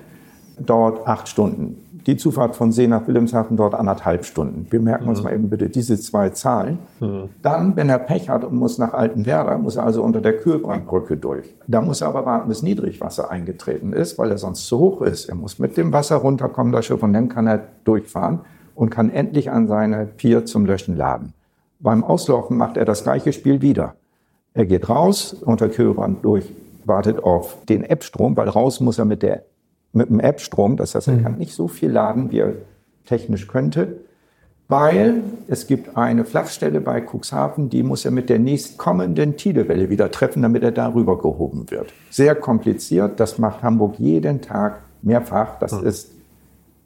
dauert 0.59 1.07
acht 1.09 1.29
Stunden. 1.29 1.79
Die 2.07 2.16
Zufahrt 2.16 2.55
von 2.55 2.71
See 2.71 2.87
nach 2.87 3.09
Wilhelmshaven 3.09 3.57
dauert 3.57 3.75
anderthalb 3.75 4.25
Stunden. 4.25 4.69
Wir 4.71 4.81
merken 4.81 5.05
mhm. 5.05 5.11
uns 5.11 5.23
mal 5.25 5.35
eben 5.35 5.51
bitte 5.51 5.69
diese 5.69 5.99
zwei 5.99 6.31
Zahlen. 6.31 6.79
Mhm. 7.01 7.31
Dann, 7.42 7.75
wenn 7.75 7.88
er 7.88 7.99
Pech 7.99 8.29
hat 8.29 8.45
und 8.45 8.55
muss 8.55 8.79
nach 8.79 8.92
Altenwerder, 8.92 9.59
muss 9.59 9.75
er 9.75 9.83
also 9.83 10.05
unter 10.05 10.21
der 10.21 10.37
Kühlbrandbrücke 10.37 11.16
durch. 11.16 11.53
Da 11.66 11.81
muss 11.81 12.03
er 12.03 12.09
aber 12.09 12.25
warten, 12.25 12.49
bis 12.49 12.62
Niedrigwasser 12.62 13.29
eingetreten 13.29 13.92
ist, 13.92 14.19
weil 14.19 14.31
er 14.31 14.38
sonst 14.38 14.66
zu 14.66 14.79
hoch 14.79 15.03
ist. 15.03 15.29
Er 15.29 15.35
muss 15.35 15.59
mit 15.59 15.77
dem 15.77 15.92
Wasser 15.92 16.16
runterkommen, 16.16 16.73
das 16.73 16.87
Schiff, 16.87 17.03
und 17.03 17.12
dann 17.12 17.29
kann 17.29 17.49
er 17.49 17.64
durchfahren 17.83 18.40
und 18.77 18.90
kann 18.90 19.11
endlich 19.11 19.51
an 19.51 19.66
seine 19.66 20.07
Pier 20.07 20.45
zum 20.47 20.64
Löschen 20.64 20.97
laden. 20.97 21.33
Beim 21.81 22.05
Auslaufen 22.05 22.57
macht 22.57 22.77
er 22.77 22.85
das 22.85 23.03
gleiche 23.03 23.33
Spiel 23.33 23.62
wieder. 23.62 23.97
Er 24.55 24.64
geht 24.64 24.88
raus, 24.88 25.35
unter 25.35 25.69
Kühlbrand 25.69 26.25
durch, 26.25 26.51
wartet 26.85 27.23
auf 27.23 27.59
den 27.69 27.83
Ebbstrom, 27.83 28.37
weil 28.37 28.49
raus 28.49 28.81
muss 28.81 28.99
er 28.99 29.05
mit 29.05 29.23
der 29.23 29.42
mit 29.96 30.09
dem 30.09 30.20
App-Strom. 30.20 30.76
Das 30.76 30.94
heißt, 30.94 31.09
er 31.09 31.14
mhm. 31.14 31.22
kann 31.22 31.38
nicht 31.38 31.54
so 31.54 31.68
viel 31.68 31.90
laden, 31.90 32.30
wie 32.30 32.40
er 32.40 32.52
technisch 33.04 33.48
könnte, 33.48 34.00
weil 34.68 35.22
es 35.46 35.66
gibt 35.66 35.96
eine 35.96 36.24
Flachstelle 36.24 36.80
bei 36.80 37.00
Cuxhaven, 37.00 37.70
die 37.70 37.82
muss 37.82 38.04
er 38.04 38.11
mit 38.11 38.28
der 38.28 38.40
nächstkommenden 38.40 39.37
Tidewelle 39.37 39.90
wieder 39.90 40.11
treffen, 40.11 40.42
damit 40.42 40.64
er 40.64 40.72
darüber 40.72 41.18
gehoben 41.18 41.70
wird. 41.70 41.92
Sehr 42.11 42.35
kompliziert. 42.35 43.20
Das 43.20 43.38
macht 43.38 43.62
Hamburg 43.62 43.98
jeden 43.98 44.40
Tag 44.40 44.82
mehrfach. 45.02 45.59
Das 45.61 45.72
mhm. 45.72 45.87
ist 45.87 46.12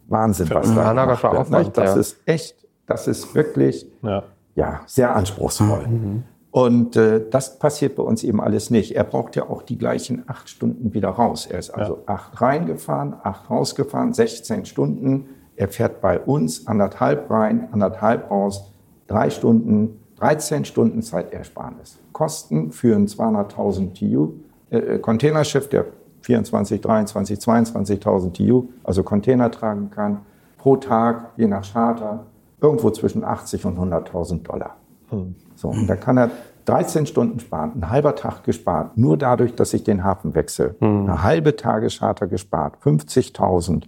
Wahnsinn, 0.08 0.46
Für 0.46 0.56
was 0.56 0.74
da 0.74 0.92
gemacht 0.92 1.50
wird. 1.50 1.78
Das 1.78 1.94
ja. 1.94 2.00
ist 2.00 2.16
echt, 2.26 2.56
das 2.86 3.08
ist 3.08 3.34
wirklich 3.34 3.86
ja. 4.02 4.24
ja 4.54 4.80
sehr 4.86 5.16
anspruchsvoll. 5.16 5.86
Mhm. 5.86 6.24
Und 6.50 6.96
äh, 6.96 7.22
das 7.30 7.58
passiert 7.58 7.94
bei 7.94 8.02
uns 8.02 8.24
eben 8.24 8.40
alles 8.40 8.70
nicht. 8.70 8.96
Er 8.96 9.04
braucht 9.04 9.36
ja 9.36 9.48
auch 9.48 9.62
die 9.62 9.78
gleichen 9.78 10.24
acht 10.26 10.48
Stunden 10.48 10.94
wieder 10.94 11.10
raus. 11.10 11.46
Er 11.46 11.60
ist 11.60 11.70
also 11.70 11.98
ja. 11.98 12.14
acht 12.14 12.40
reingefahren, 12.40 13.14
acht 13.22 13.48
rausgefahren, 13.48 14.12
16 14.12 14.64
Stunden. 14.66 15.28
Er 15.54 15.68
fährt 15.68 16.00
bei 16.00 16.18
uns 16.18 16.66
anderthalb 16.66 17.30
rein, 17.30 17.68
anderthalb 17.70 18.30
raus, 18.30 18.72
drei 19.06 19.30
Stunden, 19.30 20.00
13 20.18 20.64
Stunden 20.64 21.02
Zeitersparnis. 21.02 21.98
Kosten 22.12 22.72
für 22.72 22.96
ein 22.96 23.06
200.000 23.06 23.94
TU 23.94 24.32
äh, 24.70 24.98
Containerschiff, 24.98 25.68
der 25.68 25.86
24, 26.22 26.80
23, 26.80 27.38
22.000 27.38 28.32
TU, 28.32 28.68
also 28.84 29.02
Container 29.02 29.50
tragen 29.50 29.90
kann, 29.90 30.20
pro 30.58 30.76
Tag, 30.76 31.32
je 31.36 31.46
nach 31.46 31.64
Charter, 31.72 32.26
irgendwo 32.60 32.90
zwischen 32.90 33.24
80 33.24 33.64
und 33.64 33.78
100.000 33.78 34.42
Dollar. 34.42 34.76
Hm. 35.08 35.34
So, 35.60 35.68
und 35.68 35.86
da 35.88 35.96
kann 35.96 36.16
er 36.16 36.30
13 36.64 37.04
Stunden 37.04 37.38
sparen, 37.38 37.72
ein 37.76 37.90
halber 37.90 38.14
Tag 38.14 38.44
gespart, 38.44 38.96
nur 38.96 39.18
dadurch, 39.18 39.54
dass 39.54 39.74
ich 39.74 39.84
den 39.84 40.04
Hafen 40.04 40.34
wechsle. 40.34 40.74
Mhm. 40.80 41.02
Eine 41.02 41.22
halbe 41.22 41.54
Tagescharter 41.54 42.26
gespart, 42.26 42.78
50.000. 42.82 43.84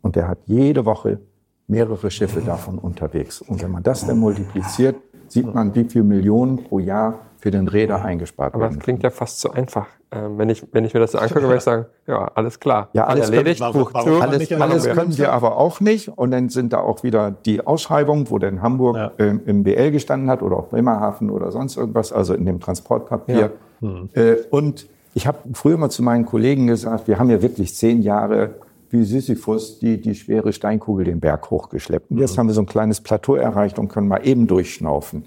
Und 0.00 0.16
der 0.16 0.26
hat 0.26 0.38
jede 0.46 0.86
Woche 0.86 1.20
mehrere 1.68 2.10
Schiffe 2.10 2.40
davon 2.40 2.78
unterwegs. 2.78 3.42
Und 3.42 3.62
wenn 3.62 3.70
man 3.70 3.82
das 3.82 4.06
dann 4.06 4.18
multipliziert, 4.18 4.96
sieht 5.28 5.52
man, 5.52 5.74
wie 5.74 5.84
viel 5.84 6.02
Millionen 6.02 6.64
pro 6.64 6.78
Jahr 6.78 7.18
für 7.42 7.50
den 7.50 7.66
Räder 7.66 8.04
eingespart 8.04 8.54
werden. 8.54 8.62
Aber 8.62 8.72
das 8.72 8.78
klingt 8.78 9.02
ja 9.02 9.10
fast 9.10 9.40
zu 9.40 9.50
einfach. 9.50 9.88
Ähm, 10.12 10.38
wenn, 10.38 10.48
ich, 10.48 10.64
wenn 10.70 10.84
ich 10.84 10.94
mir 10.94 11.00
das 11.00 11.10
so 11.10 11.18
angucke, 11.18 11.42
würde 11.42 11.56
ich 11.56 11.62
sagen, 11.62 11.86
ja, 12.06 12.30
alles 12.36 12.60
klar. 12.60 12.88
Ja, 12.92 13.08
alles 13.08 13.30
erledigt. 13.30 13.60
Können, 13.60 13.74
warum, 13.74 13.88
warum 13.92 14.22
alles, 14.22 14.52
alles 14.52 14.88
können 14.88 15.18
wir 15.18 15.32
aber 15.32 15.56
auch 15.56 15.80
nicht. 15.80 16.08
Und 16.08 16.30
dann 16.30 16.50
sind 16.50 16.72
da 16.72 16.78
auch 16.78 17.02
wieder 17.02 17.32
die 17.32 17.66
Ausschreibungen, 17.66 18.30
wo 18.30 18.38
dann 18.38 18.62
Hamburg 18.62 18.96
ja. 18.96 19.10
ähm, 19.18 19.40
im 19.44 19.64
BL 19.64 19.90
gestanden 19.90 20.30
hat 20.30 20.40
oder 20.40 20.56
auch 20.56 20.68
Bremerhaven 20.68 21.30
oder 21.30 21.50
sonst 21.50 21.76
irgendwas, 21.76 22.12
also 22.12 22.32
in 22.32 22.46
dem 22.46 22.60
Transportpapier. 22.60 23.50
Ja. 23.80 23.88
Hm. 23.88 24.08
Äh, 24.14 24.36
und 24.50 24.86
ich 25.14 25.26
habe 25.26 25.38
früher 25.52 25.76
mal 25.78 25.90
zu 25.90 26.04
meinen 26.04 26.24
Kollegen 26.24 26.68
gesagt, 26.68 27.08
wir 27.08 27.18
haben 27.18 27.28
ja 27.28 27.42
wirklich 27.42 27.74
zehn 27.74 28.02
Jahre 28.02 28.50
wie 28.90 29.02
Sisyphus 29.02 29.80
die, 29.80 30.00
die 30.00 30.14
schwere 30.14 30.52
Steinkugel 30.52 31.06
den 31.06 31.18
Berg 31.18 31.50
hochgeschleppt. 31.50 32.12
Und 32.12 32.18
jetzt 32.18 32.36
mhm. 32.36 32.40
haben 32.40 32.46
wir 32.46 32.54
so 32.54 32.62
ein 32.62 32.66
kleines 32.66 33.00
Plateau 33.00 33.34
erreicht 33.34 33.80
und 33.80 33.88
können 33.88 34.06
mal 34.06 34.24
eben 34.24 34.46
durchschnaufen 34.46 35.24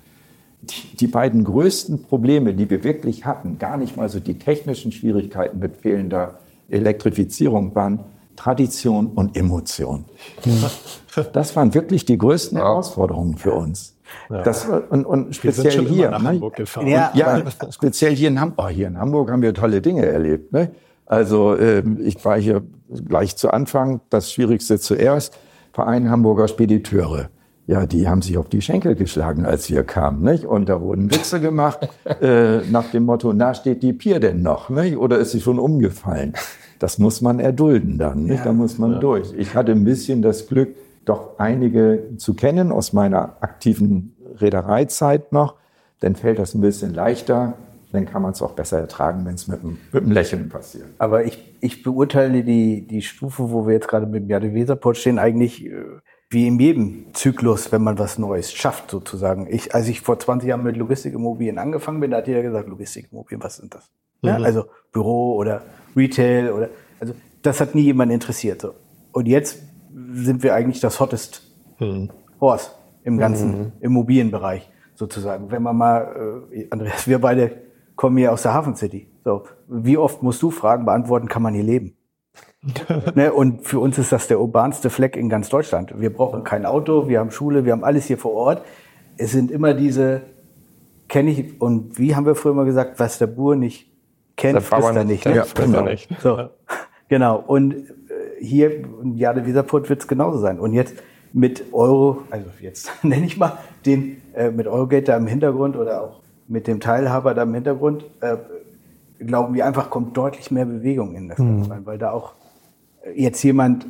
die, 0.70 0.98
die 0.98 1.08
beiden 1.08 1.44
größten 1.44 2.04
Probleme, 2.04 2.54
die 2.54 2.70
wir 2.70 2.84
wirklich 2.84 3.26
hatten, 3.26 3.58
gar 3.60 3.78
nicht 3.78 3.98
mal 3.98 4.10
so 4.10 4.20
die 4.20 4.38
technischen 4.38 4.92
Schwierigkeiten 4.92 5.60
mit 5.60 5.78
fehlender 5.78 6.40
Elektrifizierung, 6.70 7.76
waren 7.76 8.00
Tradition 8.36 9.08
und 9.08 9.38
Emotion. 9.38 10.06
Das 11.34 11.56
waren 11.56 11.74
wirklich 11.74 12.06
die 12.06 12.18
größten 12.18 12.58
Herausforderungen 12.58 13.38
für 13.38 13.54
uns. 13.54 13.96
Ja. 14.30 14.44
Das, 14.44 14.68
und, 14.90 15.06
und 15.06 15.36
speziell 15.36 15.86
hier. 15.88 16.18
Ne? 16.20 16.42
Ja, 16.86 17.12
ja 17.14 17.44
speziell 17.70 18.16
hier 18.16 18.28
in 18.28 18.40
Hamburg. 18.40 18.66
Oh, 18.66 18.70
hier 18.70 18.88
in 18.88 18.98
Hamburg 18.98 19.32
haben 19.32 19.42
wir 19.42 19.54
tolle 19.54 19.82
Dinge 19.82 20.06
erlebt. 20.06 20.52
Ne? 20.52 20.72
Also 21.06 21.58
ähm, 21.58 22.00
ich 22.04 22.24
war 22.26 22.40
hier 22.40 22.64
gleich 23.08 23.36
zu 23.36 23.52
Anfang, 23.52 24.02
das 24.10 24.32
Schwierigste 24.32 24.80
zuerst, 24.80 25.38
Verein 25.74 26.10
Hamburger 26.10 26.48
Spediteure 26.48 27.30
ja, 27.68 27.86
die 27.88 28.08
haben 28.08 28.22
sich 28.22 28.38
auf 28.38 28.48
die 28.48 28.62
Schenkel 28.62 28.96
geschlagen, 28.96 29.46
als 29.46 29.70
wir 29.70 29.84
kamen, 29.84 30.22
nicht? 30.22 30.46
Und 30.46 30.70
da 30.70 30.82
wurden 30.82 31.10
Witze 31.10 31.42
gemacht 31.42 31.90
äh, 32.22 32.60
nach 32.70 32.92
dem 32.92 33.06
Motto: 33.06 33.34
Na, 33.34 33.54
steht 33.54 33.82
die 33.82 33.94
Pier 33.94 34.20
denn 34.20 34.44
noch, 34.44 34.70
nicht? 34.70 34.98
Oder 34.98 35.18
ist 35.18 35.32
sie 35.32 35.42
schon 35.42 35.58
umgefallen? 35.58 36.34
Das 36.78 37.00
muss 37.00 37.22
man 37.22 37.40
erdulden 37.40 37.98
dann, 37.98 38.24
nicht? 38.24 38.46
Da 38.46 38.54
muss 38.54 38.78
man 38.78 38.94
ja. 38.94 39.00
durch. 39.00 39.34
Ich 39.36 39.56
hatte 39.56 39.72
ein 39.72 39.84
bisschen 39.84 40.22
das 40.22 40.48
Glück, 40.48 40.76
doch 41.06 41.40
einige 41.40 42.04
zu 42.18 42.34
kennen 42.34 42.72
aus 42.72 42.94
meiner 42.94 43.38
aktiven 43.42 44.16
Reedereizeit 44.40 45.32
noch. 45.32 45.56
Dann 46.02 46.16
fällt 46.16 46.38
das 46.38 46.54
ein 46.54 46.62
bisschen 46.62 46.94
leichter. 46.94 47.54
Dann 47.92 48.06
kann 48.06 48.22
man 48.22 48.34
es 48.34 48.42
auch 48.42 48.52
besser 48.52 48.80
ertragen, 48.80 49.26
wenn 49.26 49.36
es 49.36 49.48
mit, 49.48 49.64
mit 49.64 49.78
einem 49.94 50.12
Lächeln 50.12 50.50
passiert. 50.50 50.88
Aber 50.98 51.24
ich, 51.24 51.56
ich 51.62 51.82
beurteile 51.82 52.44
die, 52.44 52.86
die 52.86 53.02
Stufe, 53.02 53.52
wo 53.52 53.66
wir 53.66 53.74
jetzt 53.74 53.88
gerade 53.88 54.06
mit 54.06 54.24
dem 54.24 54.30
Jade 54.30 54.54
Weserport 54.54 54.98
stehen, 54.98 55.18
eigentlich 55.18 55.66
äh, 55.66 55.72
wie 56.30 56.48
in 56.48 56.60
jedem 56.60 57.14
Zyklus, 57.14 57.72
wenn 57.72 57.84
man 57.84 58.00
was 58.00 58.18
Neues 58.18 58.52
schafft, 58.52 58.90
sozusagen. 58.92 59.48
Ich, 59.50 59.76
als 59.76 59.88
ich 59.88 60.02
vor 60.02 60.20
20 60.20 60.50
Jahren 60.50 60.64
mit 60.64 60.76
Logistikimmobilien 60.76 61.60
angefangen 61.60 62.00
bin, 62.00 62.12
da 62.12 62.18
hat 62.18 62.28
jeder 62.28 62.42
gesagt, 62.42 62.68
Logistikimmobilien, 62.68 63.44
was 63.44 63.58
sind 63.58 63.74
das? 63.74 63.92
Mhm. 64.22 64.30
Ja, 64.30 64.36
also 64.38 64.66
Büro 64.92 65.36
oder 65.36 65.62
Retail 65.96 66.52
oder, 66.52 66.70
also 67.00 67.14
das 67.42 67.62
hat 67.62 67.76
nie 67.76 67.84
jemand 67.84 68.12
interessiert. 68.12 68.62
So. 68.62 68.74
Und 69.12 69.28
jetzt 69.28 69.62
sind 70.14 70.44
wir 70.44 70.56
eigentlich 70.56 70.82
das 70.82 71.00
hottest 71.00 71.44
mhm. 71.80 72.10
Horse 72.42 72.72
im 73.04 73.18
ganzen 73.18 73.58
mhm. 73.58 73.72
Immobilienbereich 73.80 74.70
sozusagen. 74.96 75.52
Wenn 75.52 75.64
man 75.64 75.78
mal, 75.78 76.48
äh, 76.52 76.68
Andreas, 76.72 77.08
wir 77.08 77.20
beide 77.20 77.52
kommen 77.96 78.18
hier 78.18 78.34
aus 78.34 78.42
der 78.42 78.54
Hafen 78.54 78.76
City. 78.76 79.08
So, 79.24 79.44
wie 79.68 79.98
oft 79.98 80.22
musst 80.24 80.42
du 80.42 80.52
Fragen 80.52 80.86
beantworten, 80.86 81.28
kann 81.28 81.42
man 81.42 81.54
hier 81.54 81.64
leben? 81.64 81.96
Ne, 83.16 83.34
und 83.34 83.66
für 83.68 83.80
uns 83.80 83.98
ist 83.98 84.12
das 84.12 84.28
der 84.28 84.40
urbanste 84.40 84.90
Fleck 84.90 85.16
in 85.16 85.30
ganz 85.30 85.50
Deutschland. 85.50 85.94
Wir 86.00 86.12
brauchen 86.12 86.44
kein 86.44 86.66
Auto, 86.66 87.08
wir 87.08 87.20
haben 87.20 87.32
Schule, 87.32 87.66
wir 87.66 87.72
haben 87.72 87.84
alles 87.84 88.06
hier 88.06 88.18
vor 88.18 88.34
Ort. 88.34 88.64
Es 89.18 89.32
sind 89.32 89.52
immer 89.52 89.74
diese, 89.74 90.22
kenne 91.08 91.32
ich, 91.32 91.62
und 91.62 91.98
wie 91.98 92.16
haben 92.16 92.26
wir 92.26 92.36
früher 92.36 92.54
mal 92.54 92.66
gesagt, 92.66 93.00
was 93.00 93.18
der 93.18 93.28
Bur 93.28 93.56
nicht 93.56 93.92
kennt, 94.36 94.62
frisst 94.62 94.96
er 94.96 95.04
nicht. 95.04 95.26
Ne? 95.26 95.36
Ja, 95.36 95.46
genau. 95.54 95.84
nicht. 95.84 96.10
So. 96.22 96.50
genau. 97.08 97.44
Und 97.46 97.74
äh, 97.74 97.84
hier, 98.40 98.84
ja, 99.16 99.34
der 99.34 99.46
Weserport 99.46 99.90
wird 99.90 100.02
es 100.02 100.08
genauso 100.08 100.40
sein. 100.40 100.60
Und 100.60 100.74
jetzt 100.74 100.96
mit 101.34 101.74
Euro, 101.74 102.24
also 102.30 102.48
jetzt 102.62 102.92
nenne 103.04 103.26
ich 103.26 103.38
mal 103.38 103.58
den 103.86 104.22
äh, 104.34 104.52
mit 104.52 104.68
Eurogate 104.68 105.04
da 105.04 105.18
im 105.18 105.28
Hintergrund 105.28 105.76
oder 105.76 106.02
auch 106.02 106.22
mit 106.48 106.68
dem 106.68 106.80
Teilhaber 106.80 107.34
da 107.34 107.44
im 107.44 107.54
Hintergrund, 107.54 108.06
äh, 108.22 108.38
glauben 109.20 109.54
wir 109.54 109.66
einfach, 109.66 109.90
kommt 109.90 110.16
deutlich 110.16 110.52
mehr 110.52 110.66
Bewegung 110.66 111.16
in 111.16 111.30
das 111.30 111.40
mhm. 111.40 111.64
rein, 111.64 111.86
weil 111.86 111.98
da 111.98 112.12
auch 112.12 112.34
jetzt 113.14 113.44
jemand 113.44 113.86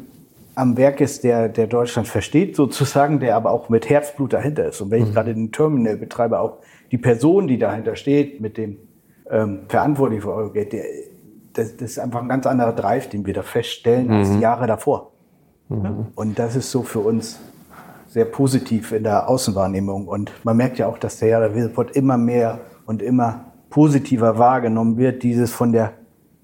am 0.55 0.78
Werk 0.78 1.01
ist, 1.01 1.24
der, 1.24 1.49
der 1.49 1.68
Deutschland 1.68 2.07
versteht, 2.07 2.55
sozusagen, 2.55 3.20
der 3.20 3.36
aber 3.36 3.51
auch 3.51 3.70
mit 3.70 3.89
Herzblut 3.89 4.34
dahinter 4.34 4.70
ist. 4.70 4.82
Und 4.82 4.89
wenn 4.91 5.03
ich 5.03 5.09
mhm. 5.09 5.13
gerade 5.13 5.34
den 5.34 5.51
Terminal 5.51 5.97
betreibe, 5.97 6.39
auch 6.39 6.59
die 6.91 6.97
Person, 6.97 7.47
die 7.47 7.57
dahinter 7.57 7.95
steht, 7.95 8.39
mit 8.39 8.57
dem 8.57 8.78
ähm, 9.30 9.61
Verantwortlichen 9.68 10.22
für 10.22 10.34
Eurogate, 10.34 10.70
der, 10.70 10.84
das, 11.53 11.76
das 11.78 11.91
ist 11.91 11.99
einfach 11.99 12.22
ein 12.22 12.30
ganz 12.30 12.45
anderer 12.45 12.74
Drive, 12.74 13.09
den 13.09 13.26
wir 13.26 13.34
da 13.34 13.43
feststellen, 13.43 14.07
mhm. 14.07 14.13
als 14.13 14.39
Jahre 14.39 14.68
davor. 14.68 15.11
Mhm. 15.70 16.07
Und 16.16 16.39
das 16.39 16.55
ist 16.55 16.72
so 16.72 16.84
für 16.84 16.99
uns 16.99 17.39
sehr 18.07 18.26
positiv 18.26 18.93
in 18.93 19.03
der 19.03 19.28
Außenwahrnehmung. 19.28 20.07
Und 20.07 20.32
man 20.43 20.55
merkt 20.55 20.78
ja 20.78 20.88
auch, 20.88 20.97
dass 20.97 21.20
der 21.20 21.30
Jahre 21.30 21.53
Weselport 21.53 21.95
immer 21.95 22.18
mehr 22.18 22.59
und 22.86 23.01
immer 23.01 23.45
positiver 23.70 24.38
wahrgenommen 24.38 24.97
wird. 24.97 25.24
Dieses 25.24 25.51
von 25.51 25.74
der 25.74 25.93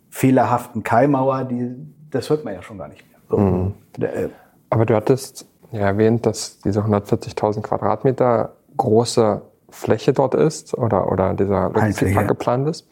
fehlerhaften 0.10 0.84
Keimauer, 0.84 1.46
die, 1.46 1.76
das 2.12 2.30
hört 2.30 2.46
man 2.46 2.54
ja 2.54 2.62
schon 2.62 2.78
gar 2.78 2.88
nicht 2.88 3.04
mehr. 3.10 3.20
So. 3.30 3.38
Mhm. 3.38 3.74
Äh, 4.00 4.30
Aber 4.70 4.86
du 4.86 4.96
hattest 4.96 5.48
ja 5.72 5.80
erwähnt, 5.82 6.26
dass 6.26 6.60
diese 6.60 6.82
140.000 6.82 7.62
Quadratmeter 7.62 8.54
große 8.78 9.42
Fläche 9.70 10.14
dort 10.14 10.36
ist 10.36 10.78
oder, 10.78 11.12
oder 11.12 11.34
dieser 11.34 11.70
Logistikpark 11.70 12.28
geplant 12.28 12.68
ist. 12.68 12.88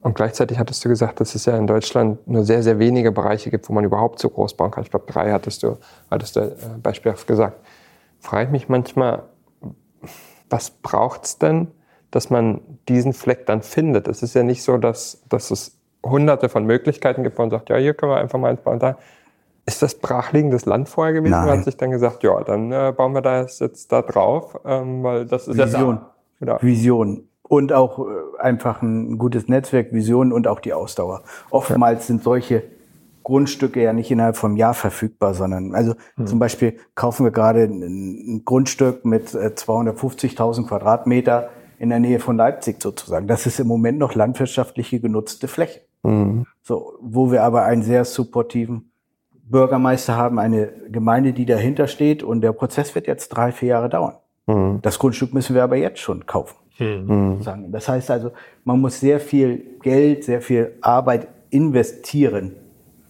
Und 0.00 0.14
gleichzeitig 0.14 0.58
hattest 0.58 0.84
du 0.84 0.88
gesagt, 0.88 1.20
dass 1.20 1.34
es 1.34 1.46
ja 1.46 1.56
in 1.56 1.66
Deutschland 1.66 2.26
nur 2.28 2.44
sehr, 2.44 2.62
sehr 2.62 2.78
wenige 2.78 3.10
Bereiche 3.10 3.50
gibt, 3.50 3.68
wo 3.68 3.72
man 3.72 3.84
überhaupt 3.84 4.18
so 4.18 4.28
groß 4.28 4.54
bauen 4.54 4.70
kann. 4.70 4.84
Ich 4.84 4.90
glaube, 4.90 5.10
drei 5.10 5.32
hattest 5.32 5.62
du, 5.62 5.78
hattest 6.10 6.36
du 6.36 6.40
äh, 6.40 6.54
beispielhaft 6.82 7.26
gesagt. 7.26 7.58
Frage 8.20 8.44
ich 8.44 8.50
mich 8.50 8.68
manchmal, 8.68 9.24
was 10.48 10.70
braucht 10.70 11.24
es 11.24 11.38
denn, 11.38 11.68
dass 12.10 12.30
man 12.30 12.60
diesen 12.88 13.12
Fleck 13.12 13.46
dann 13.46 13.62
findet? 13.62 14.06
Es 14.06 14.22
ist 14.22 14.34
ja 14.34 14.42
nicht 14.42 14.62
so, 14.62 14.78
dass, 14.78 15.22
dass 15.28 15.50
es 15.50 15.76
hunderte 16.10 16.48
von 16.48 16.64
Möglichkeiten 16.64 17.22
gibt, 17.22 17.38
wo 17.38 17.42
man 17.42 17.50
sagt, 17.50 17.68
ja, 17.70 17.76
hier 17.76 17.94
können 17.94 18.12
wir 18.12 18.18
einfach 18.18 18.38
mal 18.38 18.50
eins 18.50 18.60
bauen. 18.60 18.78
Da. 18.78 18.98
Ist 19.64 19.82
das 19.82 19.96
brachliegendes 19.96 20.64
Land 20.64 20.88
vorher 20.88 21.12
gewesen? 21.12 21.32
Nein. 21.32 21.46
Man 21.46 21.58
hat 21.58 21.64
sich 21.64 21.76
dann 21.76 21.90
gesagt, 21.90 22.22
ja, 22.22 22.40
dann 22.44 22.70
äh, 22.72 22.92
bauen 22.96 23.12
wir 23.12 23.22
das 23.22 23.58
jetzt 23.58 23.90
da 23.90 24.02
drauf, 24.02 24.58
ähm, 24.64 25.02
weil 25.02 25.26
das 25.26 25.48
ist 25.48 25.58
Vision. 25.58 26.00
Ja 26.40 26.60
Vision 26.60 27.28
und 27.42 27.72
auch 27.72 27.98
äh, 27.98 28.02
einfach 28.38 28.82
ein 28.82 29.18
gutes 29.18 29.48
Netzwerk, 29.48 29.92
Visionen 29.92 30.32
und 30.32 30.46
auch 30.46 30.60
die 30.60 30.72
Ausdauer. 30.72 31.22
Oftmals 31.50 32.00
ja. 32.00 32.06
sind 32.06 32.22
solche 32.22 32.64
Grundstücke 33.22 33.82
ja 33.82 33.92
nicht 33.92 34.10
innerhalb 34.10 34.36
vom 34.36 34.56
Jahr 34.56 34.74
verfügbar, 34.74 35.34
sondern 35.34 35.74
also 35.74 35.94
hm. 36.16 36.26
zum 36.26 36.38
Beispiel 36.38 36.76
kaufen 36.94 37.24
wir 37.24 37.32
gerade 37.32 37.64
ein, 37.64 37.82
ein 38.36 38.42
Grundstück 38.44 39.04
mit 39.04 39.28
250.000 39.28 40.60
äh, 40.60 40.68
Quadratmeter 40.68 41.50
in 41.78 41.90
der 41.90 41.98
Nähe 41.98 42.20
von 42.20 42.36
Leipzig 42.36 42.80
sozusagen. 42.80 43.26
Das 43.26 43.46
ist 43.46 43.60
im 43.60 43.66
Moment 43.66 43.98
noch 43.98 44.14
landwirtschaftliche 44.14 45.00
genutzte 45.00 45.48
Fläche. 45.48 45.80
Mhm. 46.06 46.46
So, 46.62 46.94
wo 47.00 47.30
wir 47.30 47.42
aber 47.42 47.64
einen 47.64 47.82
sehr 47.82 48.04
supportiven 48.04 48.90
Bürgermeister 49.48 50.16
haben, 50.16 50.38
eine 50.38 50.68
Gemeinde, 50.90 51.32
die 51.32 51.46
dahinter 51.46 51.86
steht 51.86 52.22
und 52.22 52.40
der 52.40 52.52
Prozess 52.52 52.94
wird 52.94 53.06
jetzt 53.06 53.28
drei, 53.28 53.52
vier 53.52 53.68
Jahre 53.68 53.88
dauern. 53.88 54.14
Mhm. 54.46 54.80
Das 54.82 54.98
Grundstück 54.98 55.32
müssen 55.34 55.54
wir 55.54 55.62
aber 55.62 55.76
jetzt 55.76 56.00
schon 56.00 56.26
kaufen. 56.26 56.56
Mhm. 56.78 57.38
Das 57.70 57.88
heißt 57.88 58.10
also, 58.10 58.32
man 58.64 58.80
muss 58.80 59.00
sehr 59.00 59.20
viel 59.20 59.78
Geld, 59.82 60.24
sehr 60.24 60.42
viel 60.42 60.74
Arbeit 60.82 61.28
investieren. 61.50 62.56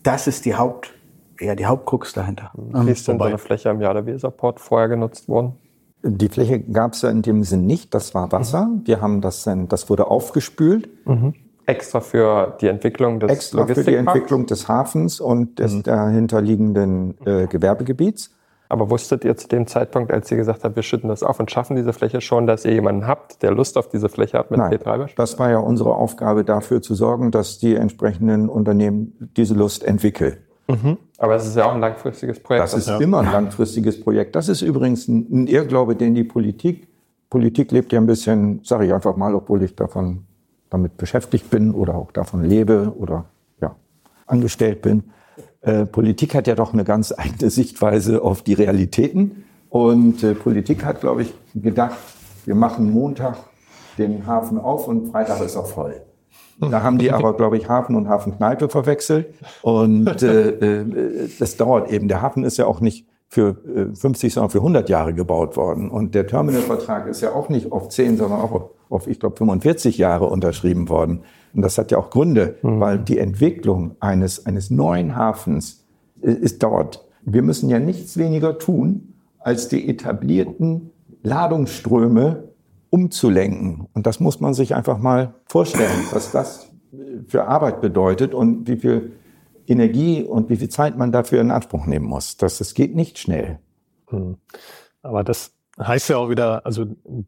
Das 0.02 0.26
ist 0.26 0.44
die 0.44 0.54
Haupt, 0.54 0.94
ja, 1.40 1.54
die 1.54 1.66
Hauptkrux 1.66 2.12
dahinter. 2.12 2.52
Wie 2.54 2.90
ist 2.90 3.08
denn 3.08 3.18
so 3.18 3.24
eine 3.24 3.38
Fläche 3.38 3.70
am 3.70 3.80
Jahr 3.80 3.94
der 3.94 4.06
Weserport 4.06 4.60
vorher 4.60 4.88
genutzt 4.88 5.28
worden? 5.28 5.54
Die 6.02 6.28
Fläche 6.28 6.60
gab 6.60 6.92
es 6.92 7.02
ja 7.02 7.10
in 7.10 7.22
dem 7.22 7.42
Sinn 7.42 7.66
nicht, 7.66 7.92
das 7.92 8.14
war 8.14 8.30
Wasser. 8.30 8.66
Mhm. 8.66 8.86
Wir 8.86 9.00
haben 9.00 9.20
das 9.20 9.42
dann, 9.42 9.66
das 9.66 9.90
wurde 9.90 10.06
aufgespült. 10.08 10.88
Mhm. 11.06 11.34
Extra 11.66 12.00
für 12.00 12.56
die 12.60 12.68
Entwicklung 12.68 13.20
des 13.20 13.30
Extra 13.30 13.66
für 13.66 13.82
die 13.82 13.94
Entwicklung 13.94 14.46
des 14.46 14.68
Hafens 14.68 15.20
und 15.20 15.58
des 15.58 15.74
mhm. 15.74 15.82
dahinterliegenden 15.82 17.14
äh, 17.26 17.46
Gewerbegebiets. 17.46 18.30
Aber 18.68 18.90
wusstet 18.90 19.24
ihr 19.24 19.36
zu 19.36 19.46
dem 19.46 19.66
Zeitpunkt, 19.66 20.12
als 20.12 20.30
ihr 20.30 20.36
gesagt 20.36 20.64
habt, 20.64 20.74
wir 20.74 20.82
schütten 20.82 21.08
das 21.08 21.22
auf 21.22 21.38
und 21.38 21.50
schaffen 21.50 21.76
diese 21.76 21.92
Fläche 21.92 22.20
schon, 22.20 22.46
dass 22.48 22.64
ihr 22.64 22.72
jemanden 22.72 23.06
habt, 23.06 23.42
der 23.42 23.52
Lust 23.52 23.78
auf 23.78 23.88
diese 23.88 24.08
Fläche 24.08 24.38
hat 24.38 24.50
mit 24.50 24.58
Nein, 24.58 24.72
P3 24.72 25.10
Das 25.16 25.38
war 25.38 25.50
ja 25.50 25.58
unsere 25.58 25.94
Aufgabe, 25.94 26.44
dafür 26.44 26.82
zu 26.82 26.94
sorgen, 26.94 27.30
dass 27.30 27.58
die 27.58 27.76
entsprechenden 27.76 28.48
Unternehmen 28.48 29.30
diese 29.36 29.54
Lust 29.54 29.84
entwickeln. 29.84 30.38
Mhm. 30.68 30.98
Aber 31.18 31.36
es 31.36 31.46
ist 31.46 31.56
ja 31.56 31.66
auch 31.66 31.74
ein 31.74 31.80
langfristiges 31.80 32.40
Projekt. 32.40 32.64
Das 32.64 32.74
ist 32.74 32.88
ja. 32.88 32.98
immer 32.98 33.20
ein 33.20 33.30
langfristiges 33.30 34.00
Projekt. 34.00 34.34
Das 34.34 34.48
ist 34.48 34.62
übrigens 34.62 35.06
ein 35.06 35.46
Irrglaube, 35.46 35.94
den 35.94 36.16
die 36.16 36.24
Politik, 36.24 36.88
Politik 37.30 37.72
lebt 37.72 37.92
ja 37.92 38.00
ein 38.00 38.06
bisschen, 38.06 38.60
sage 38.64 38.86
ich 38.86 38.94
einfach 38.94 39.16
mal, 39.16 39.34
obwohl 39.34 39.62
ich 39.62 39.74
davon 39.74 40.25
damit 40.70 40.96
beschäftigt 40.96 41.50
bin 41.50 41.72
oder 41.72 41.94
auch 41.94 42.12
davon 42.12 42.44
lebe 42.44 42.92
oder 42.96 43.26
ja, 43.60 43.76
angestellt 44.26 44.82
bin. 44.82 45.04
Äh, 45.60 45.86
Politik 45.86 46.34
hat 46.34 46.46
ja 46.46 46.54
doch 46.54 46.72
eine 46.72 46.84
ganz 46.84 47.12
eigene 47.16 47.50
Sichtweise 47.50 48.22
auf 48.22 48.42
die 48.42 48.54
Realitäten. 48.54 49.44
Und 49.68 50.22
äh, 50.22 50.34
Politik 50.34 50.84
hat, 50.84 51.00
glaube 51.00 51.22
ich, 51.22 51.34
gedacht, 51.54 51.96
wir 52.44 52.54
machen 52.54 52.90
Montag 52.92 53.36
den 53.98 54.26
Hafen 54.26 54.58
auf 54.58 54.88
und 54.88 55.10
Freitag 55.10 55.40
ist 55.40 55.56
er 55.56 55.64
voll. 55.64 56.00
Da 56.58 56.82
haben 56.82 56.98
die 56.98 57.12
aber, 57.12 57.36
glaube 57.36 57.58
ich, 57.58 57.68
Hafen 57.68 57.96
und 57.96 58.08
Hafenkneipe 58.08 58.68
verwechselt. 58.68 59.34
Und 59.62 60.22
äh, 60.22 60.50
äh, 60.50 61.28
das 61.38 61.56
dauert 61.56 61.90
eben. 61.90 62.08
Der 62.08 62.22
Hafen 62.22 62.44
ist 62.44 62.56
ja 62.56 62.66
auch 62.66 62.80
nicht 62.80 63.06
für 63.28 63.56
äh, 63.66 63.94
50, 63.94 64.32
sondern 64.32 64.50
für 64.50 64.58
100 64.58 64.88
Jahre 64.88 65.14
gebaut 65.14 65.56
worden. 65.56 65.90
Und 65.90 66.14
der 66.14 66.26
Terminalvertrag 66.26 67.06
ist 67.08 67.20
ja 67.20 67.32
auch 67.32 67.48
nicht 67.48 67.72
auf 67.72 67.88
10, 67.88 68.16
sondern 68.16 68.40
auch 68.40 68.70
auf, 68.88 69.06
ich 69.06 69.18
glaube, 69.18 69.36
45 69.36 69.98
Jahre 69.98 70.26
unterschrieben 70.26 70.88
worden. 70.88 71.20
Und 71.54 71.62
das 71.62 71.78
hat 71.78 71.90
ja 71.90 71.98
auch 71.98 72.10
Gründe, 72.10 72.56
mhm. 72.62 72.80
weil 72.80 72.98
die 72.98 73.18
Entwicklung 73.18 73.96
eines, 74.00 74.46
eines 74.46 74.70
neuen 74.70 75.16
Hafens 75.16 75.84
äh, 76.22 76.30
ist 76.30 76.62
dauert. 76.62 77.04
Wir 77.22 77.42
müssen 77.42 77.68
ja 77.68 77.78
nichts 77.78 78.16
weniger 78.16 78.58
tun, 78.58 79.14
als 79.40 79.68
die 79.68 79.88
etablierten 79.88 80.90
Ladungsströme 81.22 82.44
umzulenken. 82.90 83.88
Und 83.92 84.06
das 84.06 84.20
muss 84.20 84.40
man 84.40 84.54
sich 84.54 84.74
einfach 84.74 84.98
mal 84.98 85.34
vorstellen, 85.46 86.04
was 86.12 86.30
das 86.30 86.70
für 87.26 87.46
Arbeit 87.46 87.80
bedeutet 87.80 88.32
und 88.32 88.68
wie 88.68 88.76
viel 88.76 89.12
Energie 89.68 90.22
und 90.22 90.50
wie 90.50 90.56
viel 90.56 90.68
Zeit 90.68 90.96
man 90.96 91.12
dafür 91.12 91.40
in 91.40 91.50
Anspruch 91.50 91.86
nehmen 91.86 92.06
muss. 92.06 92.36
Das, 92.36 92.58
das 92.58 92.74
geht 92.74 92.94
nicht 92.94 93.18
schnell. 93.18 93.58
Hm. 94.08 94.36
Aber 95.02 95.24
das 95.24 95.52
heißt 95.80 96.08
ja 96.10 96.16
auch 96.18 96.30
wieder, 96.30 96.64
also 96.64 96.86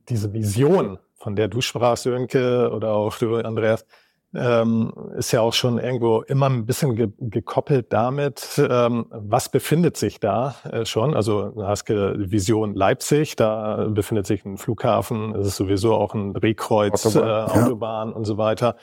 diese 0.09 0.33
Vision, 0.33 0.99
von 1.17 1.37
der 1.37 1.49
du 1.49 1.61
sprachst, 1.61 2.05
Sönke, 2.05 2.71
oder 2.73 2.93
auch 2.93 3.17
du, 3.19 3.37
Andreas, 3.37 3.85
ähm, 4.35 4.93
ist 5.17 5.33
ja 5.33 5.41
auch 5.41 5.55
schon 5.55 5.79
irgendwo 5.79 6.21
immer 6.21 6.51
ein 6.51 6.67
bisschen 6.67 6.95
ge 6.95 7.09
gekoppelt 7.19 7.93
damit, 7.93 8.61
ähm, 8.71 9.07
was 9.11 9.49
befindet 9.49 9.97
sich 9.97 10.21
da 10.21 10.55
äh, 10.71 10.85
schon. 10.85 11.15
Also 11.15 11.49
du 11.49 11.67
hast 11.67 11.89
Vision 11.89 12.75
Leipzig, 12.75 13.37
da 13.37 13.87
befindet 13.89 14.27
sich 14.27 14.45
ein 14.45 14.59
Flughafen, 14.59 15.35
es 15.35 15.47
ist 15.47 15.57
sowieso 15.57 15.95
auch 15.95 16.15
ein 16.15 16.35
Drehkreuz, 16.35 17.07
Autobahn, 17.07 17.27
äh, 17.27 17.65
Autobahn 17.65 18.09
ja. 18.11 18.15
und 18.17 18.25
so 18.27 18.37
weiter 18.37 18.77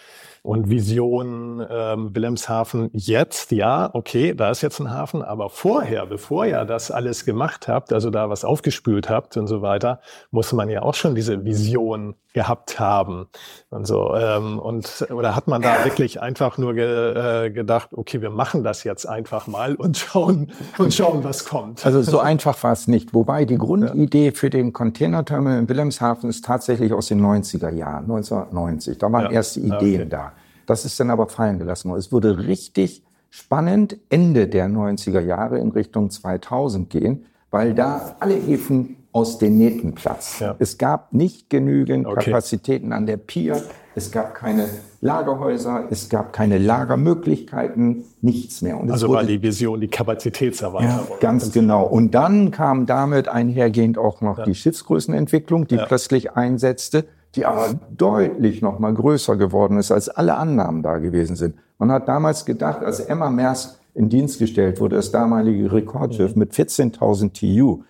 und 0.46 0.70
Vision 0.70 1.66
ähm, 1.70 2.16
Wilhelmshaven 2.16 2.92
jetzt, 2.94 3.52
ja, 3.52 3.90
okay, 3.94 4.36
da 4.36 4.52
ist 4.52 4.62
jetzt 4.62 4.80
ein 4.80 4.92
Hafen, 4.92 5.24
aber 5.24 5.50
vorher, 5.50 6.06
bevor 6.06 6.46
ihr 6.46 6.64
das 6.66 6.92
alles 6.92 7.26
gemacht 7.26 7.68
habt, 7.68 7.92
also 7.92 8.12
da 8.12 8.30
was 8.30 8.46
aufgespült 8.46 9.10
habt 9.10 9.38
und 9.38 9.48
so 9.48 9.64
weiter, 9.64 10.02
muss 10.30 10.54
man 10.54 10.70
ja 10.70 10.84
auch 10.84 10.94
schon 10.94 11.16
diese 11.16 11.44
Vision 11.46 12.16
gehabt 12.36 12.80
haben 12.80 13.28
und 13.70 13.88
so. 13.88 14.14
Ähm, 14.14 14.60
und 14.60 15.08
oder 15.10 15.36
hat 15.36 15.48
man 15.48 15.64
da 15.64 15.84
wirklich 15.86 16.22
einfach 16.22 16.58
nur 16.60 16.74
ge, 16.76 17.46
äh, 17.46 17.50
gedacht, 17.50 17.90
okay, 17.94 18.22
wir 18.22 18.30
machen 18.30 18.64
das 18.64 18.84
jetzt 18.84 19.06
einfach 19.08 19.48
mal 19.48 19.74
und 19.76 19.98
schauen 19.98 20.52
und 20.78 20.94
schauen, 20.94 21.24
was 21.24 21.46
kommt. 21.46 21.84
Also 21.86 22.04
so 22.04 22.20
einfach 22.20 22.62
war 22.62 22.74
es 22.74 22.88
nicht. 22.88 23.14
Wobei 23.14 23.46
die 23.46 23.58
Grundidee 23.58 24.32
für 24.32 24.50
den 24.52 24.74
Containerterminal 24.74 25.60
in 25.60 25.70
Wilhelmshaven 25.70 26.30
ist 26.30 26.46
tatsächlich 26.46 26.94
aus 26.94 27.08
den 27.08 27.26
90er 27.26 27.72
Jahren, 27.72 28.04
1990. 28.04 28.98
Da 29.00 29.12
waren 29.12 29.26
ja. 29.26 29.32
erste 29.32 29.62
Ideen 29.62 30.02
okay. 30.02 30.10
da. 30.10 30.34
Das 30.66 30.86
ist 30.86 31.00
dann 31.00 31.10
aber 31.10 31.28
fallen 31.28 31.60
gelassen 31.60 31.90
worden. 31.90 32.00
Es 32.00 32.12
wurde 32.12 32.48
richtig 32.48 33.04
spannend 33.30 33.98
Ende 34.10 34.48
der 34.48 34.68
90er 34.68 35.20
Jahre 35.20 35.60
in 35.60 35.70
Richtung 35.70 36.10
2000 36.10 36.90
gehen, 36.90 37.26
weil 37.52 37.74
da 37.74 38.16
alle 38.20 38.36
Häfen 38.36 38.98
aus 39.12 39.38
den 39.38 39.58
Nähten 39.58 39.94
platzen. 39.94 40.48
Ja. 40.48 40.56
Es 40.60 40.78
gab 40.78 41.14
nicht 41.14 41.50
genügend 41.50 42.06
okay. 42.06 42.32
Kapazitäten 42.32 42.92
an 42.92 43.06
der 43.06 43.18
Pier, 43.18 43.64
es 43.96 44.12
gab 44.12 44.36
keine 44.36 44.68
Lagerhäuser, 45.00 45.86
es 45.90 46.10
gab 46.10 46.34
keine 46.34 46.58
Lagermöglichkeiten, 46.58 48.04
nichts 48.22 48.62
mehr. 48.62 48.78
Und 48.78 48.92
also 48.92 49.10
war 49.10 49.24
die 49.24 49.42
Vision 49.42 49.80
die 49.80 49.88
Kapazitätserweiterung. 49.88 51.08
Ja, 51.12 51.18
ganz 51.22 51.54
genau. 51.54 51.86
Und 51.86 52.12
dann 52.12 52.52
kam 52.52 52.86
damit 52.86 53.30
einhergehend 53.30 53.98
auch 53.98 54.20
noch 54.20 54.40
ja. 54.40 54.44
die 54.44 54.56
Schiffsgrößenentwicklung, 54.56 55.66
die 55.68 55.78
plötzlich 55.78 56.34
einsetzte 56.34 57.06
die 57.36 57.46
aber 57.46 57.76
deutlich 57.96 58.62
noch 58.62 58.80
mal 58.80 58.94
größer 58.94 59.36
geworden 59.36 59.78
ist, 59.78 59.92
als 59.92 60.10
alle 60.10 60.36
Annahmen 60.36 60.84
da 60.84 60.98
gewesen 60.98 61.36
sind. 61.36 61.56
Man 61.78 61.92
hat 61.92 62.08
damals 62.08 62.46
gedacht, 62.46 62.84
als 62.84 63.00
Emma 63.00 63.30
Maersk 63.30 63.80
in 63.94 64.10
Dienst 64.10 64.40
gestellt 64.40 64.80
wurde, 64.80 64.96
das 64.98 65.12
damalige 65.12 65.72
Rekordschiff 65.72 66.36
mit 66.36 66.54
14.000 66.54 67.34
TU, 67.34 67.84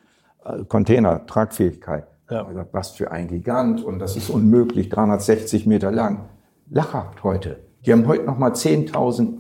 Container-Tragfähigkeit. 0.67 2.05
Ja. 2.29 2.45
Also, 2.45 2.61
was 2.71 2.91
für 2.91 3.11
ein 3.11 3.27
Gigant 3.27 3.83
und 3.83 3.99
das 3.99 4.15
ist 4.15 4.29
unmöglich, 4.29 4.89
360 4.89 5.65
Meter 5.65 5.91
lang. 5.91 6.25
Lachhaft 6.69 7.23
heute. 7.23 7.59
Die 7.85 7.91
haben 7.91 8.07
heute 8.07 8.23
nochmal 8.23 8.51
10.000 8.51 9.33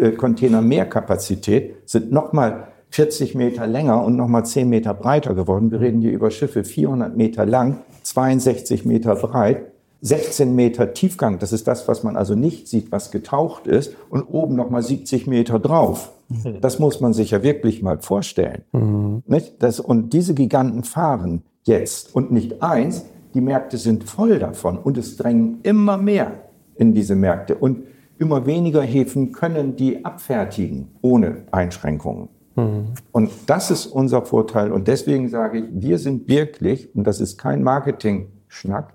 äh, 0.00 0.12
Container 0.12 0.60
mehr 0.60 0.86
Kapazität, 0.86 1.76
sind 1.88 2.10
nochmal 2.10 2.68
40 2.90 3.34
Meter 3.34 3.66
länger 3.66 4.02
und 4.04 4.16
nochmal 4.16 4.44
10 4.44 4.68
Meter 4.68 4.94
breiter 4.94 5.34
geworden. 5.34 5.70
Wir 5.70 5.80
reden 5.80 6.00
hier 6.00 6.12
über 6.12 6.30
Schiffe 6.30 6.64
400 6.64 7.16
Meter 7.16 7.46
lang, 7.46 7.78
62 8.06 8.84
Meter 8.84 9.16
breit, 9.16 9.72
16 10.02 10.54
Meter 10.54 10.94
Tiefgang. 10.94 11.38
Das 11.38 11.52
ist 11.52 11.66
das, 11.66 11.88
was 11.88 12.04
man 12.04 12.16
also 12.16 12.34
nicht 12.34 12.68
sieht, 12.68 12.92
was 12.92 13.10
getaucht 13.10 13.66
ist. 13.66 13.94
Und 14.10 14.22
oben 14.22 14.54
nochmal 14.54 14.82
70 14.82 15.26
Meter 15.26 15.58
drauf. 15.58 16.12
Mhm. 16.28 16.60
Das 16.60 16.78
muss 16.78 17.00
man 17.00 17.12
sich 17.12 17.32
ja 17.32 17.42
wirklich 17.42 17.82
mal 17.82 17.98
vorstellen. 17.98 18.62
Mhm. 18.72 19.22
Das, 19.58 19.80
und 19.80 20.12
diese 20.12 20.34
Giganten 20.34 20.84
fahren 20.84 21.42
jetzt 21.64 22.14
und 22.14 22.30
nicht 22.30 22.62
eins. 22.62 23.04
Die 23.34 23.40
Märkte 23.40 23.76
sind 23.76 24.04
voll 24.04 24.38
davon 24.38 24.78
und 24.78 24.96
es 24.96 25.16
drängen 25.16 25.58
immer 25.62 25.98
mehr 25.98 26.44
in 26.76 26.94
diese 26.94 27.16
Märkte. 27.16 27.56
Und 27.56 27.84
immer 28.18 28.46
weniger 28.46 28.82
Häfen 28.82 29.32
können 29.32 29.76
die 29.76 30.04
abfertigen 30.04 30.88
ohne 31.02 31.42
Einschränkungen. 31.50 32.28
Mhm. 32.56 32.86
Und 33.12 33.30
das 33.46 33.70
ist 33.70 33.86
unser 33.86 34.22
Vorteil. 34.22 34.72
Und 34.72 34.88
deswegen 34.88 35.28
sage 35.28 35.58
ich, 35.58 35.64
wir 35.70 35.98
sind 35.98 36.28
wirklich, 36.28 36.94
und 36.94 37.04
das 37.04 37.20
ist 37.20 37.38
kein 37.38 37.62
Marketing-Schnack, 37.62 38.94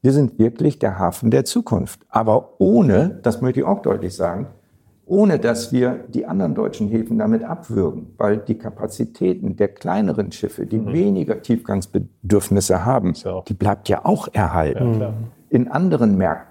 wir 0.00 0.12
sind 0.12 0.38
wirklich 0.38 0.78
der 0.78 0.98
Hafen 0.98 1.30
der 1.30 1.44
Zukunft. 1.44 2.00
Aber 2.08 2.54
ohne, 2.58 3.18
das 3.22 3.40
möchte 3.40 3.60
ich 3.60 3.66
auch 3.66 3.82
deutlich 3.82 4.14
sagen, 4.14 4.46
ohne 5.06 5.38
dass 5.38 5.72
wir 5.72 6.04
die 6.08 6.26
anderen 6.26 6.54
deutschen 6.54 6.88
Häfen 6.88 7.18
damit 7.18 7.42
abwürgen, 7.42 8.14
weil 8.18 8.36
die 8.36 8.56
Kapazitäten 8.56 9.56
der 9.56 9.68
kleineren 9.68 10.30
Schiffe, 10.32 10.66
die 10.66 10.78
mhm. 10.78 10.92
weniger 10.92 11.40
Tiefgangsbedürfnisse 11.40 12.84
haben, 12.84 13.14
die 13.48 13.54
bleibt 13.54 13.88
ja 13.88 14.04
auch 14.04 14.28
erhalten. 14.32 15.00
Ja, 15.00 15.14
In 15.48 15.68
anderen 15.68 16.18
Märkten. 16.18 16.47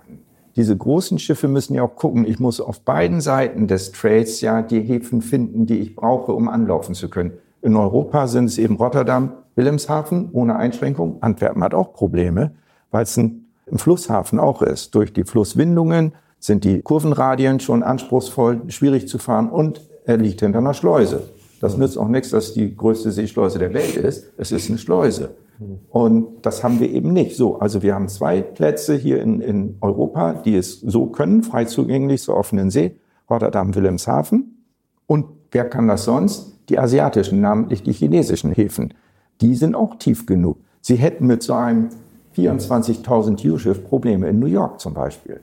Diese 0.58 0.76
großen 0.76 1.20
Schiffe 1.20 1.48
müssen 1.48 1.76
ja 1.76 1.84
auch 1.84 1.96
gucken, 1.96 2.26
ich 2.26 2.40
muss 2.40 2.60
auf 2.60 2.82
beiden 2.82 3.22
Seiten 3.22 3.68
des 3.68 3.94
Trades 3.94 4.42
ja 4.42 4.62
die 4.62 4.82
Häfen 4.82 5.22
finden, 5.22 5.66
die 5.66 5.80
ich 5.80 5.96
brauche, 5.96 6.34
um 6.34 6.50
anlaufen 6.50 6.96
zu 6.96 7.10
können. 7.10 7.32
In 7.62 7.76
Europa 7.76 8.28
sind 8.28 8.46
es 8.46 8.58
eben 8.58 8.76
Rotterdam, 8.76 9.34
Wilhelmshaven 9.56 10.30
ohne 10.34 10.58
Einschränkung. 10.58 11.18
Antwerpen 11.22 11.64
hat 11.64 11.74
auch 11.74 11.94
Probleme, 11.94 12.52
weil 12.92 13.04
es 13.04 13.16
ein, 13.18 13.46
ein 13.72 13.78
Flusshafen 13.78 14.40
auch 14.40 14.62
ist. 14.62 14.94
Durch 14.96 15.14
die 15.14 15.24
Flusswindungen, 15.24 16.14
sind 16.40 16.64
die 16.64 16.82
Kurvenradien 16.82 17.60
schon 17.60 17.84
anspruchsvoll, 17.84 18.62
schwierig 18.68 19.08
zu 19.08 19.18
fahren 19.18 19.50
und 19.50 19.82
er 20.06 20.18
liegt 20.18 20.42
hinter 20.42 20.60
einer 20.60 20.74
Schleuse. 20.74 21.30
Das 21.60 21.78
nützt 21.78 21.98
auch 21.98 22.08
nichts, 22.08 22.30
dass 22.30 22.54
die 22.54 22.76
größte 22.76 23.12
Seeschleuse 23.12 23.58
der 23.58 23.74
Welt 23.74 23.96
ist. 23.96 24.32
Es 24.38 24.52
ist 24.52 24.70
eine 24.70 24.78
Schleuse. 24.78 25.32
Und 25.90 26.46
das 26.46 26.64
haben 26.64 26.80
wir 26.80 26.90
eben 26.90 27.14
nicht. 27.14 27.36
So, 27.36 27.60
also 27.60 27.82
wir 27.82 27.96
haben 27.96 28.08
zwei 28.10 28.42
Plätze 28.42 28.96
hier 28.96 29.22
in, 29.22 29.42
in 29.42 29.78
Europa, 29.82 30.34
die 30.34 30.56
es 30.56 30.80
so 30.82 31.08
können, 31.08 31.44
frei 31.44 31.66
zugänglich 31.66 32.22
zur 32.22 32.36
offenen 32.36 32.70
See, 32.70 32.96
Rotterdam, 33.30 33.74
Wilhelmshaven. 33.74 34.64
Und 35.08 35.26
wer 35.52 35.70
kann 35.70 35.88
das 35.88 36.06
sonst? 36.06 36.60
Die 36.70 36.78
asiatischen, 36.78 37.42
namentlich 37.42 37.84
die 37.84 37.94
chinesischen 37.94 38.52
Häfen. 38.52 38.94
Die 39.42 39.56
sind 39.56 39.76
auch 39.76 39.96
tief 39.96 40.26
genug. 40.26 40.58
Sie 40.82 40.96
hätten 40.96 41.28
mit 41.28 41.44
so 41.44 41.54
einem 41.54 41.90
24.000 42.36 43.38
TU-Schiff 43.38 43.84
Probleme 43.84 44.28
in 44.28 44.40
New 44.40 44.48
York 44.48 44.80
zum 44.80 44.94
Beispiel 44.94 45.42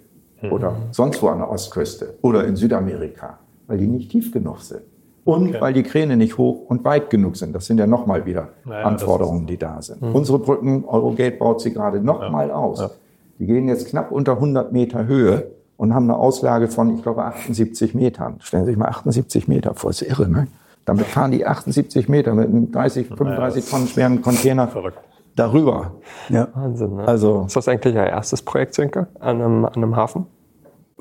oder 0.50 0.72
mhm. 0.72 0.76
sonst 0.90 1.22
wo 1.22 1.28
an 1.28 1.38
der 1.38 1.50
Ostküste 1.50 2.18
oder 2.22 2.44
in 2.46 2.56
Südamerika, 2.56 3.38
weil 3.66 3.78
die 3.78 3.86
nicht 3.86 4.10
tief 4.10 4.32
genug 4.32 4.60
sind. 4.60 4.82
Und 5.24 5.48
okay. 5.48 5.60
weil 5.60 5.72
die 5.72 5.82
Kräne 5.82 6.16
nicht 6.16 6.36
hoch 6.36 6.68
und 6.68 6.84
weit 6.84 7.08
genug 7.08 7.36
sind. 7.36 7.54
Das 7.54 7.66
sind 7.66 7.78
ja 7.78 7.86
nochmal 7.86 8.26
wieder 8.26 8.50
naja, 8.64 8.84
Anforderungen, 8.84 9.46
die 9.46 9.56
da 9.56 9.80
sind. 9.80 10.02
Mhm. 10.02 10.14
Unsere 10.14 10.38
Brücken, 10.38 10.84
Eurogate 10.84 11.38
baut 11.38 11.62
sie 11.62 11.72
gerade 11.72 12.00
nochmal 12.00 12.48
ja. 12.48 12.54
aus. 12.54 12.80
Ja. 12.80 12.90
Die 13.38 13.46
gehen 13.46 13.66
jetzt 13.68 13.88
knapp 13.88 14.12
unter 14.12 14.32
100 14.32 14.72
Meter 14.72 15.06
Höhe 15.06 15.50
und 15.76 15.94
haben 15.94 16.04
eine 16.04 16.18
Auslage 16.18 16.68
von, 16.68 16.94
ich 16.94 17.02
glaube, 17.02 17.24
78 17.24 17.94
Metern. 17.94 18.36
Stellen 18.40 18.64
Sie 18.64 18.72
sich 18.72 18.78
mal 18.78 18.88
78 18.88 19.48
Meter 19.48 19.74
vor, 19.74 19.90
das 19.90 20.02
ist 20.02 20.10
irre, 20.10 20.28
ne? 20.28 20.46
Damit 20.84 21.06
fahren 21.06 21.30
die 21.30 21.46
78 21.46 22.08
Meter 22.08 22.34
mit 22.34 22.48
einem 22.48 22.70
30, 22.70 23.08
35 23.08 23.68
Tonnen 23.68 23.88
schweren 23.88 24.22
Container 24.22 24.68
verrückt. 24.68 24.98
darüber. 25.34 25.92
Ja. 26.28 26.48
Wahnsinn, 26.54 26.96
ne? 26.96 27.08
Also, 27.08 27.44
ist 27.46 27.56
das 27.56 27.68
eigentlich 27.68 27.94
Ihr 27.94 28.04
erstes 28.04 28.42
Projekt, 28.42 28.74
Sönke, 28.74 29.08
an 29.18 29.40
einem, 29.40 29.64
an 29.64 29.74
einem 29.74 29.96
Hafen? 29.96 30.26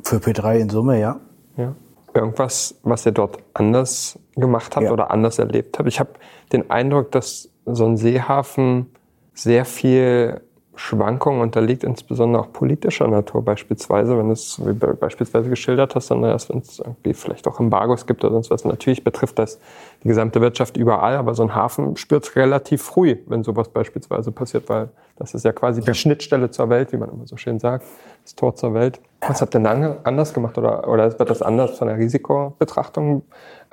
Für 0.02 0.18
P3 0.18 0.60
in 0.60 0.70
Summe, 0.70 1.00
ja. 1.00 1.20
Ja. 1.58 1.76
Irgendwas, 2.14 2.80
was 2.84 3.05
ihr 3.05 3.11
dort 3.11 3.39
anders 3.53 4.20
gemacht 4.36 4.76
habt 4.76 4.86
ja. 4.86 4.91
oder 4.91 5.11
anders 5.11 5.39
erlebt 5.39 5.80
habt? 5.80 5.88
Ich 5.88 5.99
habe 5.99 6.11
den 6.51 6.70
Eindruck, 6.70 7.11
dass 7.11 7.49
so 7.66 7.86
ein 7.86 7.97
Seehafen 7.97 8.91
sehr 9.34 9.66
viel 9.66 10.41
Schwankungen 10.76 11.42
unterliegt, 11.42 11.84
insbesondere 11.84 12.44
auch 12.44 12.52
politischer 12.52 13.08
Natur 13.08 13.44
beispielsweise, 13.44 14.18
wenn 14.18 14.32
es 14.32 14.60
wie 14.66 14.74
beispielsweise 14.74 15.50
geschildert 15.50 15.94
hast, 15.94 16.08
sondern 16.08 16.32
erst 16.32 16.50
wenn 16.50 16.60
es 16.60 16.80
irgendwie 16.80 17.14
vielleicht 17.14 17.48
auch 17.48 17.60
Embargos 17.60 18.08
gibt 18.08 18.24
oder 18.24 18.34
sonst 18.34 18.50
was. 18.50 18.66
Natürlich 18.66 19.04
betrifft 19.04 19.38
das 19.38 19.60
die 20.04 20.08
gesamte 20.08 20.42
Wirtschaft 20.42 20.76
überall, 20.76 21.16
aber 21.16 21.36
so 21.36 21.44
ein 21.44 21.54
Hafen 21.54 21.96
spürt 21.96 22.24
es 22.24 22.36
relativ 22.36 22.82
früh, 22.82 23.18
wenn 23.28 23.44
sowas 23.44 23.70
beispielsweise 23.70 24.32
passiert, 24.32 24.68
weil 24.68 24.90
das 25.18 25.36
ist 25.36 25.46
ja 25.46 25.52
quasi 25.52 25.82
die 25.82 25.94
Schnittstelle 25.94 26.50
zur 26.50 26.70
Welt, 26.70 26.92
wie 26.92 26.98
man 26.98 27.10
immer 27.10 27.28
so 27.28 27.38
schön 27.38 27.60
sagt, 27.60 27.86
das 28.24 28.34
Tor 28.34 28.56
zur 28.56 28.74
Welt. 28.74 29.00
Was 29.22 29.42
habt 29.42 29.56
ihr 29.56 29.60
denn 29.60 29.96
anders 30.04 30.34
gemacht 30.34 30.58
oder, 30.58 30.88
oder 30.88 31.18
wird 31.18 31.30
das 31.30 31.44
anders 31.44 31.78
von 31.78 31.88
der 31.88 31.98
Risikobetrachtung 31.98 33.22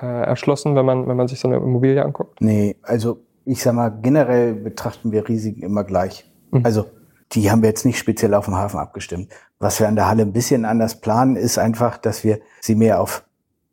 äh, 0.01 0.07
erschlossen, 0.07 0.77
wenn 0.77 0.85
man, 0.85 1.09
wenn 1.09 1.17
man 1.17 1.29
sich 1.29 1.41
so 1.41 1.49
eine 1.49 1.57
Immobilie 1.57 2.05
anguckt? 2.05 2.41
Nee, 2.41 2.77
also 2.83 3.21
ich 3.47 3.63
sag 3.63 3.75
mal, 3.75 3.91
generell 4.03 4.53
betrachten 4.53 5.13
wir 5.13 5.27
Risiken 5.27 5.63
immer 5.63 5.83
gleich. 5.83 6.30
Mhm. 6.51 6.65
Also 6.65 6.87
die 7.33 7.51
haben 7.51 7.63
wir 7.63 7.69
jetzt 7.69 7.85
nicht 7.85 7.99
speziell 7.99 8.35
auf 8.35 8.47
dem 8.47 8.57
Hafen 8.57 8.79
abgestimmt. 8.79 9.33
Was 9.59 9.79
wir 9.79 9.89
an 9.89 9.95
der 9.95 10.09
Halle 10.09 10.23
ein 10.23 10.33
bisschen 10.33 10.65
anders 10.65 11.01
planen, 11.01 11.37
ist 11.37 11.59
einfach, 11.59 11.97
dass 11.99 12.25
wir 12.25 12.41
sie 12.61 12.75
mehr 12.75 13.01
auf 13.01 13.25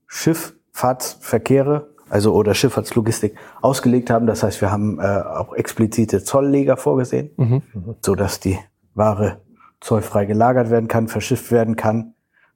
Schifffahrtsverkehre, 0.07 1.89
also 2.09 2.33
oder 2.33 2.53
Schifffahrtslogistik 2.53 3.35
ausgelegt 3.61 4.09
haben. 4.09 4.27
Das 4.27 4.43
heißt, 4.43 4.61
wir 4.61 4.71
haben 4.71 4.99
äh, 4.99 5.03
auch 5.03 5.53
explizite 5.53 6.23
Zollleger 6.23 6.77
vorgesehen, 6.77 7.31
mhm. 7.37 7.61
so 8.01 8.15
dass 8.15 8.39
die 8.39 8.59
Ware 8.93 9.41
zollfrei 9.79 10.25
gelagert 10.25 10.69
werden 10.69 10.87
kann, 10.87 11.07
verschifft 11.07 11.51
werden 11.51 11.75
kann. 11.75 12.13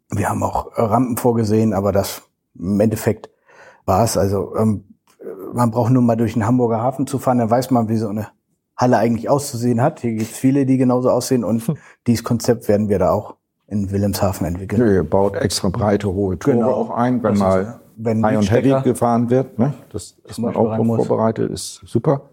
Wir 0.09 0.29
haben 0.29 0.43
auch 0.43 0.71
Rampen 0.75 1.17
vorgesehen, 1.17 1.73
aber 1.73 1.91
das 1.91 2.23
im 2.57 2.79
Endeffekt 2.79 3.29
war 3.85 4.03
es. 4.03 4.17
Also 4.17 4.55
ähm, 4.57 4.83
man 5.53 5.71
braucht 5.71 5.91
nur 5.91 6.01
mal 6.01 6.15
durch 6.15 6.33
den 6.33 6.45
Hamburger 6.45 6.81
Hafen 6.81 7.07
zu 7.07 7.19
fahren, 7.19 7.39
dann 7.39 7.49
weiß 7.49 7.71
man, 7.71 7.89
wie 7.89 7.97
so 7.97 8.09
eine 8.09 8.27
Halle 8.81 8.97
eigentlich 8.97 9.29
auszusehen 9.29 9.81
hat. 9.81 10.01
Hier 10.01 10.11
gibt 10.11 10.31
es 10.31 10.37
viele, 10.37 10.65
die 10.65 10.77
genauso 10.77 11.09
aussehen 11.09 11.43
und 11.43 11.67
hm. 11.67 11.77
dieses 12.07 12.23
Konzept 12.23 12.67
werden 12.67 12.89
wir 12.89 12.99
da 12.99 13.11
auch 13.11 13.35
in 13.67 13.91
Wilhelmshaven 13.91 14.45
entwickeln. 14.45 14.81
Ja, 14.81 14.93
ihr 14.93 15.03
baut 15.03 15.35
extra 15.35 15.69
breite, 15.69 16.11
hohe 16.11 16.37
Tore 16.37 16.57
genau. 16.57 16.71
auch 16.71 16.89
ein, 16.89 17.23
wenn 17.23 17.31
das 17.31 17.39
mal 17.39 17.61
ist, 17.61 17.79
wenn 17.95 18.25
High 18.25 18.37
und 18.37 18.51
Heavy 18.51 18.81
gefahren 18.83 19.29
wird. 19.29 19.57
Ne? 19.57 19.73
Das 19.91 20.15
ist 20.27 20.39
man 20.39 20.55
auch 20.55 20.75
vorbereitet, 20.75 21.51
ist 21.51 21.81
super. 21.85 22.23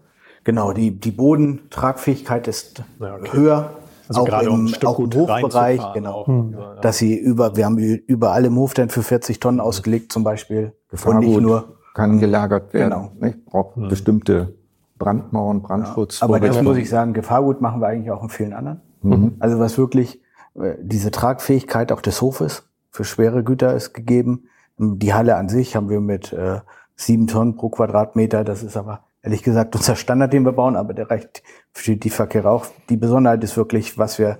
Genau, 0.43 0.73
die, 0.73 0.91
die 0.91 1.11
Bodentragfähigkeit 1.11 2.47
ist 2.47 2.83
ja, 2.99 3.15
okay. 3.15 3.29
höher. 3.31 3.69
Also 4.07 4.21
auch 4.21 4.25
gerade 4.25 4.47
im, 4.47 4.73
auch 4.83 4.99
im 4.99 5.13
Hofbereich, 5.13 5.81
genau. 5.93 6.25
Hm. 6.25 6.57
Dass 6.81 6.97
sie 6.97 7.15
über, 7.15 7.55
wir 7.55 7.65
haben 7.65 7.77
überall 7.77 8.43
im 8.45 8.55
Hof 8.55 8.73
dann 8.73 8.89
für 8.89 9.03
40 9.03 9.39
Tonnen 9.39 9.59
ausgelegt 9.59 10.11
zum 10.11 10.23
Beispiel. 10.23 10.73
Gefahrgut 10.89 11.23
und 11.23 11.29
nicht 11.29 11.41
nur 11.41 11.77
kann 11.93 12.19
gelagert 12.19 12.73
werden. 12.73 12.89
Genau. 12.89 13.11
Nicht? 13.19 13.45
Braucht 13.45 13.75
hm. 13.75 13.89
bestimmte 13.89 14.55
Brandmauern, 14.99 15.61
Brandschutz. 15.61 16.19
Ja, 16.19 16.25
aber 16.27 16.39
das 16.39 16.61
muss 16.61 16.77
ich 16.77 16.89
sagen, 16.89 17.13
Gefahrgut 17.13 17.61
machen 17.61 17.81
wir 17.81 17.87
eigentlich 17.87 18.11
auch 18.11 18.21
in 18.21 18.29
vielen 18.29 18.53
anderen. 18.53 18.81
Mhm. 19.01 19.37
Also 19.39 19.57
was 19.59 19.77
wirklich 19.77 20.21
äh, 20.55 20.75
diese 20.81 21.09
Tragfähigkeit 21.09 21.91
auch 21.91 22.01
des 22.01 22.21
Hofes 22.21 22.69
für 22.91 23.05
schwere 23.05 23.43
Güter 23.43 23.73
ist 23.73 23.93
gegeben. 23.93 24.49
Die 24.77 25.13
Halle 25.13 25.35
an 25.35 25.49
sich 25.49 25.75
haben 25.75 25.89
wir 25.89 26.01
mit 26.01 26.33
äh, 26.33 26.59
sieben 26.95 27.27
Tonnen 27.27 27.55
pro 27.55 27.69
Quadratmeter. 27.69 28.43
Das 28.43 28.61
ist 28.61 28.77
aber 28.77 29.05
ehrlich 29.23 29.41
gesagt 29.41 29.75
unser 29.75 29.95
Standard, 29.95 30.33
den 30.33 30.43
wir 30.43 30.51
bauen, 30.51 30.75
aber 30.75 30.93
der 30.93 31.09
reicht 31.09 31.43
für 31.71 31.95
die 31.95 32.09
Verkehre 32.09 32.49
auch. 32.49 32.65
Die 32.89 32.97
Besonderheit 32.97 33.43
ist 33.43 33.57
wirklich, 33.57 33.97
was 33.97 34.19
wir 34.19 34.39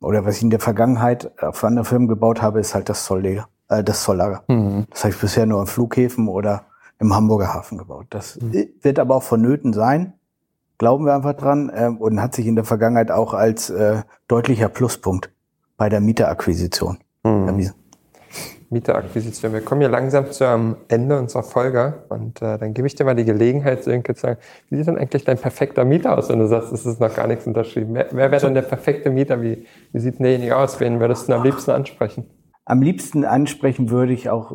oder 0.00 0.24
was 0.26 0.36
ich 0.36 0.42
in 0.42 0.50
der 0.50 0.60
Vergangenheit 0.60 1.32
auf 1.42 1.64
anderen 1.64 1.86
Firmen 1.86 2.08
gebaut 2.08 2.42
habe, 2.42 2.60
ist 2.60 2.74
halt 2.74 2.90
das 2.90 3.04
Zolllager, 3.04 3.48
äh, 3.68 3.82
das 3.82 4.02
Zolllager. 4.02 4.44
Mhm. 4.48 4.86
Das 4.90 5.04
habe 5.04 5.14
ich 5.14 5.20
bisher 5.20 5.46
nur 5.46 5.60
an 5.60 5.66
Flughäfen 5.66 6.28
oder 6.28 6.66
im 6.98 7.14
Hamburger 7.14 7.52
Hafen 7.52 7.78
gebaut. 7.78 8.06
Das 8.10 8.40
mhm. 8.40 8.68
wird 8.80 8.98
aber 8.98 9.16
auch 9.16 9.22
vonnöten 9.22 9.72
sein, 9.72 10.14
glauben 10.78 11.04
wir 11.04 11.14
einfach 11.14 11.34
dran, 11.34 11.70
äh, 11.74 11.88
und 11.88 12.20
hat 12.20 12.34
sich 12.34 12.46
in 12.46 12.56
der 12.56 12.64
Vergangenheit 12.64 13.10
auch 13.10 13.34
als 13.34 13.70
äh, 13.70 14.02
deutlicher 14.28 14.68
Pluspunkt 14.68 15.30
bei 15.76 15.88
der 15.88 16.00
Mieterakquisition 16.00 16.98
mhm. 17.24 17.48
erwiesen. 17.48 17.74
Mieterakquisition. 18.70 19.52
Wir 19.52 19.60
kommen 19.60 19.80
hier 19.80 19.90
langsam 19.90 20.30
zum 20.30 20.76
Ende 20.88 21.18
unserer 21.18 21.42
Folge 21.42 22.04
und 22.08 22.42
äh, 22.42 22.58
dann 22.58 22.74
gebe 22.74 22.86
ich 22.86 22.94
dir 22.94 23.04
mal 23.04 23.14
die 23.14 23.24
Gelegenheit, 23.24 23.84
Sönke, 23.84 24.14
zu 24.14 24.22
sagen, 24.22 24.40
wie 24.68 24.76
sieht 24.76 24.86
denn 24.86 24.98
eigentlich 24.98 25.24
dein 25.24 25.38
perfekter 25.38 25.84
Mieter 25.84 26.18
aus, 26.18 26.28
wenn 26.28 26.40
du 26.40 26.48
sagst, 26.48 26.72
es 26.72 26.84
ist 26.84 27.00
noch 27.00 27.14
gar 27.14 27.26
nichts 27.26 27.46
unterschrieben? 27.46 27.94
Wer, 27.94 28.08
wer 28.10 28.30
wäre 28.30 28.44
denn 28.44 28.54
der 28.54 28.62
perfekte 28.62 29.10
Mieter? 29.10 29.40
Wie, 29.40 29.66
wie 29.92 29.98
sieht 30.00 30.18
denn 30.18 30.24
derjenige 30.24 30.56
aus? 30.56 30.80
Wen 30.80 31.00
würdest 31.00 31.28
du 31.28 31.32
am 31.34 31.44
liebsten 31.44 31.70
ansprechen? 31.70 32.26
Am 32.64 32.82
liebsten 32.82 33.24
ansprechen 33.24 33.90
würde 33.90 34.12
ich 34.12 34.28
auch 34.28 34.52
äh, 34.52 34.54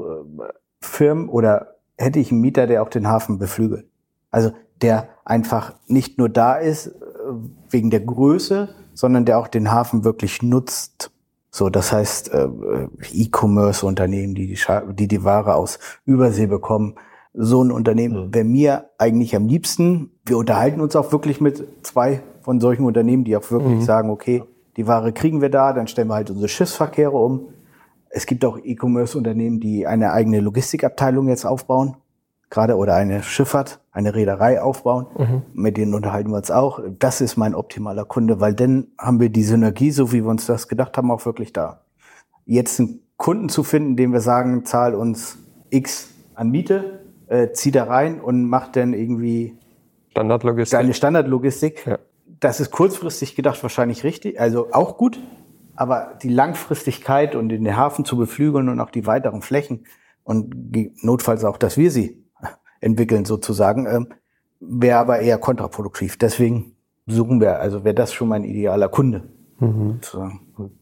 Firmen 0.82 1.30
oder 1.30 1.78
hätte 2.00 2.20
ich 2.20 2.32
einen 2.32 2.41
Mieter, 2.41 2.66
der 2.66 2.82
auch 2.82 2.89
den 2.89 3.08
Hafen 3.08 3.38
beflügelt. 3.38 3.86
Also 4.32 4.52
der 4.82 5.10
einfach 5.26 5.74
nicht 5.88 6.18
nur 6.18 6.30
da 6.30 6.56
ist 6.56 6.88
äh, 6.88 6.91
wegen 7.70 7.89
der 7.89 8.00
Größe, 8.00 8.70
sondern 8.93 9.26
der 9.26 9.39
auch 9.39 9.47
den 9.47 9.72
Hafen 9.72 10.04
wirklich 10.04 10.41
nutzt. 10.41 11.12
So, 11.52 11.70
das 11.70 11.91
heißt, 11.91 12.34
äh, 12.34 12.47
E-Commerce-Unternehmen, 13.12 14.36
die 14.36 14.58
die, 14.93 15.08
die 15.08 15.24
Ware 15.24 15.56
aus 15.56 15.80
Übersee 16.06 16.47
bekommen, 16.47 16.95
so 17.34 17.64
ein 17.64 17.72
Unternehmen 17.72 18.28
mhm. 18.28 18.34
wäre 18.34 18.45
mir 18.45 18.89
eigentlich 18.97 19.36
am 19.36 19.47
liebsten. 19.47 20.12
Wir 20.26 20.38
unterhalten 20.38 20.82
uns 20.82 20.95
auch 20.95 21.12
wirklich 21.12 21.41
mit 21.41 21.68
zwei 21.84 22.22
von 22.41 22.60
solchen 22.60 22.86
Unternehmen, 22.86 23.24
die 23.24 23.36
auch 23.36 23.52
wirklich 23.52 23.80
mhm. 23.80 23.82
sagen, 23.82 24.10
okay, 24.10 24.43
die 24.78 24.88
Ware 24.88 25.12
kriegen 25.12 25.41
wir 25.41 25.50
da, 25.50 25.74
dann 25.74 25.88
stellen 25.88 26.08
wir 26.08 26.16
halt 26.16 26.30
unsere 26.30 26.47
Schiffsverkehre 26.47 27.18
um. 27.18 27.50
Es 28.10 28.26
gibt 28.26 28.43
auch 28.43 28.57
E-Commerce-Unternehmen, 28.62 29.60
die 29.60 29.86
eine 29.86 30.12
eigene 30.12 30.39
Logistikabteilung 30.39 31.28
jetzt 31.28 31.45
aufbauen, 31.45 31.97
gerade 32.49 32.76
oder 32.76 32.95
eine 32.95 33.22
Schifffahrt, 33.24 33.80
eine 33.91 34.16
Reederei 34.16 34.62
aufbauen. 34.62 35.07
Mhm. 35.18 35.41
Mit 35.53 35.78
denen 35.78 35.93
unterhalten 35.93 36.32
wir 36.32 36.38
uns 36.38 36.51
auch. 36.51 36.82
Das 36.97 37.22
ist 37.22 37.38
mein 37.38 37.53
optimaler 37.53 38.05
Kunde, 38.05 38.39
weil 38.39 38.53
dann 38.53 38.88
haben 38.97 39.20
wir 39.20 39.30
die 39.30 39.43
Synergie, 39.43 39.91
so 39.91 40.12
wie 40.12 40.24
wir 40.24 40.30
uns 40.30 40.45
das 40.45 40.68
gedacht 40.68 40.97
haben, 40.97 41.12
auch 41.12 41.26
wirklich 41.26 41.53
da. 41.53 41.82
Jetzt 42.45 42.80
einen 42.80 43.01
Kunden 43.18 43.49
zu 43.49 43.64
finden, 43.64 43.95
dem 43.95 44.12
wir 44.12 44.22
sagen, 44.22 44.66
zahl 44.66 44.95
uns 44.95 45.38
X 45.70 46.10
an 46.34 46.49
Miete, 46.49 47.01
äh, 47.28 47.51
zieh 47.51 47.72
da 47.72 47.84
rein 47.84 48.20
und 48.20 48.45
mach 48.45 48.70
dann 48.70 48.93
irgendwie 48.93 49.55
Standardlogistik. 50.12 50.80
Deine 50.80 50.93
Standardlogistik. 50.93 51.86
Ja. 51.86 51.99
Das 52.39 52.60
ist 52.60 52.72
kurzfristig 52.72 53.36
gedacht 53.36 53.62
wahrscheinlich 53.62 54.03
richtig, 54.03 54.39
also 54.39 54.72
auch 54.72 54.97
gut. 54.97 55.20
Aber 55.80 56.17
die 56.21 56.27
Langfristigkeit 56.27 57.36
und 57.36 57.47
den 57.47 57.77
Hafen 57.77 58.03
zu 58.03 58.17
beflügeln 58.17 58.67
und 58.67 58.82
auch 58.82 58.89
die 58.89 59.07
weiteren 59.07 59.41
Flächen 59.41 59.86
und 60.25 60.53
notfalls 61.01 61.45
auch, 61.45 61.55
dass 61.55 61.77
wir 61.77 61.89
sie 61.89 62.21
entwickeln 62.82 63.23
sozusagen, 63.23 63.86
ähm, 63.86 64.09
wäre 64.59 64.99
aber 64.99 65.19
eher 65.19 65.38
kontraproduktiv. 65.38 66.17
Deswegen 66.17 66.75
suchen 67.07 67.39
wir, 67.39 67.61
also 67.61 67.86
wäre 67.86 67.95
das 67.95 68.11
schon 68.11 68.27
mein 68.27 68.43
idealer 68.43 68.89
Kunde. 68.89 69.30
Mhm. 69.59 70.01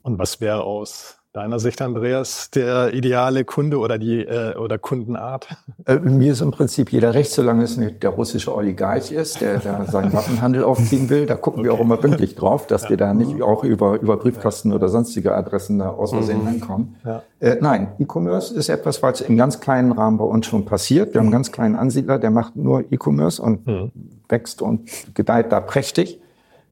Und 0.01 0.17
was 0.17 0.41
wäre 0.41 0.63
aus 0.63 1.19
deiner 1.37 1.59
Sicht, 1.59 1.83
Andreas, 1.83 2.49
der 2.49 2.95
ideale 2.95 3.45
Kunde 3.45 3.77
oder 3.77 3.99
die 3.99 4.21
äh, 4.21 4.55
oder 4.55 4.79
Kundenart? 4.79 5.47
Äh, 5.85 5.99
mir 5.99 6.31
ist 6.31 6.41
im 6.41 6.49
Prinzip 6.49 6.91
jeder 6.91 7.13
recht, 7.13 7.31
solange 7.31 7.63
es 7.63 7.77
nicht 7.77 8.01
der 8.01 8.09
russische 8.09 8.55
Oligarch 8.55 9.11
ist, 9.11 9.39
der 9.41 9.59
da 9.59 9.85
seinen 9.85 10.13
Waffenhandel 10.13 10.63
aufziehen 10.63 11.09
will. 11.09 11.27
Da 11.27 11.35
gucken 11.35 11.59
okay. 11.59 11.69
wir 11.69 11.75
auch 11.75 11.79
immer 11.79 11.97
pünktlich 11.97 12.33
drauf, 12.33 12.65
dass 12.65 12.83
ja. 12.83 12.89
wir 12.89 12.97
da 12.97 13.13
nicht 13.13 13.41
auch 13.43 13.63
über, 13.63 13.99
über 14.01 14.17
Briefkasten 14.17 14.73
oder 14.73 14.89
sonstige 14.89 15.35
Adressen 15.35 15.77
da 15.77 15.89
aus 15.89 16.09
Versehen 16.09 16.41
mhm. 16.41 16.47
reinkommen. 16.47 16.95
Ja. 17.05 17.21
Äh, 17.39 17.57
nein, 17.61 17.89
E-Commerce 17.99 18.55
ist 18.55 18.69
etwas, 18.69 19.03
was 19.03 19.21
im 19.21 19.37
ganz 19.37 19.59
kleinen 19.59 19.91
Rahmen 19.91 20.17
bei 20.17 20.25
uns 20.25 20.47
schon 20.47 20.65
passiert. 20.65 21.13
Wir 21.13 21.19
haben 21.19 21.27
einen 21.27 21.33
ganz 21.33 21.51
kleinen 21.51 21.75
Ansiedler, 21.75 22.17
der 22.17 22.31
macht 22.31 22.55
nur 22.55 22.83
E-Commerce 22.91 23.39
und 23.39 23.67
mhm. 23.67 23.91
wächst 24.27 24.63
und 24.63 24.89
gedeiht 25.13 25.51
da 25.51 25.59
prächtig. 25.59 26.19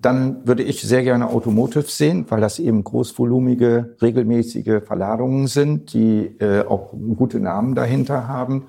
Dann 0.06 0.46
würde 0.46 0.62
ich 0.62 0.84
sehr 0.84 1.02
gerne 1.02 1.28
Automotive 1.32 1.88
sehen, 1.88 2.28
weil 2.30 2.40
das 2.40 2.60
eben 2.60 2.84
großvolumige, 2.84 3.96
regelmäßige 4.04 4.84
Verladungen 4.86 5.48
sind, 5.48 5.94
die 5.96 6.28
äh, 6.40 6.64
auch 6.64 6.94
gute 7.18 7.40
Namen 7.40 7.74
dahinter 7.74 8.28
haben. 8.28 8.68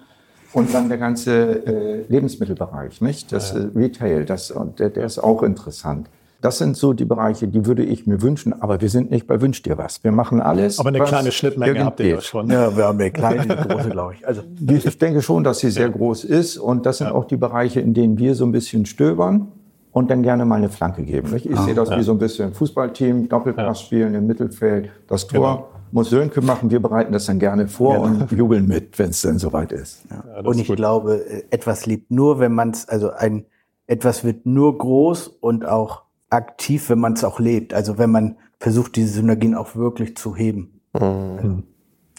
Und 0.55 0.73
dann 0.73 0.89
der 0.89 0.97
ganze 0.97 1.67
äh, 1.67 2.05
Lebensmittelbereich, 2.09 3.03
nicht? 3.03 3.33
Das 3.33 3.53
äh, 3.53 3.69
Retail, 3.75 4.25
das, 4.25 4.55
der, 4.79 4.89
der 4.89 5.05
ist 5.05 5.19
auch 5.19 5.43
interessant. 5.43 6.09
Das 6.41 6.57
sind 6.57 6.75
so 6.75 6.95
die 6.95 7.05
Bereiche, 7.05 7.49
die 7.49 7.67
würde 7.67 7.85
ich 7.85 8.07
mir 8.07 8.23
wünschen, 8.23 8.55
aber 8.63 8.81
wir 8.81 8.89
sind 8.89 9.11
nicht 9.11 9.27
bei 9.27 9.39
Wünsch 9.43 9.63
dir 9.63 9.77
was. 9.77 10.03
Wir 10.05 10.13
machen 10.13 10.41
alles. 10.41 10.79
Aber 10.79 10.89
eine 10.89 11.01
kleine 11.01 11.33
Schnittmenge 11.33 11.85
habt 11.85 12.01
ihr 12.01 12.09
ja 12.09 12.21
schon. 12.23 12.49
Ja, 12.49 12.75
wir 12.75 12.85
haben 12.85 12.99
eine 12.99 13.11
kleine, 13.11 13.43
eine 13.43 13.57
große, 13.57 13.91
glaube 13.91 14.15
ich. 14.15 14.27
Also 14.27 14.41
ich 14.69 14.97
denke 14.97 15.21
schon, 15.21 15.45
dass 15.45 15.59
sie 15.59 15.69
sehr 15.69 15.91
groß 15.91 16.25
ist 16.25 16.57
und 16.57 16.87
das 16.87 16.97
sind 16.97 17.09
ja. 17.09 17.13
auch 17.13 17.27
die 17.27 17.37
Bereiche, 17.37 17.81
in 17.81 17.93
denen 17.93 18.17
wir 18.17 18.35
so 18.35 18.47
ein 18.47 18.53
bisschen 18.53 18.87
stöbern 18.87 19.49
und 19.97 20.11
dann 20.11 20.23
gerne 20.23 20.45
mal 20.45 20.57
eine 20.57 20.69
Flanke 20.69 21.05
geben. 21.05 21.35
Ich, 21.35 21.49
ich 21.49 21.57
ah, 21.57 21.63
sehe 21.63 21.75
das 21.75 21.89
ja. 21.89 21.97
wie 21.97 22.03
so 22.03 22.13
ein 22.13 22.19
bisschen 22.19 22.53
Fußballteam, 22.53 23.31
Doppelpass 23.31 23.81
ja. 23.81 23.87
spielen 23.87 24.15
im 24.15 24.27
Mittelfeld, 24.27 24.91
das 25.09 25.27
Tor. 25.27 25.55
Genau. 25.57 25.69
Muss 25.91 26.11
Sönke 26.11 26.43
machen, 26.43 26.71
wir 26.71 26.81
bereiten 26.81 27.15
das 27.15 27.25
dann 27.25 27.39
gerne 27.39 27.67
vor 27.67 27.95
genau. 27.95 28.25
und 28.25 28.31
jubeln 28.31 28.69
mit, 28.69 28.99
wenn 28.99 29.09
es 29.09 29.23
dann 29.23 29.39
soweit 29.39 29.73
ist. 29.73 30.05
Ja. 30.11 30.41
und 30.43 30.59
ich 30.59 30.67
glaube, 30.67 31.25
etwas 31.51 31.87
lebt 31.87 32.11
nur, 32.11 32.41
wenn 32.41 32.53
man 32.53 32.73
es, 32.73 32.87
also 32.87 33.11
ein, 33.11 33.47
etwas 33.87 34.23
wird 34.23 34.45
nur 34.45 34.77
groß 34.77 35.29
und 35.29 35.65
auch 35.65 36.03
aktiv, 36.29 36.91
wenn 36.91 36.99
man 36.99 37.15
es 37.15 37.25
auch 37.25 37.41
lebt. 37.41 37.73
Also 37.73 37.97
wenn 37.97 38.11
man 38.11 38.37
versucht, 38.61 38.97
diese 38.97 39.15
Synergien 39.15 39.55
auch 39.55 39.77
wirklich 39.77 40.15
zu 40.15 40.37
heben. 40.37 40.79
Mhm. 40.93 41.63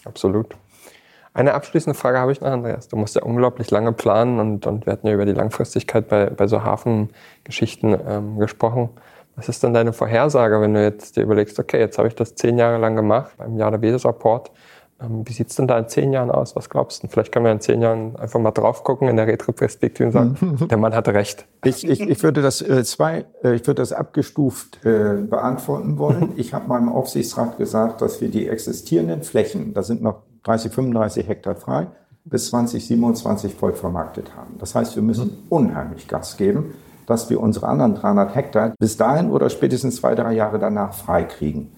Absolut. 0.04 0.56
Eine 1.38 1.54
abschließende 1.54 1.96
Frage 1.96 2.18
habe 2.18 2.32
ich 2.32 2.40
noch, 2.40 2.48
Andreas. 2.48 2.88
Du 2.88 2.96
musst 2.96 3.14
ja 3.14 3.22
unglaublich 3.22 3.70
lange 3.70 3.92
planen 3.92 4.40
und, 4.40 4.66
und 4.66 4.86
wir 4.86 4.92
hatten 4.92 5.06
ja 5.06 5.14
über 5.14 5.24
die 5.24 5.34
Langfristigkeit 5.34 6.08
bei, 6.08 6.30
bei 6.30 6.48
so 6.48 6.64
Hafengeschichten 6.64 7.96
ähm, 8.08 8.40
gesprochen. 8.40 8.88
Was 9.36 9.48
ist 9.48 9.62
denn 9.62 9.72
deine 9.72 9.92
Vorhersage, 9.92 10.60
wenn 10.60 10.74
du 10.74 10.82
jetzt 10.82 11.16
dir 11.16 11.22
überlegst, 11.22 11.60
okay, 11.60 11.78
jetzt 11.78 11.96
habe 11.96 12.08
ich 12.08 12.16
das 12.16 12.34
zehn 12.34 12.58
Jahre 12.58 12.78
lang 12.78 12.96
gemacht 12.96 13.30
beim 13.38 13.56
Jahr 13.56 13.70
der 13.70 13.80
Wedes-Rapport. 13.80 14.50
Ähm, 15.00 15.22
wie 15.28 15.32
sieht 15.32 15.50
es 15.50 15.54
denn 15.54 15.68
da 15.68 15.78
in 15.78 15.86
zehn 15.86 16.12
Jahren 16.12 16.32
aus? 16.32 16.56
Was 16.56 16.68
glaubst 16.68 17.04
du? 17.04 17.06
Vielleicht 17.06 17.30
können 17.30 17.44
wir 17.44 17.52
in 17.52 17.60
zehn 17.60 17.80
Jahren 17.82 18.16
einfach 18.16 18.40
mal 18.40 18.50
drauf 18.50 18.82
gucken 18.82 19.06
in 19.06 19.14
der 19.14 19.28
Retroperspektive 19.28 20.08
und 20.08 20.12
sagen, 20.12 20.66
der 20.68 20.76
Mann 20.76 20.92
hatte 20.92 21.14
recht. 21.14 21.46
Ich, 21.62 21.86
ich, 21.88 22.00
ich 22.00 22.22
würde 22.24 22.42
das 22.42 22.62
äh, 22.62 22.82
zwei, 22.82 23.26
äh, 23.44 23.54
ich 23.54 23.64
würde 23.64 23.80
das 23.80 23.92
abgestuft 23.92 24.84
äh, 24.84 25.14
beantworten 25.14 25.98
wollen. 25.98 26.32
Ich 26.34 26.52
habe 26.52 26.66
meinem 26.66 26.88
Aufsichtsrat 26.88 27.58
gesagt, 27.58 28.02
dass 28.02 28.20
wir 28.20 28.28
die 28.28 28.48
existierenden 28.48 29.22
Flächen, 29.22 29.72
da 29.72 29.84
sind 29.84 30.02
noch 30.02 30.22
30, 30.44 30.72
35 30.72 31.28
Hektar 31.28 31.56
frei, 31.56 31.88
bis 32.24 32.48
2027 32.48 33.54
voll 33.54 33.72
vermarktet 33.72 34.36
haben. 34.36 34.56
Das 34.58 34.74
heißt, 34.74 34.96
wir 34.96 35.02
müssen 35.02 35.38
unheimlich 35.48 36.08
Gas 36.08 36.36
geben, 36.36 36.74
dass 37.06 37.30
wir 37.30 37.40
unsere 37.40 37.68
anderen 37.68 37.94
300 37.94 38.34
Hektar 38.34 38.74
bis 38.78 38.96
dahin 38.96 39.30
oder 39.30 39.48
spätestens 39.48 39.96
zwei, 39.96 40.14
drei 40.14 40.34
Jahre 40.34 40.58
danach 40.58 40.92
frei 40.92 41.24
kriegen. 41.24 41.72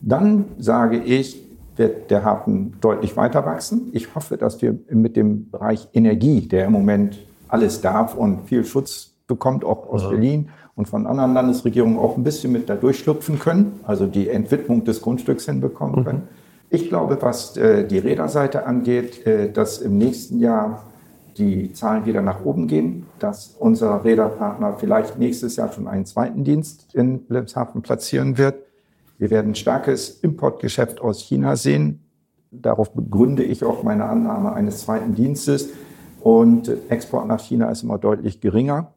Dann 0.00 0.46
sage 0.58 0.98
ich, 0.98 1.42
wird 1.76 2.10
der 2.10 2.24
Hafen 2.24 2.76
deutlich 2.80 3.16
weiter 3.16 3.44
wachsen. 3.46 3.90
Ich 3.92 4.14
hoffe, 4.14 4.36
dass 4.36 4.62
wir 4.62 4.78
mit 4.90 5.16
dem 5.16 5.50
Bereich 5.50 5.88
Energie, 5.92 6.46
der 6.46 6.66
im 6.66 6.72
Moment 6.72 7.18
alles 7.48 7.80
darf 7.80 8.14
und 8.14 8.48
viel 8.48 8.64
Schutz 8.64 9.14
bekommt, 9.26 9.64
auch 9.64 9.88
aus 9.88 10.02
ja. 10.02 10.10
Berlin 10.10 10.50
und 10.74 10.88
von 10.88 11.06
anderen 11.06 11.34
Landesregierungen 11.34 11.98
auch 11.98 12.16
ein 12.16 12.24
bisschen 12.24 12.52
mit 12.52 12.68
da 12.68 12.74
durchschlupfen 12.74 13.38
können, 13.38 13.80
also 13.84 14.06
die 14.06 14.28
Entwidmung 14.28 14.84
des 14.84 15.02
Grundstücks 15.02 15.46
hinbekommen 15.46 16.00
mhm. 16.00 16.22
Ich 16.70 16.88
glaube, 16.88 17.18
was 17.20 17.56
äh, 17.56 17.86
die 17.86 17.98
Räderseite 17.98 18.66
angeht, 18.66 19.26
äh, 19.26 19.50
dass 19.50 19.78
im 19.78 19.98
nächsten 19.98 20.40
Jahr 20.40 20.84
die 21.36 21.72
Zahlen 21.72 22.06
wieder 22.06 22.22
nach 22.22 22.44
oben 22.44 22.66
gehen, 22.66 23.06
dass 23.18 23.56
unser 23.58 24.04
Räderpartner 24.04 24.76
vielleicht 24.78 25.18
nächstes 25.18 25.56
Jahr 25.56 25.72
schon 25.72 25.88
einen 25.88 26.06
zweiten 26.06 26.44
Dienst 26.44 26.94
in 26.94 27.28
Wilhelmshaven 27.28 27.82
platzieren 27.82 28.38
wird. 28.38 28.56
Wir 29.18 29.30
werden 29.30 29.54
starkes 29.54 30.10
Importgeschäft 30.20 31.00
aus 31.00 31.20
China 31.20 31.56
sehen. 31.56 32.00
Darauf 32.50 32.92
begründe 32.92 33.42
ich 33.42 33.64
auch 33.64 33.82
meine 33.82 34.04
Annahme 34.04 34.52
eines 34.52 34.80
zweiten 34.80 35.14
Dienstes. 35.14 35.70
Und 36.20 36.70
Export 36.88 37.26
nach 37.26 37.40
China 37.40 37.70
ist 37.70 37.82
immer 37.82 37.98
deutlich 37.98 38.40
geringer. 38.40 38.92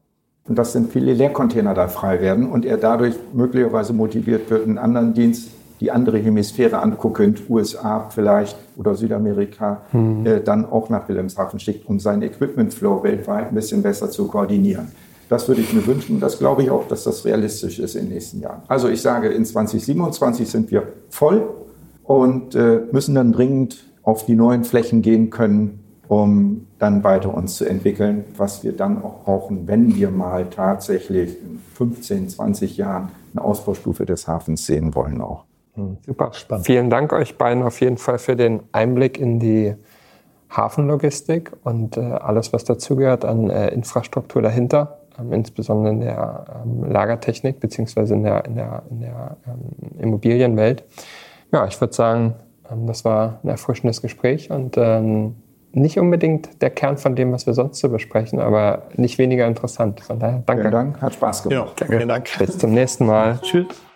Und 0.48 0.58
dass 0.58 0.72
dann 0.72 0.88
viele 0.88 1.12
Leercontainer 1.12 1.74
da 1.74 1.88
frei 1.88 2.20
werden 2.20 2.50
und 2.50 2.64
er 2.64 2.78
dadurch 2.78 3.14
möglicherweise 3.34 3.92
motiviert 3.92 4.48
wird, 4.48 4.64
einen 4.64 4.78
anderen 4.78 5.12
Dienst 5.12 5.50
die 5.80 5.90
andere 5.90 6.18
Hemisphäre 6.18 6.80
anguckend, 6.80 7.48
USA 7.48 8.08
vielleicht 8.10 8.56
oder 8.76 8.94
Südamerika, 8.94 9.82
mhm. 9.92 10.26
äh, 10.26 10.40
dann 10.40 10.66
auch 10.66 10.88
nach 10.90 11.08
Wilhelmshaven 11.08 11.60
schickt, 11.60 11.88
um 11.88 12.00
seinen 12.00 12.22
Equipment 12.22 12.74
Flow 12.74 13.02
weltweit 13.02 13.48
ein 13.48 13.54
bisschen 13.54 13.82
besser 13.82 14.10
zu 14.10 14.26
koordinieren. 14.26 14.88
Das 15.28 15.46
würde 15.46 15.60
ich 15.60 15.72
mir 15.72 15.86
wünschen. 15.86 16.20
Das 16.20 16.38
glaube 16.38 16.62
ich 16.62 16.70
auch, 16.70 16.88
dass 16.88 17.04
das 17.04 17.24
realistisch 17.24 17.78
ist 17.78 17.94
in 17.94 18.06
den 18.06 18.14
nächsten 18.14 18.40
Jahren. 18.40 18.62
Also 18.68 18.88
ich 18.88 19.02
sage, 19.02 19.28
in 19.28 19.44
2027 19.44 20.48
sind 20.48 20.70
wir 20.70 20.84
voll 21.10 21.48
und 22.04 22.54
äh, 22.54 22.80
müssen 22.90 23.14
dann 23.14 23.32
dringend 23.32 23.84
auf 24.02 24.24
die 24.24 24.34
neuen 24.34 24.64
Flächen 24.64 25.02
gehen 25.02 25.28
können, 25.28 25.80
um 26.08 26.66
dann 26.78 27.04
weiter 27.04 27.34
uns 27.34 27.56
zu 27.56 27.66
entwickeln, 27.66 28.24
was 28.36 28.64
wir 28.64 28.72
dann 28.72 29.02
auch 29.02 29.24
brauchen, 29.24 29.68
wenn 29.68 29.94
wir 29.94 30.10
mal 30.10 30.48
tatsächlich 30.48 31.36
in 31.42 31.60
15, 31.74 32.30
20 32.30 32.78
Jahren 32.78 33.10
eine 33.34 33.44
Ausbaustufe 33.44 34.06
des 34.06 34.26
Hafens 34.26 34.64
sehen 34.64 34.94
wollen 34.94 35.20
auch. 35.20 35.44
Hm, 35.78 35.98
super 36.04 36.32
spannend. 36.32 36.66
Vielen 36.66 36.90
Dank 36.90 37.12
euch 37.12 37.38
beiden 37.38 37.62
auf 37.62 37.80
jeden 37.80 37.98
Fall 37.98 38.18
für 38.18 38.34
den 38.34 38.60
Einblick 38.72 39.18
in 39.18 39.38
die 39.38 39.74
Hafenlogistik 40.50 41.52
und 41.62 41.96
äh, 41.96 42.00
alles, 42.00 42.52
was 42.52 42.64
dazugehört 42.64 43.24
an 43.24 43.48
äh, 43.48 43.68
Infrastruktur 43.68 44.42
dahinter, 44.42 44.98
ähm, 45.18 45.32
insbesondere 45.32 45.92
in 45.92 46.00
der 46.00 46.62
ähm, 46.64 46.90
Lagertechnik 46.90 47.60
beziehungsweise 47.60 48.14
in 48.14 48.24
der, 48.24 48.44
in 48.46 48.56
der, 48.56 48.82
in 48.90 49.00
der 49.00 49.36
ähm, 49.46 50.00
Immobilienwelt. 50.00 50.84
Ja, 51.52 51.66
ich 51.66 51.80
würde 51.80 51.94
sagen, 51.94 52.34
das 52.86 53.04
war 53.04 53.38
ein 53.42 53.48
erfrischendes 53.48 54.02
Gespräch 54.02 54.50
und 54.50 54.76
nicht 55.72 55.98
unbedingt 55.98 56.60
der 56.60 56.68
Kern 56.68 56.98
von 56.98 57.16
dem, 57.16 57.32
was 57.32 57.46
wir 57.46 57.54
sonst 57.54 57.78
so 57.78 57.88
besprechen, 57.88 58.40
aber 58.40 58.82
nicht 58.96 59.16
weniger 59.16 59.46
interessant. 59.46 60.00
Von 60.00 60.18
daher 60.18 60.42
danke. 60.44 60.64
Vielen 60.64 60.72
Dank, 60.72 61.00
hat 61.00 61.14
Spaß 61.14 61.44
gemacht. 61.44 61.68
Ja, 61.68 61.72
danke. 61.76 61.96
Vielen 61.96 62.08
Dank. 62.08 62.28
Bis 62.38 62.58
zum 62.58 62.74
nächsten 62.74 63.06
Mal. 63.06 63.38
Tschüss. 63.40 63.87